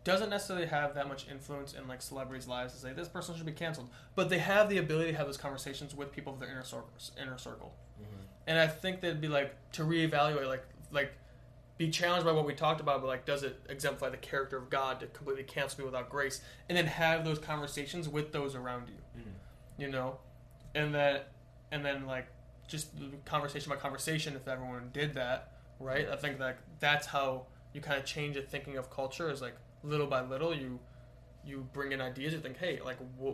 Doesn't 0.04 0.30
necessarily 0.30 0.66
have 0.66 0.96
that 0.96 1.08
much 1.08 1.28
influence 1.30 1.74
in 1.74 1.88
like 1.88 2.02
celebrities' 2.02 2.48
lives 2.48 2.74
to 2.74 2.80
say 2.80 2.92
this 2.94 3.08
person 3.08 3.36
should 3.36 3.46
be 3.46 3.52
canceled, 3.52 3.90
but 4.16 4.30
they 4.30 4.40
have 4.40 4.68
the 4.70 4.78
ability 4.80 5.12
to 5.12 5.18
have 5.18 5.28
those 5.28 5.38
conversations 5.38 5.94
with 5.96 6.12
people 6.12 6.34
of 6.34 6.40
their 6.40 6.50
inner 6.50 6.64
circle. 6.64 6.90
Inner 7.22 7.38
circle. 7.38 7.74
Mhm. 8.02 8.06
And 8.48 8.58
I 8.60 8.68
think 8.68 9.02
that'd 9.02 9.22
be 9.22 9.28
like 9.28 9.56
to 9.74 9.84
reevaluate, 9.84 10.48
like 10.48 10.64
like 10.92 11.14
be 11.78 11.90
challenged 11.90 12.26
by 12.26 12.32
what 12.32 12.46
we 12.46 12.54
talked 12.54 12.82
about, 12.82 13.02
but 13.02 13.08
like 13.08 13.26
does 13.26 13.44
it 13.44 13.60
exemplify 13.70 14.10
the 14.10 14.18
character 14.18 14.58
of 14.58 14.70
God 14.70 15.00
to 15.00 15.08
completely 15.08 15.44
cancel 15.44 15.80
me 15.80 15.86
without 15.86 16.10
grace, 16.10 16.42
and 16.68 16.78
then 16.78 16.86
have 16.88 17.24
those 17.24 17.40
conversations 17.40 18.10
with 18.10 18.32
those 18.32 18.56
around 18.56 18.88
you, 18.90 19.22
Mhm. 19.22 19.34
you 19.78 19.88
know, 19.90 20.20
and 20.76 20.94
that 20.96 21.30
and 21.72 21.86
then 21.86 22.06
like 22.08 22.28
just 22.68 22.90
conversation 23.26 23.70
by 23.70 23.76
conversation. 23.76 24.36
If 24.36 24.48
everyone 24.48 24.90
did 24.94 25.14
that, 25.14 25.52
right? 25.80 26.08
I 26.10 26.16
think 26.16 26.40
that 26.40 26.58
that's 26.80 27.08
how 27.08 27.46
you 27.74 27.82
kind 27.82 27.98
of 28.00 28.06
change 28.06 28.36
the 28.36 28.42
thinking 28.42 28.78
of 28.78 28.90
culture. 28.90 29.30
Is 29.30 29.42
like 29.42 29.56
little 29.84 30.08
by 30.08 30.22
little 30.22 30.56
you 30.56 30.80
you 31.44 31.68
bring 31.74 31.92
in 31.92 32.02
ideas. 32.02 32.34
You 32.34 32.40
think, 32.40 32.58
hey, 32.58 32.80
like 32.86 32.98
wh- 33.20 33.34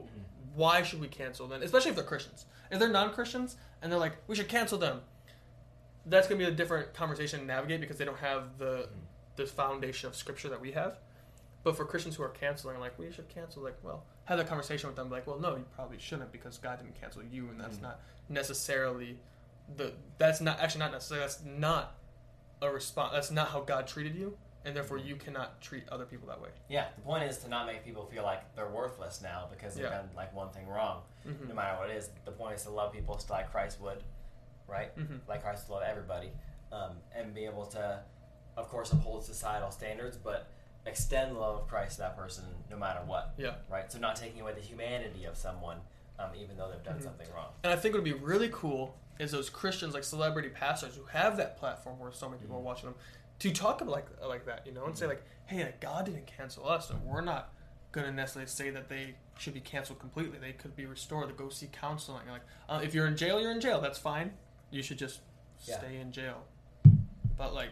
why 0.55 0.81
should 0.81 1.01
we 1.01 1.07
cancel 1.07 1.47
them? 1.47 1.61
Especially 1.61 1.89
if 1.89 1.95
they're 1.95 2.05
Christians. 2.05 2.45
If 2.71 2.79
they're 2.79 2.89
non-Christians 2.89 3.57
and 3.81 3.91
they're 3.91 3.99
like, 3.99 4.13
we 4.27 4.35
should 4.35 4.47
cancel 4.47 4.77
them, 4.77 5.01
that's 6.05 6.27
gonna 6.27 6.39
be 6.39 6.45
a 6.45 6.51
different 6.51 6.93
conversation 6.93 7.39
to 7.41 7.45
navigate 7.45 7.81
because 7.81 7.97
they 7.97 8.05
don't 8.05 8.19
have 8.19 8.57
the 8.57 8.89
the 9.35 9.45
foundation 9.45 10.07
of 10.07 10.15
Scripture 10.15 10.49
that 10.49 10.59
we 10.61 10.71
have. 10.71 10.97
But 11.63 11.75
for 11.75 11.83
Christians 11.85 12.15
who 12.15 12.23
are 12.23 12.29
canceling, 12.29 12.79
like 12.79 12.97
we 12.97 13.11
should 13.11 13.27
cancel, 13.29 13.61
like 13.63 13.77
well, 13.83 14.03
have 14.25 14.37
that 14.37 14.47
conversation 14.47 14.87
with 14.87 14.95
them, 14.95 15.09
like 15.09 15.27
well, 15.27 15.37
no, 15.39 15.55
you 15.57 15.65
probably 15.75 15.97
shouldn't 15.99 16.31
because 16.31 16.57
God 16.57 16.79
didn't 16.79 16.99
cancel 16.99 17.23
you, 17.23 17.49
and 17.49 17.59
that's 17.59 17.77
Mhm. 17.77 17.81
not 17.83 17.99
necessarily 18.29 19.17
the 19.75 19.93
that's 20.17 20.39
not 20.39 20.59
actually 20.61 20.79
not 20.79 20.91
necessarily 20.93 21.25
that's 21.25 21.43
not 21.43 21.95
a 22.61 22.69
response. 22.71 23.11
That's 23.13 23.31
not 23.31 23.49
how 23.49 23.59
God 23.61 23.85
treated 23.85 24.15
you, 24.15 24.37
and 24.67 24.75
therefore 24.75 24.97
you 24.97 25.15
cannot 25.15 25.61
treat 25.61 25.87
other 25.89 26.03
people 26.05 26.27
that 26.27 26.41
way. 26.41 26.49
Yeah, 26.67 26.87
the 26.95 27.01
point 27.01 27.23
is 27.23 27.37
to 27.39 27.47
not 27.47 27.65
make 27.67 27.85
people 27.85 28.05
feel 28.05 28.23
like 28.23 28.53
they're 28.53 28.67
worthless 28.67 29.21
now 29.21 29.47
because 29.49 29.75
they've 29.75 29.85
Yeah. 29.85 29.91
done 29.91 30.09
like 30.13 30.33
one 30.35 30.49
thing 30.49 30.67
wrong, 30.67 31.03
Mhm. 31.25 31.47
no 31.47 31.55
matter 31.55 31.77
what 31.79 31.89
it 31.89 31.95
is. 31.95 32.09
The 32.25 32.33
point 32.33 32.55
is 32.55 32.63
to 32.63 32.69
love 32.71 32.91
people 32.91 33.15
just 33.15 33.29
like 33.29 33.49
Christ 33.49 33.79
would, 33.79 34.03
right? 34.67 34.93
Mhm. 34.97 35.21
Like 35.25 35.41
Christ 35.41 35.69
would 35.69 35.75
love 35.75 35.83
everybody, 35.83 36.33
um, 36.73 37.01
and 37.13 37.33
be 37.33 37.45
able 37.45 37.65
to, 37.67 38.03
of 38.57 38.67
course, 38.67 38.91
uphold 38.91 39.23
societal 39.23 39.71
standards, 39.71 40.17
but 40.17 40.47
extend 40.85 41.33
the 41.33 41.39
love 41.39 41.61
of 41.61 41.67
Christ 41.69 41.93
to 41.95 42.01
that 42.01 42.17
person 42.17 42.43
no 42.69 42.75
matter 42.75 42.99
what, 43.05 43.35
Yeah. 43.37 43.55
right? 43.69 43.89
So 43.89 43.99
not 43.99 44.17
taking 44.17 44.41
away 44.41 44.53
the 44.53 44.59
humanity 44.59 45.23
of 45.23 45.37
someone, 45.37 45.79
um, 46.19 46.35
even 46.35 46.57
though 46.57 46.69
they've 46.69 46.83
done 46.83 46.99
Mhm. 46.99 47.03
something 47.03 47.31
wrong. 47.33 47.53
And 47.63 47.71
I 47.71 47.77
think 47.77 47.93
what 47.93 48.03
would 48.03 48.11
be 48.11 48.13
really 48.13 48.49
cool 48.49 48.97
is 49.17 49.31
those 49.31 49.49
Christians, 49.49 49.93
like 49.93 50.03
celebrity 50.03 50.49
pastors, 50.49 50.95
who 50.97 51.05
have 51.05 51.37
that 51.37 51.55
platform 51.55 51.99
where 51.99 52.11
so 52.11 52.27
many 52.27 52.41
people 52.41 52.57
are 52.57 52.61
watching 52.61 52.89
them, 52.91 52.99
to 53.39 53.51
talk 53.51 53.81
about 53.81 53.91
like 53.91 54.07
like 54.25 54.45
that, 54.45 54.65
you 54.65 54.73
know, 54.73 54.85
and 54.85 54.97
say 54.97 55.05
like, 55.07 55.23
"Hey, 55.45 55.63
like, 55.63 55.79
God 55.79 56.05
didn't 56.05 56.25
cancel 56.27 56.67
us, 56.67 56.87
so 56.87 56.95
we're 57.03 57.21
not 57.21 57.53
gonna 57.91 58.11
necessarily 58.11 58.47
say 58.49 58.69
that 58.71 58.89
they 58.89 59.15
should 59.37 59.53
be 59.53 59.59
canceled 59.61 59.99
completely. 59.99 60.37
They 60.39 60.53
could 60.53 60.75
be 60.75 60.85
restored. 60.85 61.27
To 61.29 61.33
go 61.33 61.49
seek 61.49 61.71
counseling. 61.71 62.27
Like, 62.27 62.41
uh, 62.67 62.81
if 62.83 62.93
you're 62.93 63.07
in 63.07 63.15
jail, 63.15 63.39
you're 63.41 63.51
in 63.51 63.61
jail. 63.61 63.79
That's 63.81 63.99
fine. 63.99 64.33
You 64.71 64.81
should 64.83 64.97
just 64.97 65.21
Yeah. 65.65 65.77
stay 65.79 65.97
in 65.99 66.11
jail. 66.11 66.43
But 67.37 67.53
like, 67.53 67.69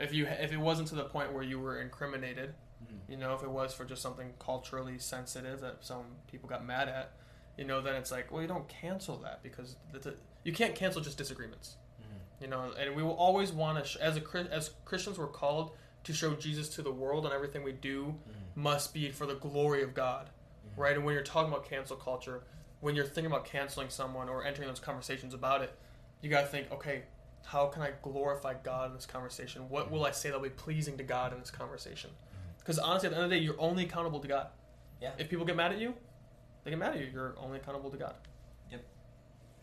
if 0.00 0.12
you 0.14 0.26
if 0.26 0.52
it 0.52 0.56
wasn't 0.58 0.88
to 0.88 0.94
the 0.94 1.04
point 1.04 1.32
where 1.32 1.42
you 1.42 1.60
were 1.60 1.80
incriminated, 1.80 2.54
Mhm. 2.84 2.98
you 3.08 3.16
know, 3.16 3.34
if 3.34 3.42
it 3.42 3.50
was 3.50 3.72
for 3.74 3.84
just 3.84 4.02
something 4.02 4.32
culturally 4.38 4.98
sensitive 4.98 5.60
that 5.60 5.84
some 5.84 6.16
people 6.26 6.48
got 6.48 6.64
mad 6.64 6.88
at, 6.88 7.12
you 7.56 7.64
know, 7.64 7.80
then 7.80 7.94
it's 7.94 8.10
like, 8.10 8.32
well, 8.32 8.40
you 8.42 8.48
don't 8.48 8.68
cancel 8.68 9.18
that 9.18 9.42
because 9.42 9.76
that's 9.92 10.06
a, 10.06 10.14
you 10.42 10.52
can't 10.52 10.74
cancel 10.74 11.00
just 11.02 11.18
disagreements. 11.18 11.76
You 12.42 12.48
know, 12.48 12.72
and 12.76 12.96
we 12.96 13.02
will 13.02 13.14
always 13.14 13.52
want 13.52 13.78
to, 13.78 13.88
sh- 13.88 13.96
as 13.96 14.16
a 14.16 14.52
as 14.52 14.70
Christians, 14.84 15.16
we're 15.18 15.28
called 15.28 15.76
to 16.04 16.12
show 16.12 16.34
Jesus 16.34 16.68
to 16.70 16.82
the 16.82 16.90
world, 16.90 17.24
and 17.24 17.32
everything 17.32 17.62
we 17.62 17.72
do 17.72 18.18
Mhm. 18.28 18.56
must 18.56 18.92
be 18.92 19.10
for 19.10 19.24
the 19.26 19.36
glory 19.36 19.82
of 19.82 19.94
God, 19.94 20.26
mm. 20.66 20.76
right? 20.76 20.96
And 20.96 21.04
when 21.04 21.14
you're 21.14 21.22
talking 21.22 21.52
about 21.52 21.64
cancel 21.64 21.96
culture, 21.96 22.42
when 22.80 22.96
you're 22.96 23.06
thinking 23.06 23.26
about 23.30 23.44
canceling 23.44 23.88
someone 23.88 24.28
or 24.28 24.44
entering 24.44 24.66
those 24.66 24.80
conversations 24.80 25.32
about 25.32 25.62
it, 25.62 25.72
you 26.20 26.28
got 26.28 26.40
to 26.40 26.48
think, 26.48 26.72
okay, 26.72 27.04
how 27.44 27.66
can 27.66 27.82
I 27.82 27.92
glorify 28.02 28.54
God 28.54 28.90
in 28.90 28.96
this 28.96 29.06
conversation? 29.06 29.68
What 29.68 29.92
will 29.92 30.00
mm. 30.00 30.08
I 30.08 30.10
say 30.10 30.30
that'll 30.30 30.42
be 30.42 30.50
pleasing 30.50 30.96
to 30.96 31.04
God 31.04 31.32
in 31.32 31.38
this 31.38 31.52
conversation? 31.52 32.10
Mm. 32.10 32.58
Because 32.58 32.80
honestly, 32.80 33.06
at 33.06 33.10
the 33.10 33.16
end 33.16 33.24
of 33.26 33.30
the 33.30 33.36
day, 33.36 33.42
you're 33.42 33.60
only 33.60 33.84
accountable 33.84 34.18
to 34.18 34.26
God. 34.28 34.48
Yeah. 35.00 35.12
If 35.18 35.28
people 35.28 35.44
get 35.46 35.54
mad 35.54 35.70
at 35.70 35.78
you, 35.78 35.94
they 36.64 36.70
get 36.70 36.78
mad 36.80 36.94
at 36.94 37.00
you. 37.00 37.06
You're 37.12 37.34
only 37.38 37.58
accountable 37.58 37.90
to 37.90 37.96
God. 37.96 38.14
Yep. 38.72 38.84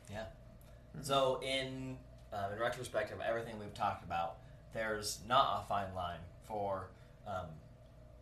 Yeah. 0.10 0.18
Mm-hmm. 0.20 1.04
So 1.04 1.42
in 1.42 1.98
um, 2.34 2.54
in 2.54 2.60
retrospect 2.60 3.12
of 3.12 3.20
everything 3.22 3.58
we've 3.60 3.74
talked 3.74 4.04
about, 4.04 4.38
there's 4.74 5.20
not 5.28 5.64
a 5.64 5.68
fine 5.68 5.94
line 5.96 6.20
for 6.46 6.90
um, 7.28 7.46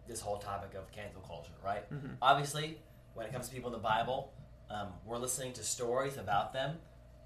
this 0.07 0.21
whole 0.21 0.37
topic 0.37 0.73
of 0.75 0.89
cancel 0.91 1.21
culture, 1.21 1.51
right? 1.63 1.89
Mhm. 1.91 2.15
Obviously, 2.21 2.79
when 3.13 3.25
it 3.25 3.33
comes 3.33 3.47
to 3.49 3.53
people 3.53 3.69
in 3.69 3.73
the 3.73 3.83
Bible, 3.83 4.31
um, 4.69 4.93
we're 5.05 5.17
listening 5.17 5.53
to 5.53 5.63
stories 5.63 6.17
about 6.17 6.53
them 6.53 6.79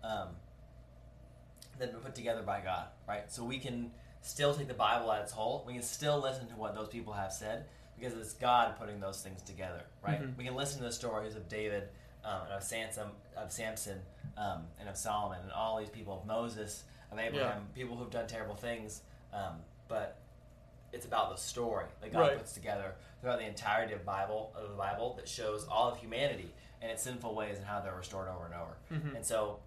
um, 0.03 0.29
that 1.77 1.85
have 1.85 1.93
been 1.93 2.01
put 2.01 2.15
together 2.15 2.41
by 2.43 2.61
God, 2.61 2.87
right? 3.07 3.31
So 3.31 3.43
we 3.43 3.59
can 3.59 3.91
still 4.21 4.53
take 4.55 4.67
the 4.67 4.73
Bible 4.73 5.11
at 5.11 5.21
its 5.21 5.31
whole. 5.31 5.63
We 5.65 5.73
can 5.73 5.81
still 5.83 6.19
listen 6.19 6.47
to 6.49 6.55
what 6.55 6.75
those 6.75 6.89
people 6.89 7.13
have 7.13 7.31
said 7.31 7.65
because 7.99 8.13
it's 8.13 8.33
God 8.33 8.77
putting 8.79 8.99
those 8.99 9.21
things 9.21 9.41
together, 9.43 9.83
right? 10.01 10.21
Mhm. 10.21 10.35
We 10.37 10.43
can 10.43 10.55
listen 10.55 10.79
to 10.79 10.85
the 10.85 10.91
stories 10.91 11.35
of 11.35 11.47
David 11.47 11.89
um, 12.23 12.41
and 12.45 12.53
of 12.53 12.63
Samson, 12.63 13.07
of 13.35 13.51
Samson 13.51 13.99
um, 14.37 14.63
and 14.79 14.87
of 14.89 14.95
Solomon 14.97 15.39
and 15.43 15.51
all 15.51 15.79
these 15.79 15.89
people 15.89 16.19
of 16.19 16.25
Moses, 16.25 16.83
of 17.11 17.19
Abraham, 17.19 17.67
people 17.75 17.95
who've 17.97 18.09
done 18.09 18.27
terrible 18.27 18.55
things, 18.55 19.01
um, 19.33 19.55
but 19.87 20.17
it's 20.93 21.05
about 21.05 21.29
the 21.31 21.37
story 21.37 21.85
that 22.01 22.11
God 22.13 22.19
Right. 22.19 22.37
puts 22.37 22.53
together 22.53 22.95
throughout 23.21 23.39
the 23.39 23.45
entirety 23.45 23.93
of 23.93 24.05
Bible 24.05 24.51
of 24.55 24.69
the 24.69 24.75
Bible 24.75 25.13
that 25.15 25.27
shows 25.27 25.65
all 25.67 25.89
of 25.89 25.97
humanity 25.97 26.53
and 26.81 26.91
its 26.91 27.03
sinful 27.03 27.33
ways 27.35 27.57
and 27.57 27.65
how 27.65 27.79
they're 27.79 27.95
restored 27.95 28.27
over 28.27 28.45
and 28.45 28.53
over. 28.55 28.77
Mhm. 28.91 29.15
And 29.17 29.25
so, 29.25 29.59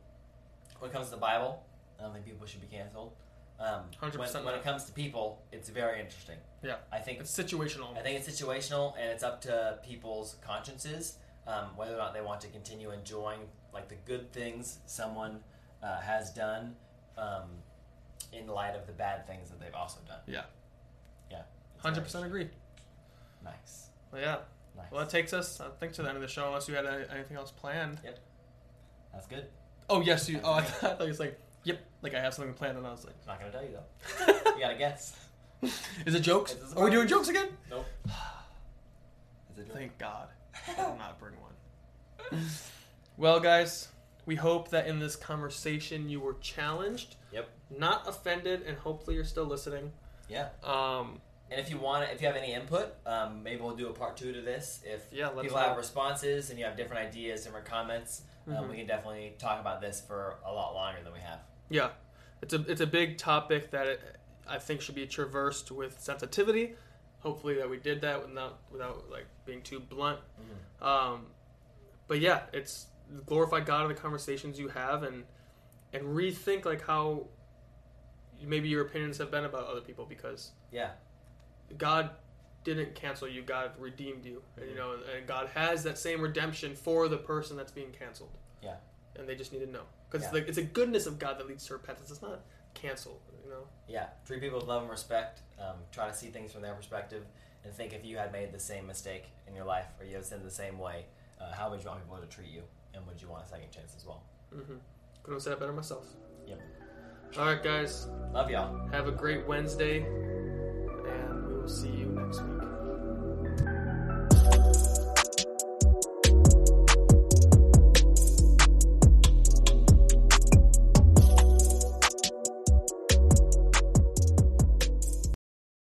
when 0.81 0.91
it 0.91 0.95
comes 0.95 1.07
to 1.07 1.13
the 1.13 1.17
Bible, 1.21 1.63
I 1.99 2.03
don't 2.03 2.13
think 2.13 2.25
people 2.25 2.47
should 2.47 2.61
be 2.61 2.67
canceled. 2.67 3.15
Um, 3.61 3.89
100% 4.01 4.35
when, 4.45 4.45
when 4.47 4.55
it 4.57 4.65
comes 4.65 4.85
to 4.87 4.93
people, 4.93 5.41
it's 5.53 5.69
very 5.69 6.01
interesting. 6.01 6.39
Yeah. 6.63 6.77
I 6.91 6.99
think 6.99 7.21
It's 7.21 7.31
situational. 7.37 7.97
I 7.97 8.03
think 8.03 8.19
it's 8.19 8.29
situational, 8.29 8.95
and 8.99 9.05
it's 9.11 9.23
up 9.23 9.41
to 9.43 9.79
people's 9.85 10.37
consciences 10.43 11.19
um, 11.47 11.67
whether 11.77 11.95
or 11.95 11.99
not 11.99 12.15
they 12.15 12.21
want 12.21 12.41
to 12.43 12.49
continue 12.49 12.91
enjoying 12.91 13.41
like 13.73 13.89
the 13.89 13.97
good 14.07 14.33
things 14.33 14.79
someone 14.87 15.41
uh, 15.83 16.01
has 16.01 16.31
done 16.33 16.75
um, 17.19 17.49
in 18.33 18.47
light 18.47 18.75
of 18.75 18.87
the 18.87 18.93
bad 18.93 19.27
things 19.27 19.51
that 19.51 19.61
they've 19.61 19.75
also 19.75 20.01
done. 20.07 20.21
Yeah. 20.27 20.43
Yeah. 21.31 21.43
Hundred 21.79 22.03
percent 22.05 22.25
agree. 22.25 22.49
Nice. 23.45 23.89
Well, 24.13 24.21
yeah. 24.23 24.37
Nice. 24.77 24.87
Well, 24.91 25.01
that 25.01 25.11
takes 25.11 25.33
us, 25.33 25.61
I 25.61 25.69
think, 25.79 25.93
to 25.95 26.03
the 26.03 26.09
end 26.09 26.17
of 26.17 26.23
the 26.23 26.29
show. 26.29 26.47
Unless 26.47 26.69
you 26.69 26.75
had 26.75 26.87
any- 26.87 27.05
anything 27.13 27.37
else 27.37 27.51
planned. 27.51 28.01
Yep. 28.05 28.19
That's 29.13 29.27
good. 29.27 29.47
Oh 29.89 30.01
yes, 30.01 30.29
you. 30.29 30.41
Oh, 30.43 30.53
I 30.55 30.63
thought, 30.63 31.01
I 31.01 31.05
you 31.05 31.09
was 31.11 31.21
like, 31.21 31.39
yep, 31.63 31.79
like 32.03 32.15
I 32.15 32.21
have 32.21 32.35
something 32.35 32.55
planned, 32.55 32.79
and 32.79 32.87
I 32.87 32.91
was 32.91 33.05
like, 33.05 33.15
I'm 33.23 33.29
not 33.29 33.41
gonna 33.41 33.53
tell 33.53 33.63
you 33.63 33.71
though. 33.73 34.53
you 34.55 34.61
gotta 34.61 34.77
guess. 34.77 35.17
is 35.63 36.15
it 36.15 36.21
jokes? 36.21 36.53
It's 36.55 36.73
a 36.73 36.77
Are 36.79 36.85
we 36.85 36.91
doing 36.91 37.07
jokes 37.07 37.29
again? 37.29 37.49
Nope. 37.71 37.87
Is 39.57 39.61
it 39.61 39.73
Thank 39.73 39.97
God. 39.99 40.29
I 40.69 40.71
did 40.75 40.99
not 40.99 41.19
bring 41.19 41.35
one. 41.41 42.41
well, 43.17 43.41
guys, 43.41 43.89
we 44.27 44.37
hope 44.37 44.71
that 44.71 44.87
in 44.87 44.99
this 44.99 45.17
conversation 45.17 46.09
you 46.09 46.21
were 46.21 46.35
challenged, 46.41 47.17
Yep. 47.33 47.49
not 47.77 48.09
offended, 48.09 48.63
and 48.63 48.79
hopefully 48.79 49.17
you're 49.17 49.25
still 49.25 49.45
listening. 49.45 49.93
Yeah. 50.29 50.49
Um, 50.63 51.21
And 51.51 51.61
if 51.61 51.69
you 51.71 51.79
want, 51.79 52.11
if 52.11 52.21
you 52.23 52.27
have 52.27 52.37
any 52.37 52.55
input, 52.55 52.95
um, 53.07 53.43
maybe 53.43 53.61
we'll 53.61 53.77
do 53.77 53.89
a 53.89 53.93
part 53.93 54.17
two 54.17 54.33
to 54.33 54.41
this. 54.41 54.81
If 54.85 55.07
Yeah, 55.13 55.29
let 55.29 55.37
us 55.39 55.43
people 55.43 55.59
know. 55.59 55.65
have 55.69 55.77
responses 55.77 56.49
and 56.51 56.59
you 56.59 56.65
have 56.65 56.75
different 56.77 57.07
ideas, 57.07 57.45
different 57.45 57.67
comments, 57.67 58.23
um, 58.49 58.55
Mhm. 58.55 58.71
we 58.71 58.77
can 58.79 58.87
definitely 58.87 59.35
talk 59.39 59.61
about 59.61 59.81
this 59.83 60.01
for 60.01 60.39
a 60.45 60.53
lot 60.53 60.75
longer 60.75 61.03
than 61.03 61.13
we 61.13 61.21
have. 61.21 61.41
yeah, 61.69 61.91
it's 62.41 62.55
a 62.55 62.61
it's 62.71 62.81
a 62.81 62.87
big 62.87 63.19
topic 63.19 63.71
that 63.71 63.87
it, 63.87 64.01
I 64.47 64.59
think 64.59 64.81
should 64.81 64.95
be 64.95 65.07
traversed 65.07 65.71
with 65.71 66.01
sensitivity. 66.01 66.77
Hopefully 67.25 67.55
that 67.55 67.69
we 67.69 67.79
did 67.79 68.03
that 68.03 68.21
without 68.29 68.59
without 68.71 69.11
like 69.11 69.27
being 69.47 69.63
too 69.63 69.81
blunt. 69.81 70.21
Mhm. 70.81 70.87
Um, 70.87 71.27
but 72.07 72.21
yeah, 72.21 72.43
it's 72.53 72.87
glorify 73.27 73.61
God 73.61 73.83
in 73.83 73.89
the 73.89 74.01
conversations 74.01 74.59
you 74.59 74.69
have, 74.69 75.03
and 75.03 75.25
and 75.93 76.05
rethink 76.05 76.65
like 76.67 76.87
how 76.87 77.27
maybe 78.43 78.69
your 78.69 78.83
opinions 78.85 79.17
have 79.19 79.31
been 79.31 79.45
about 79.47 79.67
other 79.69 79.81
people 79.81 80.05
because 80.05 80.53
Yeah. 80.71 80.93
God 81.79 82.11
didn't 82.63 82.95
cancel 82.95 83.27
you; 83.27 83.43
God 83.43 83.73
redeemed 83.79 84.25
you, 84.27 84.43
and 84.57 84.69
you 84.69 84.75
know, 84.77 84.99
and 85.17 85.27
God 85.27 85.49
has 85.49 85.83
that 85.85 85.97
same 85.97 86.21
redemption 86.21 86.75
for 86.77 87.09
the 87.09 87.17
person 87.19 87.57
that's 87.57 87.73
being 87.73 87.91
canceled. 87.93 88.37
Yeah. 88.63 88.77
and 89.17 89.29
they 89.29 89.37
just 89.37 89.53
need 89.53 89.61
to 89.61 89.67
know 89.71 89.85
because 90.11 90.23
Yeah. 90.23 90.29
it's 90.29 90.35
like 90.35 90.49
it's 90.49 90.59
a 90.59 90.63
goodness 90.63 91.07
of 91.07 91.21
God 91.21 91.39
that 91.39 91.47
leads 91.47 91.65
to 91.69 91.75
repentance. 91.75 92.11
It's 92.11 92.21
not 92.21 92.41
cancel, 92.75 93.23
you 93.45 93.51
know. 93.51 93.65
Yeah. 93.89 94.07
Treat 94.27 94.41
people 94.41 94.59
with 94.59 94.69
love 94.69 94.83
and 94.83 94.91
respect. 94.91 95.41
Um, 95.59 95.77
try 95.93 96.09
to 96.09 96.15
see 96.15 96.29
things 96.29 96.53
from 96.53 96.63
their 96.63 96.75
perspective 96.75 97.25
and 97.65 97.73
think 97.73 97.93
if 97.93 98.05
you 98.05 98.17
had 98.17 98.33
made 98.33 98.53
the 98.53 98.59
same 98.59 98.87
mistake 98.87 99.25
in 99.47 99.55
your 99.55 99.65
life 99.65 99.87
or 100.01 100.07
you 100.07 100.15
had 100.17 100.25
sinned 100.25 100.45
the 100.45 100.51
same 100.51 100.79
way, 100.79 101.05
uh, 101.41 101.53
how 101.53 101.71
would 101.71 101.83
you 101.83 101.89
want 101.89 102.03
people 102.03 102.19
to 102.19 102.27
treat 102.27 102.49
you? 102.51 102.63
And 102.95 103.07
would 103.07 103.21
you 103.21 103.29
want 103.29 103.45
a 103.45 103.49
second 103.49 103.71
chance 103.71 103.95
as 103.97 104.07
well? 104.07 104.23
Mm-hmm. 104.55 104.75
Couldn't 105.23 105.37
have 105.37 105.43
said 105.43 105.53
it 105.55 105.61
better 105.61 105.73
myself. 105.73 106.07
Yep. 106.47 106.61
All 107.39 107.47
right, 107.47 107.63
guys, 107.63 108.07
Love 108.33 108.51
y'all. 108.51 108.87
have 108.93 109.09
a 109.09 109.13
great 109.13 109.47
Wednesday. 109.47 110.07